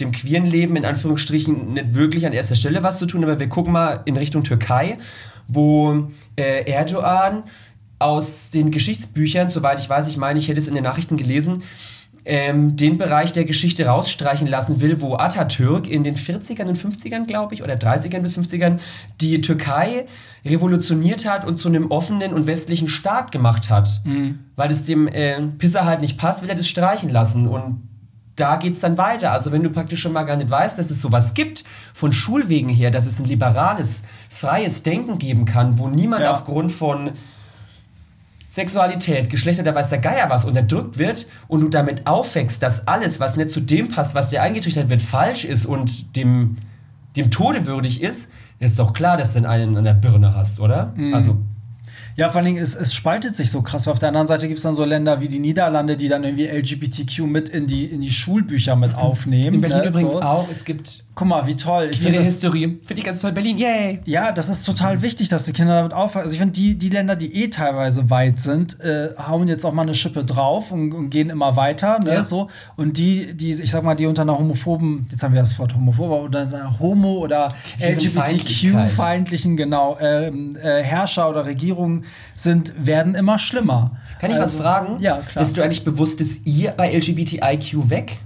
dem 0.00 0.12
queeren 0.12 0.46
Leben 0.46 0.76
in 0.76 0.84
Anführungsstrichen 0.84 1.74
nicht 1.74 1.94
wirklich 1.94 2.26
an 2.26 2.32
erster 2.32 2.56
Stelle 2.56 2.82
was 2.82 2.98
zu 2.98 3.06
tun, 3.06 3.22
aber 3.22 3.38
wir 3.38 3.48
gucken 3.48 3.72
mal 3.72 4.02
in 4.04 4.16
Richtung 4.16 4.42
Türkei, 4.42 4.98
wo 5.46 6.08
äh, 6.36 6.70
Erdogan 6.70 7.44
aus 7.98 8.50
den 8.50 8.70
Geschichtsbüchern, 8.70 9.48
soweit 9.48 9.78
ich 9.78 9.88
weiß, 9.88 10.08
ich 10.08 10.16
meine, 10.16 10.38
ich 10.38 10.48
hätte 10.48 10.60
es 10.60 10.68
in 10.68 10.74
den 10.74 10.84
Nachrichten 10.84 11.16
gelesen, 11.16 11.62
ähm, 12.26 12.76
den 12.76 12.96
Bereich 12.96 13.32
der 13.32 13.44
Geschichte 13.44 13.86
rausstreichen 13.86 14.46
lassen 14.46 14.80
will, 14.80 15.00
wo 15.00 15.16
Atatürk 15.16 15.86
in 15.86 16.04
den 16.04 16.16
40ern 16.16 16.66
und 16.66 16.78
50ern, 16.78 17.26
glaube 17.26 17.54
ich, 17.54 17.62
oder 17.62 17.74
30ern 17.74 18.20
bis 18.20 18.36
50ern 18.36 18.78
die 19.20 19.40
Türkei 19.42 20.06
revolutioniert 20.44 21.26
hat 21.26 21.44
und 21.44 21.58
zu 21.58 21.68
einem 21.68 21.90
offenen 21.90 22.32
und 22.32 22.46
westlichen 22.46 22.88
Staat 22.88 23.30
gemacht 23.30 23.68
hat. 23.68 24.00
Weil 24.56 24.70
es 24.70 24.84
dem 24.84 25.06
äh, 25.06 25.40
Pisser 25.58 25.84
halt 25.84 26.00
nicht 26.00 26.16
passt, 26.18 26.42
will 26.42 26.48
er 26.48 26.56
das 26.56 26.68
streichen 26.68 27.10
lassen. 27.10 27.46
Und 27.46 27.82
da 28.36 28.56
geht 28.56 28.72
es 28.74 28.80
dann 28.80 28.98
weiter. 28.98 29.32
Also 29.32 29.52
wenn 29.52 29.62
du 29.62 29.70
praktisch 29.70 30.00
schon 30.00 30.12
mal 30.12 30.24
gar 30.24 30.36
nicht 30.36 30.50
weißt, 30.50 30.78
dass 30.78 30.90
es 30.90 31.00
sowas 31.00 31.34
gibt, 31.34 31.64
von 31.92 32.12
Schulwegen 32.12 32.68
her, 32.68 32.90
dass 32.90 33.06
es 33.06 33.18
ein 33.20 33.26
liberales, 33.26 34.02
freies 34.28 34.82
Denken 34.82 35.18
geben 35.18 35.44
kann, 35.44 35.78
wo 35.78 35.88
niemand 35.88 36.22
Ja. 36.24 36.32
aufgrund 36.32 36.72
von 36.72 37.12
Sexualität, 38.50 39.30
Geschlechter, 39.30 39.64
da 39.64 39.74
weiß 39.74 39.88
der 39.90 39.98
Geier 39.98 40.30
was 40.30 40.44
unterdrückt 40.44 40.98
wird 40.98 41.26
und 41.48 41.60
du 41.60 41.68
damit 41.68 42.06
aufwächst, 42.06 42.62
dass 42.62 42.86
alles, 42.86 43.18
was 43.18 43.36
nicht 43.36 43.50
zu 43.50 43.60
dem 43.60 43.88
passt, 43.88 44.14
was 44.14 44.30
dir 44.30 44.42
eingetrichtert 44.42 44.88
wird, 44.88 45.02
falsch 45.02 45.44
ist 45.44 45.66
und 45.66 46.14
dem, 46.14 46.58
dem 47.16 47.30
Tode 47.32 47.66
würdig 47.66 48.00
ist, 48.00 48.28
ist 48.60 48.78
doch 48.78 48.92
klar, 48.92 49.16
dass 49.16 49.32
du 49.32 49.40
dann 49.40 49.50
einen 49.50 49.76
an 49.76 49.84
der 49.84 49.94
Birne 49.94 50.34
hast, 50.36 50.60
oder? 50.60 50.92
Mhm. 50.96 51.14
Also, 51.14 51.38
Ja, 52.16 52.28
vor 52.28 52.36
allen 52.36 52.46
Dingen, 52.46 52.62
es, 52.62 52.74
es 52.74 52.94
spaltet 52.94 53.34
sich 53.34 53.50
so 53.50 53.62
krass. 53.62 53.88
Auf 53.88 53.98
der 53.98 54.08
anderen 54.08 54.26
Seite 54.26 54.46
gibt 54.46 54.58
es 54.58 54.62
dann 54.62 54.74
so 54.74 54.84
Länder 54.84 55.20
wie 55.20 55.28
die 55.28 55.40
Niederlande, 55.40 55.96
die 55.96 56.08
dann 56.08 56.22
irgendwie 56.22 56.46
LGBTQ 56.46 57.26
mit 57.26 57.48
in 57.48 57.66
die, 57.66 57.86
in 57.86 58.00
die 58.00 58.10
Schulbücher 58.10 58.76
mit 58.76 58.94
aufnehmen. 58.94 59.54
in 59.54 59.60
Berlin 59.60 59.78
ne, 59.78 59.88
übrigens 59.88 60.12
so. 60.12 60.22
auch, 60.22 60.48
es 60.50 60.64
gibt 60.64 61.04
Guck 61.16 61.28
mal, 61.28 61.46
wie 61.46 61.54
toll. 61.54 61.90
Ich 61.92 62.00
finde 62.00 62.18
das, 62.18 62.26
Historie. 62.26 62.80
Finde 62.84 62.94
ich 62.94 63.04
ganz 63.04 63.20
toll. 63.20 63.30
Berlin, 63.30 63.56
yay! 63.56 64.00
ja, 64.04 64.32
das 64.32 64.48
ist 64.48 64.64
total 64.64 65.00
wichtig, 65.00 65.28
dass 65.28 65.44
die 65.44 65.52
Kinder 65.52 65.76
damit 65.76 65.92
aufwachsen. 65.92 66.22
Also 66.22 66.32
ich 66.32 66.40
finde, 66.40 66.54
die, 66.54 66.76
die 66.76 66.88
Länder, 66.88 67.14
die 67.14 67.32
eh 67.44 67.48
teilweise 67.50 68.10
weit 68.10 68.40
sind, 68.40 68.80
äh, 68.80 69.10
hauen 69.16 69.46
jetzt 69.46 69.64
auch 69.64 69.72
mal 69.72 69.82
eine 69.82 69.94
Schippe 69.94 70.24
drauf 70.24 70.72
und, 70.72 70.92
und 70.92 71.10
gehen 71.10 71.30
immer 71.30 71.54
weiter. 71.54 72.00
Ne, 72.00 72.14
Ja. 72.14 72.24
so. 72.24 72.48
Und 72.76 72.98
die, 72.98 73.32
die, 73.34 73.50
ich 73.50 73.70
sag 73.70 73.84
mal, 73.84 73.94
die 73.94 74.06
unter 74.06 74.22
einer 74.22 74.36
homophoben, 74.36 75.06
jetzt 75.10 75.22
haben 75.22 75.34
wir 75.34 75.40
das 75.40 75.56
Wort 75.58 75.74
homophob, 75.74 76.10
oder 76.10 76.40
einer 76.42 76.78
Homo- 76.80 77.18
oder. 77.18 77.48
LGBTQ-feindlichen, 77.78 79.56
genau, 79.56 79.96
ähm, 80.00 80.56
äh, 80.62 80.82
Herrscher 80.82 81.28
oder 81.30 81.44
Regierungen 81.46 82.04
sind, 82.34 82.72
werden 82.78 83.14
immer 83.14 83.38
schlimmer. 83.38 83.92
Kann 84.20 84.30
ich 84.30 84.36
was 84.36 84.52
Also, 84.52 84.58
fragen? 84.58 84.96
Ja, 85.00 85.18
klar. 85.20 85.44
Bist 85.44 85.56
du 85.56 85.62
eigentlich 85.62 85.84
bewusst, 85.84 86.20
dass 86.20 86.38
ihr 86.44 86.72
bei 86.72 86.92
LGBTIQ 86.92 87.90
weg? 87.90 88.18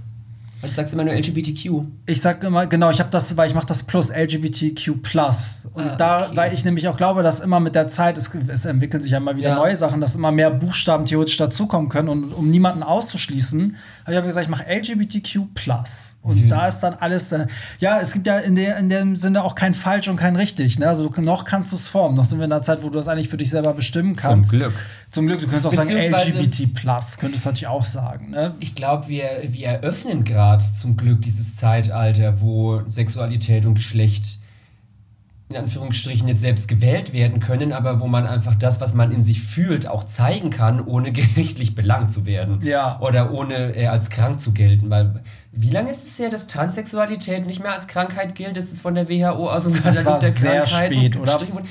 Weil 0.61 0.69
du 0.69 0.75
sagst 0.75 0.93
immer 0.93 1.05
nur 1.05 1.13
LGBTQ. 1.13 1.85
Ich 2.05 2.19
sag 2.21 2.43
immer, 2.43 2.67
genau, 2.67 2.89
ich 2.91 2.99
habe 2.99 3.09
das, 3.09 3.37
weil 3.37 3.47
ich 3.47 3.55
mache 3.55 3.65
das 3.67 3.81
Plus, 3.83 4.09
LGBTQ 4.09 5.01
Plus. 5.01 5.59
Und 5.73 5.83
Ah, 5.83 5.95
da, 5.95 6.25
okay. 6.27 6.35
weil 6.35 6.53
ich 6.53 6.65
nämlich 6.65 6.87
auch 6.89 6.97
glaube, 6.97 7.23
dass 7.23 7.39
immer 7.39 7.61
mit 7.61 7.75
der 7.75 7.87
Zeit, 7.87 8.17
es, 8.17 8.29
es 8.47 8.65
entwickeln 8.65 9.01
sich 9.01 9.11
ja 9.11 9.17
immer 9.19 9.37
wieder 9.37 9.49
Ja. 9.49 9.55
neue 9.55 9.75
Sachen, 9.77 10.01
dass 10.01 10.15
immer 10.15 10.31
mehr 10.33 10.51
Buchstaben 10.51 11.05
theoretisch 11.05 11.37
dazukommen 11.37 11.87
können. 11.87 12.09
Und 12.09 12.33
um 12.33 12.49
niemanden 12.49 12.83
auszuschließen, 12.83 13.77
habe 14.03 14.11
ich 14.11 14.17
aber 14.17 14.27
gesagt, 14.27 14.45
ich 14.45 14.49
mache 14.49 14.65
LGBTQ 14.67 15.53
Plus. 15.53 16.08
Und 16.29 16.37
Süß. 16.37 16.49
da 16.49 16.67
ist 16.67 16.79
dann 16.79 16.93
alles, 16.95 17.31
äh, 17.31 17.47
ja, 17.79 17.99
es 17.99 18.13
gibt 18.13 18.27
ja 18.27 18.37
in, 18.39 18.55
der, 18.55 18.77
in 18.77 18.89
dem 18.89 19.15
Sinne 19.17 19.43
auch 19.43 19.55
kein 19.55 19.73
falsch 19.73 20.07
und 20.07 20.15
kein 20.15 20.35
richtig. 20.35 20.79
Ne? 20.79 20.87
Also 20.87 21.11
noch 21.17 21.45
kannst 21.45 21.71
du 21.71 21.75
es 21.75 21.87
formen. 21.87 22.15
Noch 22.15 22.25
sind 22.25 22.39
wir 22.39 22.45
in 22.45 22.51
einer 22.51 22.61
Zeit, 22.61 22.83
wo 22.83 22.89
du 22.89 22.97
das 22.97 23.07
eigentlich 23.07 23.29
für 23.29 23.37
dich 23.37 23.49
selber 23.49 23.73
bestimmen 23.73 24.15
kannst. 24.15 24.51
Glück. 24.51 24.73
Zum 25.11 25.27
Glück, 25.27 25.39
du 25.39 25.47
könntest 25.47 25.67
auch 25.67 25.73
sagen 25.73 25.89
LGBT 25.89 26.73
Plus, 26.73 27.17
könntest 27.17 27.45
du 27.45 27.49
natürlich 27.49 27.67
auch 27.67 27.85
sagen. 27.85 28.29
Ne? 28.29 28.53
Ich 28.59 28.75
glaube, 28.75 29.07
wir, 29.07 29.25
wir 29.47 29.67
eröffnen 29.67 30.23
gerade 30.23 30.63
zum 30.79 30.97
Glück 30.97 31.21
dieses 31.21 31.55
Zeitalter, 31.55 32.41
wo 32.41 32.81
Sexualität 32.87 33.65
und 33.65 33.75
Geschlecht 33.75 34.39
in 35.49 35.55
Anführungsstrichen 35.55 36.27
nicht 36.27 36.39
selbst 36.39 36.67
gewählt 36.67 37.11
werden 37.11 37.39
können, 37.39 37.73
aber 37.73 37.99
wo 37.99 38.07
man 38.07 38.27
einfach 38.27 38.53
das, 38.53 38.79
was 38.81 38.93
man 38.93 39.11
in 39.11 39.23
sich 39.23 39.41
fühlt, 39.41 39.87
auch 39.87 40.03
zeigen 40.03 40.51
kann, 40.51 40.79
ohne 40.79 41.11
gerichtlich 41.11 41.73
belangt 41.73 42.11
zu 42.11 42.27
werden. 42.27 42.59
Ja. 42.61 42.99
Oder 43.01 43.33
ohne 43.33 43.75
äh, 43.75 43.87
als 43.87 44.11
krank 44.11 44.39
zu 44.39 44.51
gelten. 44.51 44.91
Weil 44.91 45.23
wie 45.51 45.71
lange 45.71 45.89
ist 45.89 46.05
es 46.05 46.19
her, 46.19 46.29
dass 46.29 46.45
Transsexualität 46.45 47.47
nicht 47.47 47.63
mehr 47.63 47.73
als 47.73 47.87
Krankheit 47.87 48.35
gilt? 48.35 48.57
Das 48.57 48.65
ist 48.65 48.81
von 48.81 48.93
der 48.93 49.09
WHO 49.09 49.49
aus 49.49 49.63
dem 49.63 49.81
Das 49.81 50.05
war 50.05 50.19
der 50.19 50.33
sehr 50.33 50.61
Krankheiten 50.61 50.95
spät, 50.95 51.15
oder? 51.17 51.31
gestrichen 51.31 51.53
worden? 51.55 51.69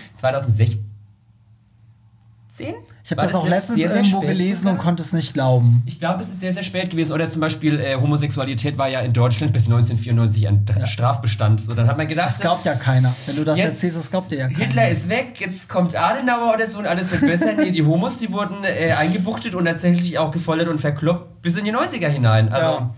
2016? 2.59 2.75
Ich 3.05 3.11
habe 3.13 3.23
das 3.23 3.35
auch 3.35 3.49
letztens 3.49 3.79
sehr, 3.79 3.91
sehr 3.91 4.01
irgendwo 4.03 4.21
gelesen 4.21 4.61
sogar? 4.63 4.73
und 4.75 4.79
konnte 4.81 5.03
es 5.03 5.13
nicht 5.13 5.33
glauben. 5.35 5.83
Ich 5.87 5.99
glaube, 5.99 6.23
es 6.23 6.29
ist 6.29 6.41
sehr, 6.41 6.53
sehr 6.53 6.63
spät 6.63 6.91
gewesen. 6.91 7.13
Oder 7.13 7.29
zum 7.29 7.41
Beispiel 7.41 7.81
äh, 7.81 7.95
Homosexualität 7.97 8.77
war 8.77 8.89
ja 8.89 9.01
in 9.01 9.13
Deutschland 9.13 9.53
bis 9.53 9.65
1994 9.65 10.49
ein 10.49 10.65
Dr- 10.67 10.87
Strafbestand. 10.87 11.61
So, 11.61 11.75
dann 11.75 11.87
hat 11.89 11.97
man 11.97 12.07
gedacht, 12.09 12.29
Das 12.29 12.41
glaubt 12.41 12.67
ja 12.67 12.75
keiner. 12.75 13.15
Wenn 13.27 13.37
du 13.37 13.45
das 13.45 13.59
jetzt 13.59 13.67
erzählst, 13.69 13.97
das 13.97 14.11
glaubt 14.11 14.31
dir 14.31 14.39
ja 14.39 14.47
keiner. 14.49 14.59
Hitler 14.59 14.89
ist 14.91 15.09
weg, 15.09 15.35
jetzt 15.39 15.69
kommt 15.69 15.95
Adenauer 15.97 16.53
oder 16.55 16.69
so 16.69 16.79
und 16.79 16.87
alles 16.87 17.11
wird 17.11 17.23
besser. 17.23 17.53
nee, 17.55 17.71
die 17.71 17.85
Homos, 17.85 18.19
die 18.19 18.33
wurden 18.33 18.65
äh, 18.65 18.93
eingebuchtet 18.93 19.55
und 19.55 19.65
tatsächlich 19.65 20.19
auch 20.19 20.31
gefoltert 20.33 20.69
und 20.69 20.79
verkloppt 20.81 21.43
bis 21.43 21.57
in 21.57 21.65
die 21.65 21.73
90er 21.75 22.09
hinein. 22.09 22.49
Also, 22.51 22.67
Ja. 22.69 22.95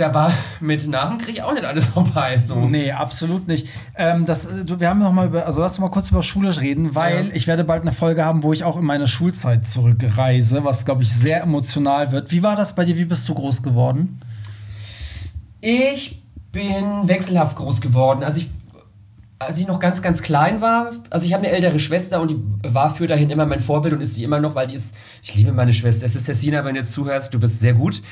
Da 0.00 0.14
war 0.14 0.32
mit 0.60 0.88
nach 0.88 1.08
dem 1.10 1.18
Krieg 1.18 1.40
auch 1.42 1.52
nicht 1.52 1.64
alles 1.64 1.86
vorbei. 1.94 2.38
So. 2.38 2.56
Nee, 2.66 2.92
absolut 2.92 3.46
nicht. 3.46 3.68
Ähm, 3.96 4.24
das, 4.26 4.46
äh, 4.46 4.80
wir 4.80 4.88
haben 4.88 4.98
noch 5.00 5.12
mal 5.12 5.26
über, 5.26 5.46
also 5.46 5.60
lass 5.60 5.72
uns 5.72 5.80
mal 5.80 5.90
kurz 5.90 6.10
über 6.10 6.22
Schule 6.22 6.58
reden, 6.60 6.94
weil 6.94 7.28
Ja. 7.28 7.34
ich 7.34 7.46
werde 7.46 7.64
bald 7.64 7.82
eine 7.82 7.92
Folge 7.92 8.24
haben, 8.24 8.42
wo 8.42 8.52
ich 8.52 8.64
auch 8.64 8.76
in 8.78 8.84
meine 8.84 9.06
Schulzeit 9.06 9.66
zurückreise, 9.66 10.64
was 10.64 10.84
glaube 10.84 11.02
ich 11.02 11.12
sehr 11.12 11.42
emotional 11.42 12.12
wird. 12.12 12.32
Wie 12.32 12.42
war 12.42 12.56
das 12.56 12.74
bei 12.74 12.84
dir? 12.84 12.96
Wie 12.98 13.04
bist 13.04 13.28
du 13.28 13.34
groß 13.34 13.62
geworden? 13.62 14.20
Ich 15.60 16.22
bin 16.52 17.06
wechselhaft 17.08 17.56
groß 17.56 17.80
geworden. 17.80 18.24
Also 18.24 18.40
ich, 18.40 18.50
als 19.38 19.58
ich 19.58 19.66
noch 19.66 19.78
ganz, 19.78 20.02
ganz 20.02 20.22
klein 20.22 20.60
war, 20.60 20.92
also 21.10 21.26
ich 21.26 21.32
habe 21.34 21.44
eine 21.46 21.54
ältere 21.54 21.78
Schwester 21.78 22.20
und 22.20 22.30
die 22.30 22.74
war 22.74 22.94
für 22.94 23.06
dahin 23.06 23.30
immer 23.30 23.46
mein 23.46 23.60
Vorbild 23.60 23.94
und 23.94 24.00
ist 24.00 24.14
sie 24.14 24.24
immer 24.24 24.40
noch, 24.40 24.54
weil 24.54 24.66
die 24.66 24.74
ist, 24.74 24.94
ich 25.22 25.34
liebe 25.34 25.52
meine 25.52 25.72
Schwester. 25.72 26.06
Es 26.06 26.16
ist 26.16 26.24
Tessina, 26.24 26.64
wenn 26.64 26.74
du 26.74 26.80
jetzt 26.80 26.92
zuhörst, 26.92 27.32
du 27.34 27.40
bist 27.40 27.60
sehr 27.60 27.74
gut. 27.74 28.02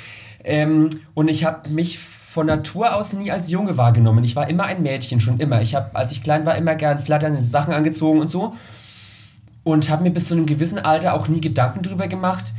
Ähm, 0.49 0.89
und 1.13 1.29
ich 1.29 1.45
habe 1.45 1.69
mich 1.69 1.99
von 1.99 2.47
Natur 2.47 2.95
aus 2.95 3.13
nie 3.13 3.31
als 3.31 3.51
Junge 3.51 3.77
wahrgenommen. 3.77 4.25
Ich 4.25 4.35
war 4.35 4.49
immer 4.49 4.65
ein 4.65 4.83
Mädchen, 4.83 5.21
schon 5.21 5.39
immer. 5.39 5.61
Ich 5.61 5.75
habe, 5.75 5.95
als 5.95 6.11
ich 6.11 6.23
klein 6.23 6.47
war, 6.47 6.57
immer 6.57 6.75
gern 6.75 7.01
flatternde 7.01 7.43
Sachen 7.43 7.75
angezogen 7.75 8.21
und 8.21 8.29
so. 8.29 8.55
Und 9.63 9.91
habe 9.91 10.03
mir 10.03 10.11
bis 10.11 10.29
zu 10.29 10.35
einem 10.35 10.47
gewissen 10.47 10.79
Alter 10.79 11.13
auch 11.13 11.29
nie 11.29 11.43
Gedanken 11.43 11.83
drüber 11.83 12.09
gemacht, 12.09 12.55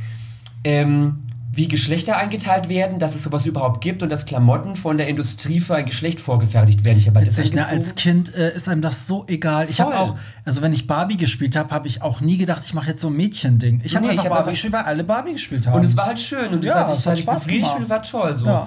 ähm, 0.62 1.24
wie 1.60 1.68
Geschlechter 1.68 2.16
eingeteilt 2.16 2.70
werden, 2.70 2.98
dass 2.98 3.14
es 3.14 3.22
sowas 3.22 3.44
überhaupt 3.44 3.82
gibt 3.82 4.02
und 4.02 4.08
dass 4.08 4.24
Klamotten 4.24 4.76
von 4.76 4.96
der 4.96 5.08
Industrie 5.08 5.60
für 5.60 5.74
ein 5.74 5.84
Geschlecht 5.84 6.18
vorgefertigt 6.18 6.86
werden. 6.86 6.96
Ich 6.96 7.06
habe 7.06 7.22
das 7.22 7.36
Witzig, 7.36 7.52
ne? 7.52 7.66
Als 7.66 7.96
Kind 7.96 8.34
äh, 8.34 8.54
ist 8.54 8.66
einem 8.66 8.80
das 8.80 9.06
so 9.06 9.26
egal. 9.28 9.68
Ich 9.68 9.78
habe 9.82 9.90
Voll. 9.92 10.00
auch, 10.00 10.16
also 10.46 10.62
wenn 10.62 10.72
ich 10.72 10.86
Barbie 10.86 11.18
gespielt 11.18 11.56
habe, 11.56 11.68
habe 11.74 11.86
ich 11.86 12.00
auch 12.00 12.22
nie 12.22 12.38
gedacht, 12.38 12.62
ich 12.64 12.72
mache 12.72 12.88
jetzt 12.88 13.02
so 13.02 13.08
ein 13.08 13.12
Mädchending. 13.12 13.82
Ich 13.84 13.94
habe 13.94 14.06
Nee, 14.06 14.12
ich 14.14 14.18
einfach 14.20 14.30
hab 14.30 14.38
Barbie 14.38 14.52
gespielt, 14.52 14.72
weil 14.72 14.84
alle 14.84 15.04
Barbie 15.04 15.32
gespielt 15.32 15.66
haben. 15.66 15.76
Und 15.76 15.84
es 15.84 15.94
war 15.98 16.06
halt 16.06 16.18
schön 16.18 16.48
und 16.50 16.64
es 16.64 16.70
Ja, 16.70 16.86
hat, 16.88 16.94
es 16.96 17.00
ich 17.00 17.06
hat 17.06 17.18
Spaß 17.18 17.46
gemacht. 17.46 17.76
und 17.78 17.90
war 17.90 18.02
toll 18.02 18.34
so. 18.34 18.46
ja. 18.46 18.66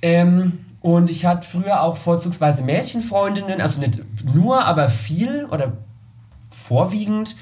Ähm, 0.00 0.60
und 0.80 1.10
ich 1.10 1.26
hatte 1.26 1.46
früher 1.46 1.82
auch 1.82 1.98
vorzugsweise 1.98 2.62
Mädchenfreundinnen, 2.62 3.60
also 3.60 3.80
nicht 3.80 4.00
nur, 4.24 4.64
aber 4.64 4.88
viel 4.88 5.44
oder 5.44 5.74
vorwiegend. 6.66 7.36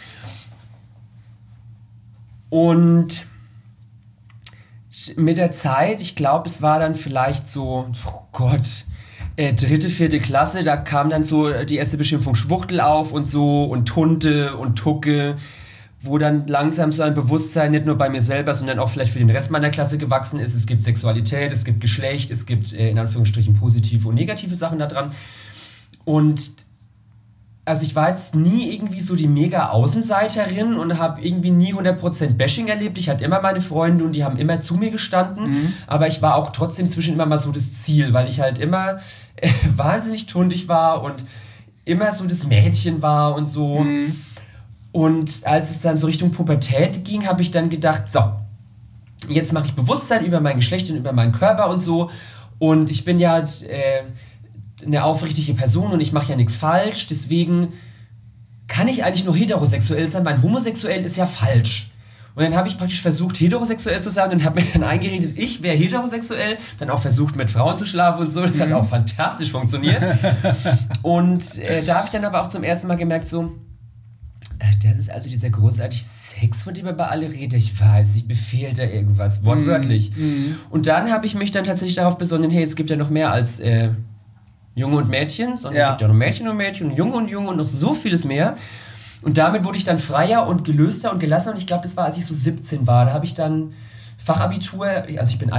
Und 2.50 3.26
mit 5.16 5.36
der 5.36 5.52
Zeit, 5.52 6.00
ich 6.00 6.14
glaube, 6.14 6.48
es 6.48 6.62
war 6.62 6.78
dann 6.78 6.94
vielleicht 6.94 7.48
so, 7.48 7.86
oh 8.06 8.22
Gott, 8.32 8.84
äh, 9.36 9.54
dritte, 9.54 9.88
vierte 9.88 10.20
Klasse, 10.20 10.62
da 10.62 10.76
kam 10.76 11.08
dann 11.08 11.24
so 11.24 11.64
die 11.64 11.76
erste 11.76 11.96
Beschimpfung 11.96 12.34
Schwuchtel 12.34 12.80
auf 12.80 13.12
und 13.12 13.26
so 13.26 13.64
und 13.64 13.86
Tunte 13.86 14.56
und 14.56 14.76
Tucke, 14.76 15.36
wo 16.02 16.18
dann 16.18 16.46
langsam 16.46 16.92
so 16.92 17.02
ein 17.02 17.14
Bewusstsein 17.14 17.72
nicht 17.72 17.86
nur 17.86 17.96
bei 17.96 18.08
mir 18.08 18.22
selber, 18.22 18.54
sondern 18.54 18.78
auch 18.78 18.88
vielleicht 18.88 19.12
für 19.12 19.18
den 19.18 19.30
Rest 19.30 19.50
meiner 19.50 19.70
Klasse 19.70 19.98
gewachsen 19.98 20.40
ist. 20.40 20.54
Es 20.54 20.66
gibt 20.66 20.84
Sexualität, 20.84 21.52
es 21.52 21.64
gibt 21.64 21.80
Geschlecht, 21.80 22.30
es 22.30 22.46
gibt 22.46 22.72
äh, 22.72 22.90
in 22.90 22.98
Anführungsstrichen 22.98 23.54
positive 23.54 24.08
und 24.08 24.14
negative 24.14 24.54
Sachen 24.54 24.78
da 24.78 24.86
dran. 24.86 25.12
Und 26.04 26.52
also 27.64 27.84
ich 27.84 27.94
war 27.94 28.08
jetzt 28.08 28.34
nie 28.34 28.72
irgendwie 28.72 29.00
so 29.00 29.14
die 29.14 29.26
mega 29.26 29.68
Außenseiterin 29.68 30.74
und 30.74 30.98
habe 30.98 31.20
irgendwie 31.20 31.50
nie 31.50 31.74
100% 31.74 32.34
Bashing 32.34 32.68
erlebt. 32.68 32.98
Ich 32.98 33.08
hatte 33.08 33.24
immer 33.24 33.40
meine 33.40 33.60
Freunde 33.60 34.04
und 34.04 34.12
die 34.12 34.24
haben 34.24 34.36
immer 34.36 34.60
zu 34.60 34.74
mir 34.74 34.90
gestanden, 34.90 35.50
mhm. 35.50 35.72
aber 35.86 36.06
ich 36.06 36.22
war 36.22 36.36
auch 36.36 36.50
trotzdem 36.50 36.88
zwischen 36.88 37.14
immer 37.14 37.26
mal 37.26 37.38
so 37.38 37.52
das 37.52 37.82
Ziel, 37.82 38.12
weil 38.12 38.28
ich 38.28 38.40
halt 38.40 38.58
immer 38.58 38.98
äh, 39.36 39.50
wahnsinnig 39.76 40.26
tundig 40.26 40.68
war 40.68 41.02
und 41.02 41.24
immer 41.84 42.12
so 42.12 42.26
das 42.26 42.44
Mädchen 42.44 43.02
war 43.02 43.34
und 43.34 43.46
so. 43.46 43.80
Mhm. 43.80 44.16
Und 44.92 45.42
als 45.44 45.70
es 45.70 45.80
dann 45.80 45.98
so 45.98 46.06
Richtung 46.06 46.32
Pubertät 46.32 47.04
ging, 47.04 47.26
habe 47.26 47.42
ich 47.42 47.50
dann 47.50 47.70
gedacht, 47.70 48.10
so, 48.10 48.20
jetzt 49.28 49.52
mache 49.52 49.66
ich 49.66 49.74
Bewusstsein 49.74 50.24
über 50.24 50.40
mein 50.40 50.56
Geschlecht 50.56 50.90
und 50.90 50.96
über 50.96 51.12
meinen 51.12 51.32
Körper 51.32 51.68
und 51.68 51.80
so. 51.80 52.10
Und 52.58 52.90
ich 52.90 53.04
bin 53.04 53.18
ja 53.18 53.38
äh, 53.38 54.02
eine 54.84 55.04
aufrichtige 55.04 55.54
Person 55.54 55.92
und 55.92 56.00
ich 56.00 56.12
mache 56.12 56.30
ja 56.30 56.36
nichts 56.36 56.56
falsch. 56.56 57.06
Deswegen 57.06 57.68
kann 58.66 58.88
ich 58.88 59.04
eigentlich 59.04 59.24
nur 59.24 59.36
heterosexuell 59.36 60.08
sein, 60.08 60.24
weil 60.24 60.40
homosexuell 60.42 61.04
ist 61.04 61.16
ja 61.16 61.26
falsch. 61.26 61.90
Und 62.34 62.44
dann 62.44 62.54
habe 62.54 62.68
ich 62.68 62.78
praktisch 62.78 63.02
versucht, 63.02 63.40
heterosexuell 63.40 64.00
zu 64.00 64.10
sein 64.10 64.30
und 64.30 64.44
habe 64.44 64.60
mir 64.60 64.66
dann 64.72 64.82
eingeredet, 64.84 65.36
ich 65.36 65.62
wäre 65.62 65.76
heterosexuell, 65.76 66.58
dann 66.78 66.90
auch 66.90 67.00
versucht, 67.00 67.36
mit 67.36 67.50
Frauen 67.50 67.76
zu 67.76 67.84
schlafen 67.84 68.22
und 68.22 68.28
so. 68.28 68.40
Das 68.40 68.60
hat 68.60 68.68
mhm. 68.68 68.74
auch 68.74 68.86
fantastisch 68.86 69.50
funktioniert. 69.50 70.02
und 71.02 71.58
äh, 71.58 71.82
da 71.82 71.96
habe 71.96 72.06
ich 72.06 72.12
dann 72.12 72.24
aber 72.24 72.40
auch 72.40 72.48
zum 72.48 72.62
ersten 72.62 72.86
Mal 72.86 72.94
gemerkt, 72.94 73.28
so, 73.28 73.52
äh, 74.58 74.64
das 74.82 74.98
ist 74.98 75.10
also 75.10 75.28
dieser 75.28 75.50
großartige 75.50 76.04
Sex, 76.04 76.62
von 76.62 76.72
dem 76.72 76.86
er 76.86 76.92
bei 76.92 77.08
alle 77.08 77.30
redet. 77.30 77.58
Ich 77.58 77.78
weiß, 77.78 78.14
ich 78.14 78.28
befehle 78.28 78.72
da 78.72 78.84
irgendwas, 78.84 79.44
wortwörtlich. 79.44 80.12
Mm, 80.16 80.22
mm. 80.22 80.56
Und 80.70 80.86
dann 80.86 81.10
habe 81.10 81.26
ich 81.26 81.34
mich 81.34 81.50
dann 81.50 81.64
tatsächlich 81.64 81.96
darauf 81.96 82.16
besonnen, 82.16 82.50
hey, 82.50 82.62
es 82.62 82.76
gibt 82.76 82.90
ja 82.90 82.96
noch 82.96 83.10
mehr 83.10 83.32
als 83.32 83.58
äh, 83.60 83.90
Junge 84.80 84.96
und 84.96 85.08
Mädchen, 85.08 85.56
sondern 85.56 85.78
ja. 85.78 85.86
es 85.86 85.92
gibt 85.92 86.00
ja 86.00 86.08
noch 86.08 86.14
Mädchen 86.14 86.48
und 86.48 86.56
Mädchen 86.56 86.90
und 86.90 86.96
Junge 86.96 87.14
und 87.14 87.28
Junge 87.28 87.50
und 87.50 87.58
noch 87.58 87.64
so 87.64 87.94
vieles 87.94 88.24
mehr. 88.24 88.56
Und 89.22 89.36
damit 89.36 89.64
wurde 89.64 89.76
ich 89.76 89.84
dann 89.84 89.98
freier 89.98 90.46
und 90.46 90.64
gelöster 90.64 91.12
und 91.12 91.20
gelassener. 91.20 91.52
Und 91.52 91.60
ich 91.60 91.66
glaube, 91.66 91.82
das 91.82 91.96
war, 91.96 92.04
als 92.04 92.16
ich 92.16 92.24
so 92.24 92.34
17 92.34 92.86
war. 92.86 93.04
Da 93.04 93.12
habe 93.12 93.26
ich 93.26 93.34
dann 93.34 93.74
Fachabitur, 94.16 94.86
also 94.86 95.32
ich 95.32 95.38
bin, 95.38 95.50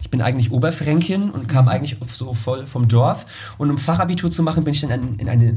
ich 0.00 0.10
bin 0.10 0.20
eigentlich 0.20 0.50
Oberfränkin 0.50 1.30
und 1.30 1.48
kam 1.48 1.66
mhm. 1.66 1.70
eigentlich 1.70 1.96
so 2.08 2.34
voll 2.34 2.66
vom 2.66 2.88
Dorf. 2.88 3.26
Und 3.58 3.70
um 3.70 3.78
Fachabitur 3.78 4.30
zu 4.30 4.42
machen, 4.42 4.64
bin 4.64 4.74
ich 4.74 4.80
dann 4.80 5.18
in 5.18 5.28
eine, 5.28 5.56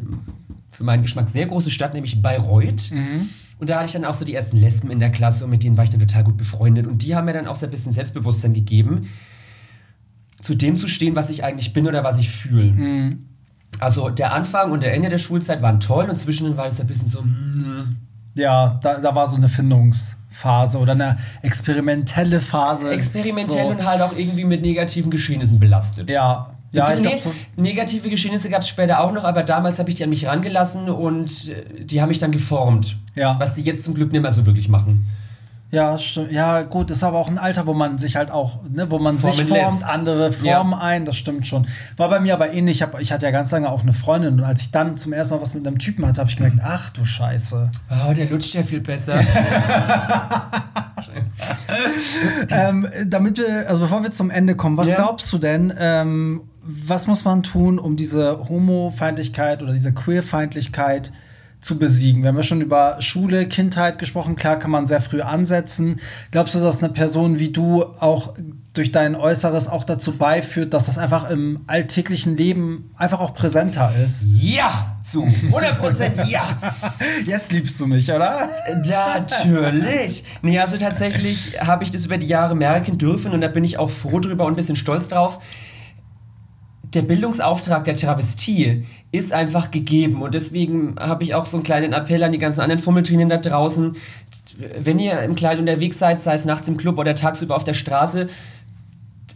für 0.69 0.83
meinen 0.83 1.01
Geschmack, 1.01 1.29
sehr 1.29 1.47
große 1.47 1.71
Stadt, 1.71 1.93
nämlich 1.93 2.21
Bayreuth. 2.21 2.91
Mhm. 2.91 3.29
Und 3.59 3.71
da 3.71 3.77
hatte 3.77 3.87
ich 3.87 3.93
dann 3.93 4.05
auch 4.05 4.13
so 4.13 4.23
die 4.23 4.35
ersten 4.35 4.57
Lesben 4.57 4.91
in 4.91 4.99
der 4.99 5.09
Klasse 5.09 5.45
und 5.45 5.49
mit 5.49 5.63
denen 5.63 5.77
war 5.77 5.83
ich 5.83 5.89
dann 5.89 5.99
total 5.99 6.23
gut 6.23 6.37
befreundet. 6.37 6.85
Und 6.85 7.01
die 7.01 7.15
haben 7.15 7.25
mir 7.25 7.33
dann 7.33 7.47
auch 7.47 7.55
so 7.55 7.65
ein 7.65 7.71
bisschen 7.71 7.91
Selbstbewusstsein 7.91 8.53
gegeben 8.53 9.09
zu 10.47 10.55
dem 10.55 10.77
zu 10.77 10.87
stehen, 10.87 11.13
was 11.17 11.29
ich 11.29 11.43
eigentlich 11.43 11.73
bin 11.73 11.87
oder 11.87 12.05
was 12.05 12.19
ich 12.19 12.29
fühle. 12.29 12.71
Mhm. 12.71 13.25
Also 13.79 14.09
der 14.09 14.31
Anfang 14.31 14.71
und 14.71 14.81
der 14.81 14.93
Ende 14.93 15.09
der 15.09 15.17
Schulzeit 15.17 15.61
waren 15.61 15.81
toll 15.81 16.09
und 16.09 16.17
zwischendrin 16.17 16.55
war 16.55 16.67
es 16.67 16.79
ein 16.79 16.87
bisschen 16.87 17.09
so. 17.09 17.19
Hm, 17.19 17.97
ja, 18.33 18.79
da, 18.81 18.99
da 18.99 19.13
war 19.13 19.27
so 19.27 19.35
eine 19.35 19.49
Findungsphase 19.49 20.77
oder 20.77 20.93
eine 20.93 21.17
experimentelle 21.41 22.39
Phase. 22.39 22.91
Experimentell 22.91 23.65
so. 23.65 23.71
und 23.71 23.85
halt 23.85 24.01
auch 24.01 24.17
irgendwie 24.17 24.45
mit 24.45 24.61
negativen 24.61 25.11
Geschehnissen 25.11 25.59
belastet. 25.59 26.09
Ja. 26.09 26.53
Ja, 26.71 26.93
ich 26.93 27.01
nee, 27.01 27.19
so 27.19 27.33
negative 27.57 28.09
Geschehnisse 28.09 28.49
gab 28.49 28.61
es 28.61 28.69
später 28.69 29.01
auch 29.01 29.11
noch, 29.11 29.23
aber 29.23 29.43
damals 29.43 29.79
habe 29.79 29.89
ich 29.89 29.95
die 29.95 30.03
an 30.03 30.09
mich 30.09 30.27
rangelassen 30.27 30.89
und 30.89 31.49
äh, 31.49 31.83
die 31.83 32.01
haben 32.01 32.09
mich 32.09 32.19
dann 32.19 32.31
geformt. 32.31 32.97
Ja. 33.15 33.37
Was 33.37 33.53
die 33.53 33.61
jetzt 33.63 33.83
zum 33.83 33.95
Glück 33.95 34.13
nicht 34.13 34.21
mehr 34.21 34.31
so 34.31 34.45
wirklich 34.45 34.69
machen. 34.69 35.07
Ja, 35.69 35.97
ja, 36.29 36.61
gut, 36.61 36.91
ist 36.91 37.03
aber 37.03 37.17
auch 37.17 37.27
ein 37.27 37.37
Alter, 37.37 37.67
wo 37.67 37.73
man 37.73 37.97
sich 37.97 38.15
halt 38.15 38.31
auch, 38.31 38.59
ne, 38.69 38.89
wo 38.89 38.99
man 38.99 39.17
Formen 39.17 39.35
sich 39.35 39.47
formt, 39.47 39.81
lässt. 39.81 39.83
andere 39.83 40.31
Formen 40.31 40.71
ja. 40.71 40.77
ein, 40.79 41.03
das 41.03 41.17
stimmt 41.17 41.45
schon. 41.45 41.67
War 41.97 42.09
bei 42.09 42.21
mir 42.21 42.33
aber 42.33 42.53
ähnlich, 42.53 42.77
ich, 42.77 42.81
hab, 42.83 42.97
ich 43.01 43.11
hatte 43.11 43.25
ja 43.25 43.31
ganz 43.31 43.51
lange 43.51 43.69
auch 43.69 43.81
eine 43.81 43.91
Freundin 43.91 44.35
und 44.39 44.45
als 44.45 44.61
ich 44.61 44.71
dann 44.71 44.95
zum 44.95 45.11
ersten 45.11 45.33
Mal 45.33 45.41
was 45.41 45.53
mit 45.53 45.67
einem 45.67 45.77
Typen 45.77 46.07
hatte, 46.07 46.21
habe 46.21 46.29
ich 46.29 46.37
gemerkt, 46.37 46.59
ach 46.63 46.89
du 46.91 47.03
Scheiße. 47.03 47.69
Oh, 47.89 48.13
der 48.13 48.29
lutscht 48.29 48.53
ja 48.53 48.63
viel 48.63 48.79
besser. 48.79 49.19
ähm, 52.49 52.87
damit 53.05 53.37
wir, 53.37 53.67
also 53.67 53.81
bevor 53.81 54.03
wir 54.03 54.11
zum 54.11 54.29
Ende 54.29 54.55
kommen, 54.55 54.77
was 54.77 54.87
ja. 54.87 54.95
glaubst 54.95 55.31
du 55.31 55.37
denn, 55.37 55.73
ähm, 55.77 56.41
was 56.61 57.07
muss 57.07 57.23
man 57.23 57.43
tun, 57.43 57.79
um 57.79 57.95
diese 57.95 58.49
Homofeindlichkeit 58.49 59.63
oder 59.63 59.73
diese 59.73 59.93
Queerfeindlichkeit 59.93 61.11
zu 61.67 61.77
besiegen. 61.77 62.23
Wir 62.23 62.29
haben 62.29 62.37
ja 62.37 62.43
schon 62.43 62.61
über 62.61 62.95
Schule, 63.01 63.45
Kindheit 63.45 63.99
gesprochen. 63.99 64.37
Klar 64.37 64.57
kann 64.57 64.71
man 64.71 64.87
sehr 64.87 65.01
früh 65.01 65.21
ansetzen. 65.21 65.99
Glaubst 66.31 66.55
du, 66.55 66.59
dass 66.59 66.81
eine 66.81 66.93
Person 66.93 67.39
wie 67.39 67.49
du 67.49 67.83
auch 67.99 68.33
durch 68.73 68.91
dein 68.91 69.15
Äußeres 69.15 69.67
auch 69.67 69.83
dazu 69.83 70.15
beiführt, 70.15 70.73
dass 70.73 70.85
das 70.85 70.97
einfach 70.97 71.29
im 71.29 71.61
alltäglichen 71.67 72.37
Leben 72.37 72.89
einfach 72.95 73.19
auch 73.19 73.33
präsenter 73.33 73.91
ist? 74.01 74.23
Ja, 74.23 74.97
zu 75.03 75.23
100 75.23 75.77
Prozent 75.77 76.15
ja. 76.29 76.57
Jetzt 77.25 77.51
liebst 77.51 77.79
du 77.79 77.87
mich, 77.87 78.09
oder? 78.09 78.49
Natürlich. 79.19 80.23
Nee, 80.41 80.59
also 80.59 80.77
tatsächlich 80.77 81.59
habe 81.59 81.83
ich 81.83 81.91
das 81.91 82.05
über 82.05 82.17
die 82.17 82.27
Jahre 82.27 82.55
merken 82.55 82.97
dürfen 82.97 83.33
und 83.33 83.41
da 83.41 83.49
bin 83.49 83.65
ich 83.65 83.77
auch 83.77 83.89
froh 83.89 84.19
drüber 84.19 84.45
und 84.45 84.53
ein 84.53 84.55
bisschen 84.55 84.77
stolz 84.77 85.09
drauf 85.09 85.39
der 86.93 87.01
Bildungsauftrag 87.01 87.83
der 87.83 87.95
Travestie 87.95 88.85
ist 89.11 89.33
einfach 89.33 89.71
gegeben. 89.71 90.21
Und 90.21 90.33
deswegen 90.33 90.95
habe 90.99 91.23
ich 91.23 91.35
auch 91.35 91.45
so 91.45 91.57
einen 91.57 91.63
kleinen 91.63 91.93
Appell 91.93 92.23
an 92.23 92.31
die 92.31 92.37
ganzen 92.37 92.61
anderen 92.61 92.81
Fummeltrinen 92.81 93.29
da 93.29 93.37
draußen. 93.37 93.95
Wenn 94.79 94.99
ihr 94.99 95.21
im 95.21 95.35
Kleid 95.35 95.59
unterwegs 95.59 95.99
seid, 95.99 96.21
sei 96.21 96.33
es 96.33 96.45
nachts 96.45 96.67
im 96.67 96.77
Club 96.77 96.97
oder 96.97 97.15
tagsüber 97.15 97.55
auf 97.55 97.63
der 97.63 97.73
Straße, 97.73 98.29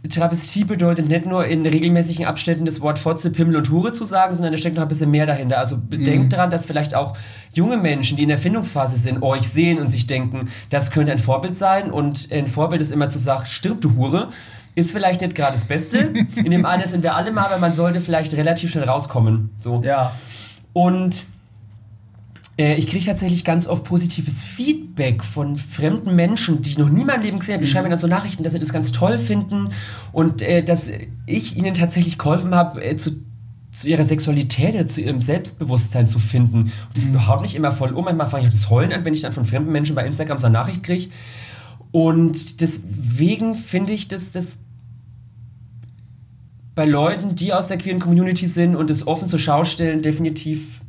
Travestie 0.08 0.64
bedeutet 0.64 1.08
nicht 1.08 1.26
nur 1.26 1.46
in 1.46 1.64
regelmäßigen 1.64 2.24
Abständen 2.24 2.64
das 2.64 2.80
Wort 2.80 2.98
Fotze, 2.98 3.30
Pimmel 3.30 3.56
und 3.56 3.70
Hure 3.70 3.92
zu 3.92 4.04
sagen, 4.04 4.34
sondern 4.34 4.52
da 4.52 4.58
steckt 4.58 4.74
noch 4.74 4.82
ein 4.82 4.88
bisschen 4.88 5.12
mehr 5.12 5.26
dahinter. 5.26 5.58
Also 5.58 5.78
bedenkt 5.78 6.24
mhm. 6.24 6.28
daran, 6.30 6.50
dass 6.50 6.64
vielleicht 6.64 6.96
auch 6.96 7.16
junge 7.52 7.76
Menschen, 7.76 8.16
die 8.16 8.24
in 8.24 8.28
der 8.28 8.38
Findungsphase 8.38 8.96
sind, 8.96 9.22
euch 9.22 9.48
sehen 9.48 9.78
und 9.78 9.92
sich 9.92 10.08
denken, 10.08 10.48
das 10.70 10.90
könnte 10.90 11.12
ein 11.12 11.18
Vorbild 11.18 11.54
sein. 11.54 11.92
Und 11.92 12.28
ein 12.32 12.48
Vorbild 12.48 12.82
ist 12.82 12.90
immer 12.90 13.10
zu 13.10 13.20
sagen, 13.20 13.46
stirb 13.46 13.80
du 13.80 13.94
Hure 13.94 14.28
ist 14.74 14.90
vielleicht 14.90 15.20
nicht 15.20 15.34
gerade 15.34 15.52
das 15.52 15.64
Beste. 15.64 15.98
In 16.36 16.50
dem 16.50 16.64
Alter 16.64 16.88
sind 16.88 17.02
wir 17.02 17.14
alle 17.14 17.32
mal, 17.32 17.44
aber 17.44 17.58
man 17.58 17.74
sollte 17.74 18.00
vielleicht 18.00 18.32
relativ 18.34 18.70
schnell 18.70 18.88
rauskommen. 18.88 19.50
So. 19.60 19.82
Ja. 19.84 20.12
Und 20.72 21.26
äh, 22.58 22.74
ich 22.74 22.86
kriege 22.86 23.04
tatsächlich 23.04 23.44
ganz 23.44 23.66
oft 23.66 23.84
positives 23.84 24.42
Feedback 24.42 25.24
von 25.24 25.56
fremden 25.56 26.14
Menschen, 26.14 26.62
die 26.62 26.70
ich 26.70 26.78
noch 26.78 26.88
nie 26.88 27.02
in 27.02 27.06
meinem 27.06 27.22
Leben 27.22 27.38
gesehen 27.38 27.54
habe. 27.54 27.64
Die 27.64 27.68
mhm. 27.68 27.72
schreiben 27.72 27.84
mir 27.84 27.90
dann 27.90 27.98
so 27.98 28.06
Nachrichten, 28.06 28.42
dass 28.42 28.52
sie 28.52 28.58
das 28.58 28.72
ganz 28.72 28.92
toll 28.92 29.18
finden 29.18 29.68
und 30.12 30.42
äh, 30.42 30.62
dass 30.62 30.90
ich 31.26 31.56
ihnen 31.56 31.74
tatsächlich 31.74 32.18
geholfen 32.18 32.54
habe, 32.54 32.82
äh, 32.82 32.96
zu, 32.96 33.12
zu 33.72 33.88
ihrer 33.88 34.04
Sexualität 34.04 34.74
oder 34.74 34.86
zu 34.86 35.00
ihrem 35.00 35.22
Selbstbewusstsein 35.22 36.08
zu 36.08 36.18
finden. 36.18 36.58
Und 36.58 36.96
das 36.96 37.04
mhm. 37.06 37.26
haut 37.26 37.42
nicht 37.42 37.54
immer 37.54 37.72
voll 37.72 37.92
um. 37.92 38.04
Manchmal 38.04 38.26
fange 38.26 38.42
ich 38.42 38.48
auch 38.48 38.52
das 38.52 38.70
Heulen 38.70 38.92
an, 38.92 39.04
wenn 39.04 39.14
ich 39.14 39.22
dann 39.22 39.32
von 39.32 39.44
fremden 39.44 39.72
Menschen 39.72 39.94
bei 39.94 40.06
Instagram 40.06 40.38
so 40.38 40.46
eine 40.46 40.54
Nachricht 40.54 40.82
kriege. 40.82 41.10
Und 41.92 42.60
deswegen 42.60 43.54
finde 43.54 43.92
ich, 43.92 44.08
dass 44.08 44.32
das 44.32 44.56
bei 46.74 46.86
Leuten, 46.86 47.34
die 47.34 47.52
aus 47.52 47.68
der 47.68 47.76
queeren 47.76 48.00
Community 48.00 48.46
sind 48.46 48.76
und 48.76 48.90
es 48.90 49.06
offen 49.06 49.28
zur 49.28 49.38
Schau 49.38 49.64
stellen, 49.64 50.00
definitiv 50.00 50.80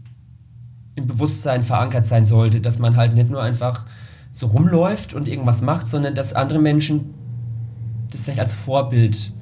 im 0.96 1.08
Bewusstsein 1.08 1.64
verankert 1.64 2.08
sein 2.08 2.26
sollte, 2.26 2.62
dass 2.62 2.80
man 2.80 2.96
halt 2.96 3.16
nicht 3.16 3.30
nur 3.30 3.42
einfach 3.42 3.86
so 4.32 4.48
rumläuft 4.48 5.14
und 5.14 5.28
irgendwas 5.28 5.62
macht, 5.62 5.88
sondern 5.88 6.16
dass 6.16 6.34
andere 6.34 6.60
Menschen 6.60 7.14
das 8.12 8.22
vielleicht 8.22 8.40
als 8.40 8.54
Vorbild 8.54 9.34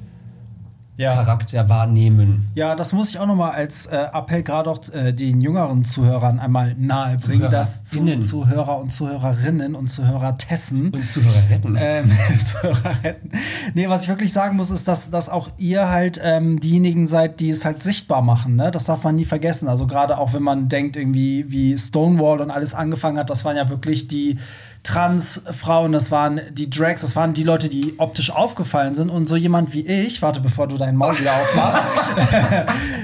ja. 0.96 1.14
Charakter 1.14 1.68
wahrnehmen. 1.68 2.48
Ja, 2.54 2.74
das 2.74 2.92
muss 2.92 3.10
ich 3.10 3.18
auch 3.18 3.26
nochmal 3.26 3.52
als 3.52 3.86
äh, 3.86 3.96
Appell 4.12 4.42
gerade 4.42 4.70
auch 4.70 4.80
äh, 4.92 5.12
den 5.12 5.40
jüngeren 5.40 5.84
Zuhörern 5.84 6.38
einmal 6.38 6.74
nahebringen, 6.78 7.50
dass 7.50 7.84
zu 7.84 8.02
Zuhörer 8.20 8.78
und 8.78 8.90
Zuhörerinnen 8.90 9.74
und 9.74 9.88
Zuhörertessen 9.88 10.90
und 10.90 11.10
Zuhörerretten. 11.10 11.78
Ähm, 11.80 12.10
Zuhörerretten. 12.38 13.30
Nee, 13.74 13.88
was 13.88 14.02
ich 14.02 14.08
wirklich 14.08 14.32
sagen 14.32 14.56
muss, 14.56 14.70
ist, 14.70 14.86
dass, 14.86 15.10
dass 15.10 15.28
auch 15.28 15.48
ihr 15.56 15.88
halt 15.88 16.20
ähm, 16.22 16.60
diejenigen 16.60 17.06
seid, 17.06 17.40
die 17.40 17.50
es 17.50 17.64
halt 17.64 17.82
sichtbar 17.82 18.22
machen. 18.22 18.56
Ne? 18.56 18.70
Das 18.70 18.84
darf 18.84 19.02
man 19.04 19.14
nie 19.14 19.24
vergessen. 19.24 19.68
Also 19.68 19.86
gerade 19.86 20.18
auch 20.18 20.34
wenn 20.34 20.42
man 20.42 20.68
denkt, 20.68 20.96
irgendwie 20.96 21.50
wie 21.50 21.76
Stonewall 21.78 22.40
und 22.40 22.50
alles 22.50 22.74
angefangen 22.74 23.18
hat, 23.18 23.30
das 23.30 23.44
waren 23.44 23.56
ja 23.56 23.68
wirklich 23.70 24.08
die 24.08 24.38
Transfrauen, 24.82 25.92
das 25.92 26.10
waren 26.10 26.40
die 26.50 26.68
Drags, 26.68 27.02
das 27.02 27.14
waren 27.14 27.34
die 27.34 27.44
Leute, 27.44 27.68
die 27.68 27.94
optisch 27.98 28.32
aufgefallen 28.32 28.96
sind. 28.96 29.10
Und 29.10 29.28
so 29.28 29.36
jemand 29.36 29.72
wie 29.74 29.86
ich, 29.86 30.22
warte, 30.22 30.40
bevor 30.40 30.66
du 30.66 30.76
deinen 30.76 30.96
Maul 30.96 31.16
wieder 31.20 31.32
aufmachst, 31.34 31.86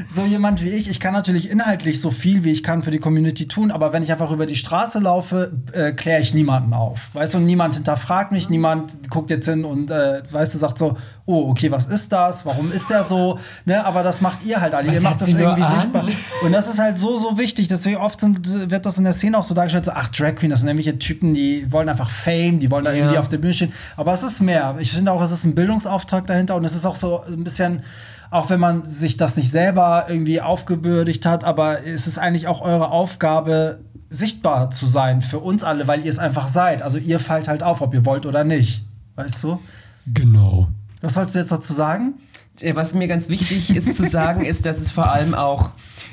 so 0.14 0.25
jemand 0.25 0.62
wie 0.62 0.71
ich, 0.71 0.91
ich 0.91 0.99
kann 0.99 1.12
natürlich 1.14 1.51
inhaltlich 1.51 2.01
so 2.01 2.11
viel, 2.11 2.43
wie 2.43 2.51
ich 2.51 2.64
kann 2.64 2.83
für 2.83 2.91
die 2.91 2.99
Community 2.99 3.47
tun, 3.47 3.71
aber 3.71 3.93
wenn 3.93 4.03
ich 4.03 4.11
einfach 4.11 4.33
über 4.33 4.47
die 4.47 4.57
Straße 4.57 4.99
laufe, 4.99 5.53
äh, 5.73 5.93
kläre 5.93 6.21
ich 6.21 6.35
niemanden 6.35 6.73
auf. 6.73 7.11
Weißt 7.12 7.35
du, 7.35 7.38
niemand 7.38 7.77
hinterfragt 7.77 8.33
mich, 8.33 8.51
niemand 8.51 9.09
guckt 9.09 9.31
jetzt 9.31 9.45
hin 9.45 9.64
und, 9.64 9.93
äh, 9.93 10.23
weißt 10.29 10.55
du, 10.55 10.59
sagt 10.59 10.79
so, 10.79 10.97
oh, 11.27 11.51
okay, 11.51 11.71
was 11.71 11.87
ist 11.87 12.11
das? 12.11 12.45
Warum 12.45 12.73
ist 12.73 12.91
der 12.91 13.05
so? 13.05 13.38
Ne, 13.67 13.85
aber 13.85 14.03
das 14.03 14.21
macht 14.21 14.45
ihr 14.45 14.61
halt 14.61 14.75
alle. 14.75 14.88
Was 14.88 14.95
ihr 14.95 15.01
macht 15.01 15.21
das 15.21 15.29
irgendwie 15.29 15.62
sichtbar. 15.62 16.09
Und 16.43 16.53
das 16.53 16.67
ist 16.67 16.79
halt 16.81 16.99
so, 16.99 17.17
so 17.17 17.38
wichtig. 17.38 17.69
Deswegen 17.69 17.99
oft 17.99 18.21
sind, 18.21 18.71
wird 18.71 18.85
das 18.85 18.99
in 18.99 19.05
der 19.05 19.12
Szene 19.12 19.38
auch 19.38 19.45
so 19.45 19.55
dargestellt, 19.55 19.85
so, 19.85 19.93
ach, 19.93 20.09
Drag 20.09 20.35
Queen, 20.35 20.51
das 20.51 20.61
sind 20.61 20.69
nämlich 20.69 20.88
Typen, 20.99 21.35
die 21.35 21.67
wollen 21.72 21.88
einfach 21.88 22.11
Fame, 22.11 22.59
die 22.59 22.70
wollen 22.70 22.85
da 22.85 22.92
ja. 22.92 22.98
irgendwie 22.98 23.19
auf 23.19 23.29
der 23.29 23.38
Bühne 23.38 23.54
stehen. 23.54 23.73
Aber 23.96 24.12
es 24.12 24.23
ist 24.23 24.40
mehr. 24.40 24.77
Ich 24.79 24.92
finde 24.92 25.12
auch, 25.12 25.23
es 25.23 25.31
ist 25.31 25.44
ein 25.44 25.54
Bildungsauftrag 25.54 26.27
dahinter 26.27 26.56
und 26.56 26.64
es 26.64 26.75
ist 26.75 26.87
auch 26.87 26.96
so 26.96 27.23
ein 27.23 27.44
bisschen 27.44 27.83
auch 28.31 28.50
wenn 28.50 28.60
man 28.60 28.85
sich 28.85 29.16
das 29.16 29.37
nicht 29.37 29.50
selber 29.50 30.06
irgendwie 30.08 30.40
aufgebürdigt 30.40 31.25
hat, 31.25 31.44
aber 31.44 31.87
es 31.87 32.06
ist 32.06 32.19
eigentlich 32.19 32.46
auch 32.46 32.60
eure 32.60 32.90
Aufgabe, 32.90 33.81
sichtbar 34.10 34.71
zu 34.71 34.87
sein 34.87 35.21
für 35.21 35.38
uns 35.38 35.64
alle, 35.64 35.87
weil 35.87 36.04
ihr 36.04 36.10
es 36.10 36.19
einfach 36.19 36.48
seid. 36.48 36.83
Also 36.83 36.98
ihr 36.98 37.19
fallt 37.19 37.48
halt 37.48 37.62
auf, 37.62 37.81
ob 37.81 37.94
ihr 37.94 38.04
wollt 38.04 38.27
oder 38.27 38.44
nicht. 38.44 38.85
Weißt 39.16 39.42
du? 39.42 39.60
Genau. 40.06 40.69
Was 41.00 41.16
wolltest 41.16 41.35
du 41.35 41.38
jetzt 41.40 41.52
dazu 41.52 41.73
sagen? 41.73 42.14
Äh, 42.60 42.75
was 42.75 42.94
mir 42.94 43.08
ganz 43.08 43.29
wichtig 43.29 43.77
ist 43.77 43.96
zu 43.96 44.08
sagen, 44.08 44.44
ist, 44.44 44.64
dass 44.64 44.79
es 44.79 44.90
vor 44.90 45.10
allem 45.10 45.35
auch 45.35 45.71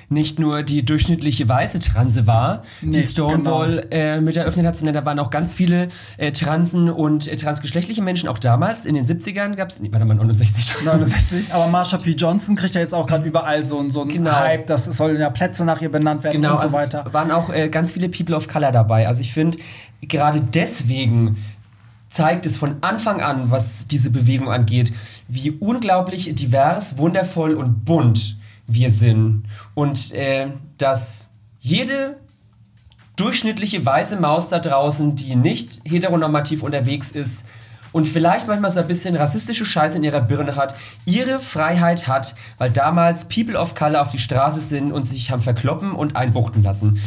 nicht 0.10 0.40
nur 0.40 0.64
die 0.64 0.84
durchschnittliche 0.86 1.48
weiße 1.50 1.80
Transe 1.80 2.28
war, 2.28 2.64
Nee, 2.82 2.92
die 2.98 3.04
Stonewall 3.04 3.88
genau. 3.90 4.04
äh, 4.04 4.22
mit 4.22 4.38
eröffnet 4.38 4.66
hat, 4.66 4.76
sondern 4.78 4.94
da 4.96 5.06
waren 5.06 5.20
auch 5.20 5.30
ganz 5.30 5.54
viele 5.54 5.90
äh, 6.18 6.32
Transen 6.32 6.90
und 6.90 7.28
äh, 7.28 7.36
transgeschlechtliche 7.36 8.02
Menschen. 8.02 8.30
Auch 8.30 8.40
damals, 8.40 8.86
in 8.86 8.96
den 8.96 9.06
70ern 9.06 9.56
gab 9.56 9.70
es, 9.70 9.80
nee, 9.80 9.90
warte 9.92 10.06
mal, 10.06 10.14
69 10.16 10.66
schon. 10.66 10.86
69. 10.86 11.54
Aber 11.54 11.68
Marsha 11.68 11.98
P. 11.98 12.12
Johnson 12.12 12.56
kriegt 12.56 12.76
ja 12.76 12.82
jetzt 12.82 12.94
auch 12.94 13.08
gerade 13.08 13.28
überall 13.28 13.66
so, 13.66 13.90
so 13.90 14.02
einen 14.02 14.12
Genau. 14.12 14.32
Hype, 14.32 14.68
dass 14.68 14.88
es 14.88 14.98
sollen 14.98 15.20
ja 15.20 15.30
Plätze 15.30 15.66
nach 15.66 15.82
ihr 15.82 15.92
benannt 15.92 16.24
werden 16.24 16.42
Genau, 16.42 16.54
und 16.54 16.60
so 16.62 16.66
also 16.66 16.78
weiter. 16.78 17.06
es 17.08 17.14
waren 17.14 17.32
auch 17.32 17.50
äh, 17.54 17.70
ganz 17.70 17.92
viele 17.92 18.10
People 18.10 18.36
of 18.36 18.48
Color 18.48 18.72
dabei. 18.72 19.08
Also 19.08 19.22
ich 19.22 19.34
finde, 19.34 19.58
gerade 20.02 20.42
deswegen 20.42 21.38
zeigt 22.10 22.46
es 22.46 22.56
von 22.56 22.76
Anfang 22.82 23.22
an, 23.22 23.52
was 23.52 23.88
diese 23.88 24.10
Bewegung 24.10 24.50
angeht, 24.50 24.94
wie 25.28 25.52
unglaublich 25.52 26.34
divers, 26.36 26.98
wundervoll 26.98 27.56
und 27.56 27.84
bunt 27.84 28.38
wir 28.68 28.90
sind. 28.90 29.44
Und 29.74 30.12
äh, 30.14 30.48
dass 30.78 31.30
jede 31.60 32.18
durchschnittliche 33.16 33.86
weiße 33.86 34.18
Maus 34.20 34.50
da 34.50 34.60
draußen, 34.60 35.16
die 35.16 35.36
nicht 35.36 35.82
heteronormativ 35.86 36.64
unterwegs 36.64 37.12
ist 37.12 37.44
und 37.96 38.08
vielleicht 38.08 38.48
manchmal 38.48 38.72
so 38.72 38.82
ein 38.82 38.88
bisschen 38.88 39.16
rassistische 39.16 39.66
Scheiße 39.66 39.96
in 39.96 40.04
ihrer 40.04 40.20
Birne 40.20 40.58
hat, 40.58 40.76
ihre 41.06 41.40
Freiheit 41.40 42.08
hat, 42.10 42.36
weil 42.58 42.70
damals 42.70 43.26
People 43.26 43.58
of 43.58 43.74
Color 43.74 44.02
auf 44.02 44.12
die 44.12 44.20
Straße 44.20 44.60
sind 44.60 44.92
und 44.92 45.06
sich 45.06 45.32
haben 45.32 45.42
verkloppen 45.42 45.94
und 45.94 46.18
einbuchten 46.18 46.62
lassen. 46.62 47.00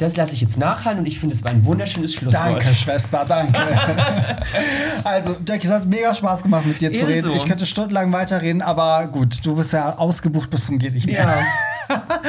Das 0.00 0.16
lasse 0.16 0.32
ich 0.32 0.40
jetzt 0.40 0.56
nachhallen 0.56 1.00
und 1.00 1.06
ich 1.06 1.20
finde, 1.20 1.36
es 1.36 1.44
war 1.44 1.50
ein 1.50 1.62
wunderschönes 1.66 2.14
Schlusswort. 2.14 2.62
Danke, 2.62 2.74
Schwester, 2.74 3.26
danke. 3.28 3.60
also, 5.04 5.36
Jackie, 5.46 5.66
es 5.66 5.72
hat 5.72 5.84
mega 5.84 6.14
Spaß 6.14 6.42
gemacht, 6.42 6.64
mit 6.64 6.80
dir 6.80 6.90
zu 6.90 7.00
Ebenso. 7.00 7.28
reden. 7.28 7.30
Ich 7.32 7.44
könnte 7.44 7.66
stundenlang 7.66 8.10
weiterreden, 8.10 8.62
aber 8.62 9.08
gut, 9.08 9.44
du 9.44 9.56
bist 9.56 9.74
ja 9.74 9.98
ausgebucht 9.98 10.48
bis 10.48 10.64
zum 10.64 10.78
geht 10.78 10.94
nicht 10.94 11.06
mehr. 11.06 11.24
Ja. 11.24 11.98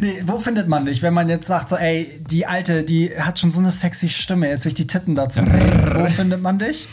Nee, 0.00 0.22
wo 0.26 0.38
findet 0.38 0.68
man 0.68 0.86
dich, 0.86 1.02
wenn 1.02 1.12
man 1.12 1.28
jetzt 1.28 1.48
sagt, 1.48 1.70
so, 1.70 1.76
ey, 1.76 2.08
die 2.30 2.46
Alte, 2.46 2.84
die 2.84 3.10
hat 3.18 3.36
schon 3.40 3.50
so 3.50 3.58
eine 3.58 3.72
sexy 3.72 4.08
Stimme, 4.08 4.48
jetzt 4.48 4.64
will 4.64 4.70
ich 4.70 4.76
die 4.76 4.86
Titten 4.86 5.16
dazu 5.16 5.44
sehen. 5.44 5.90
wo 5.96 6.06
findet 6.06 6.40
man 6.40 6.60
dich? 6.60 6.86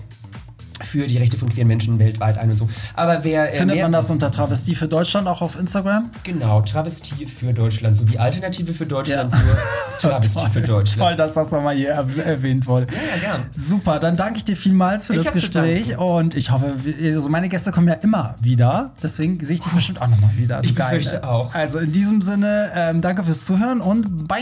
für 0.84 1.08
die 1.08 1.18
Rechte 1.18 1.38
von 1.38 1.50
queeren 1.50 1.68
Menschen 1.68 2.00
weltweit 2.00 2.38
ein 2.38 2.52
und 2.52 2.58
so. 2.58 2.68
Aber 2.94 3.24
wer 3.24 3.54
äh, 3.54 3.58
Findet 3.60 3.82
man 3.82 3.92
das 3.92 4.10
unter 4.10 4.32
Travestie 4.32 4.76
für 4.76 4.88
Deutschland 4.88 5.28
auch 5.28 5.42
auf 5.42 5.58
Instagram? 5.60 6.10
Genau, 6.24 6.62
Travestie 6.62 7.26
für 7.26 7.54
Deutschland, 7.54 7.96
sowie 7.96 8.18
Alternative 8.18 8.74
für 8.74 8.86
Deutschland, 8.86 9.32
nur 9.32 9.58
Travestie 10.00 10.48
für 10.52 10.62
Deutschland. 10.62 11.08
Toll, 11.10 11.16
dass 11.16 11.34
das 11.34 11.52
nochmal 11.52 11.76
hier 11.76 11.98
erw- 12.00 12.22
erwähnt 12.22 12.68
wurde. 12.68 12.88
Ja, 12.92 13.32
gern. 13.32 13.46
Super, 13.58 14.00
dann 14.00 14.18
danke 14.18 14.38
ich 14.38 14.46
dir 14.46 14.58
vielmals 14.58 15.06
für 15.08 15.14
Ich 15.16 15.24
das 15.24 15.34
Gespräch 15.34 15.98
und 15.98 16.36
ich 16.36 16.52
hoffe, 16.52 16.74
also 17.04 17.30
meine 17.30 17.50
Gäste 17.50 17.72
kommen 17.72 17.88
ja 17.88 17.94
immer 17.96 18.36
wieder, 18.42 18.92
deswegen 19.02 19.40
sehe 19.44 19.56
ich 19.56 19.62
dich 19.62 19.72
bestimmt 19.72 20.02
auch 20.02 20.08
nochmal 20.08 20.32
wieder. 20.36 20.62
du 20.62 20.68
Ich 20.70 20.76
Geile. 20.76 20.98
befürchte 21.00 21.28
auch. 21.28 21.54
Also 21.54 21.80
in 21.80 21.92
diesem 21.92 22.22
Sinne, 22.22 22.72
ähm, 22.76 23.02
danke 23.02 23.24
fürs 23.24 23.46
Zuhören 23.46 23.82
und 23.82 24.28
bye. 24.28 24.38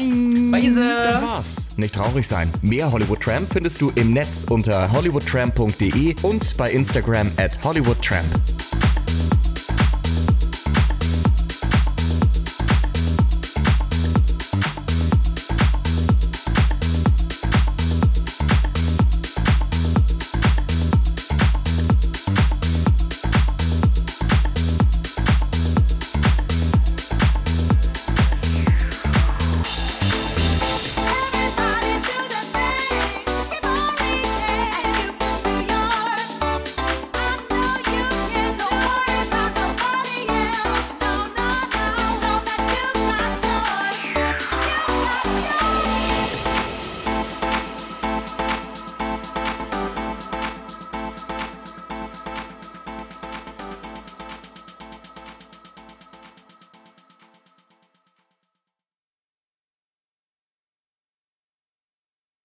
Weise! 0.52 0.84
Das 1.04 1.22
war's. 1.22 1.56
Nicht 1.78 1.96
traurig 1.96 2.28
sein. 2.28 2.50
Mehr 2.62 2.92
Hollywood 2.92 3.22
Tramp 3.22 3.52
findest 3.52 3.82
du 3.82 3.92
im 3.96 4.14
Netz 4.14 4.46
unter 4.50 4.92
hollywoodtramp.de 4.92 6.16
und 6.24 6.57
bei 6.57 6.71
Instagram 6.71 7.32
at 7.38 7.63
hollywoodtramp. 7.63 8.26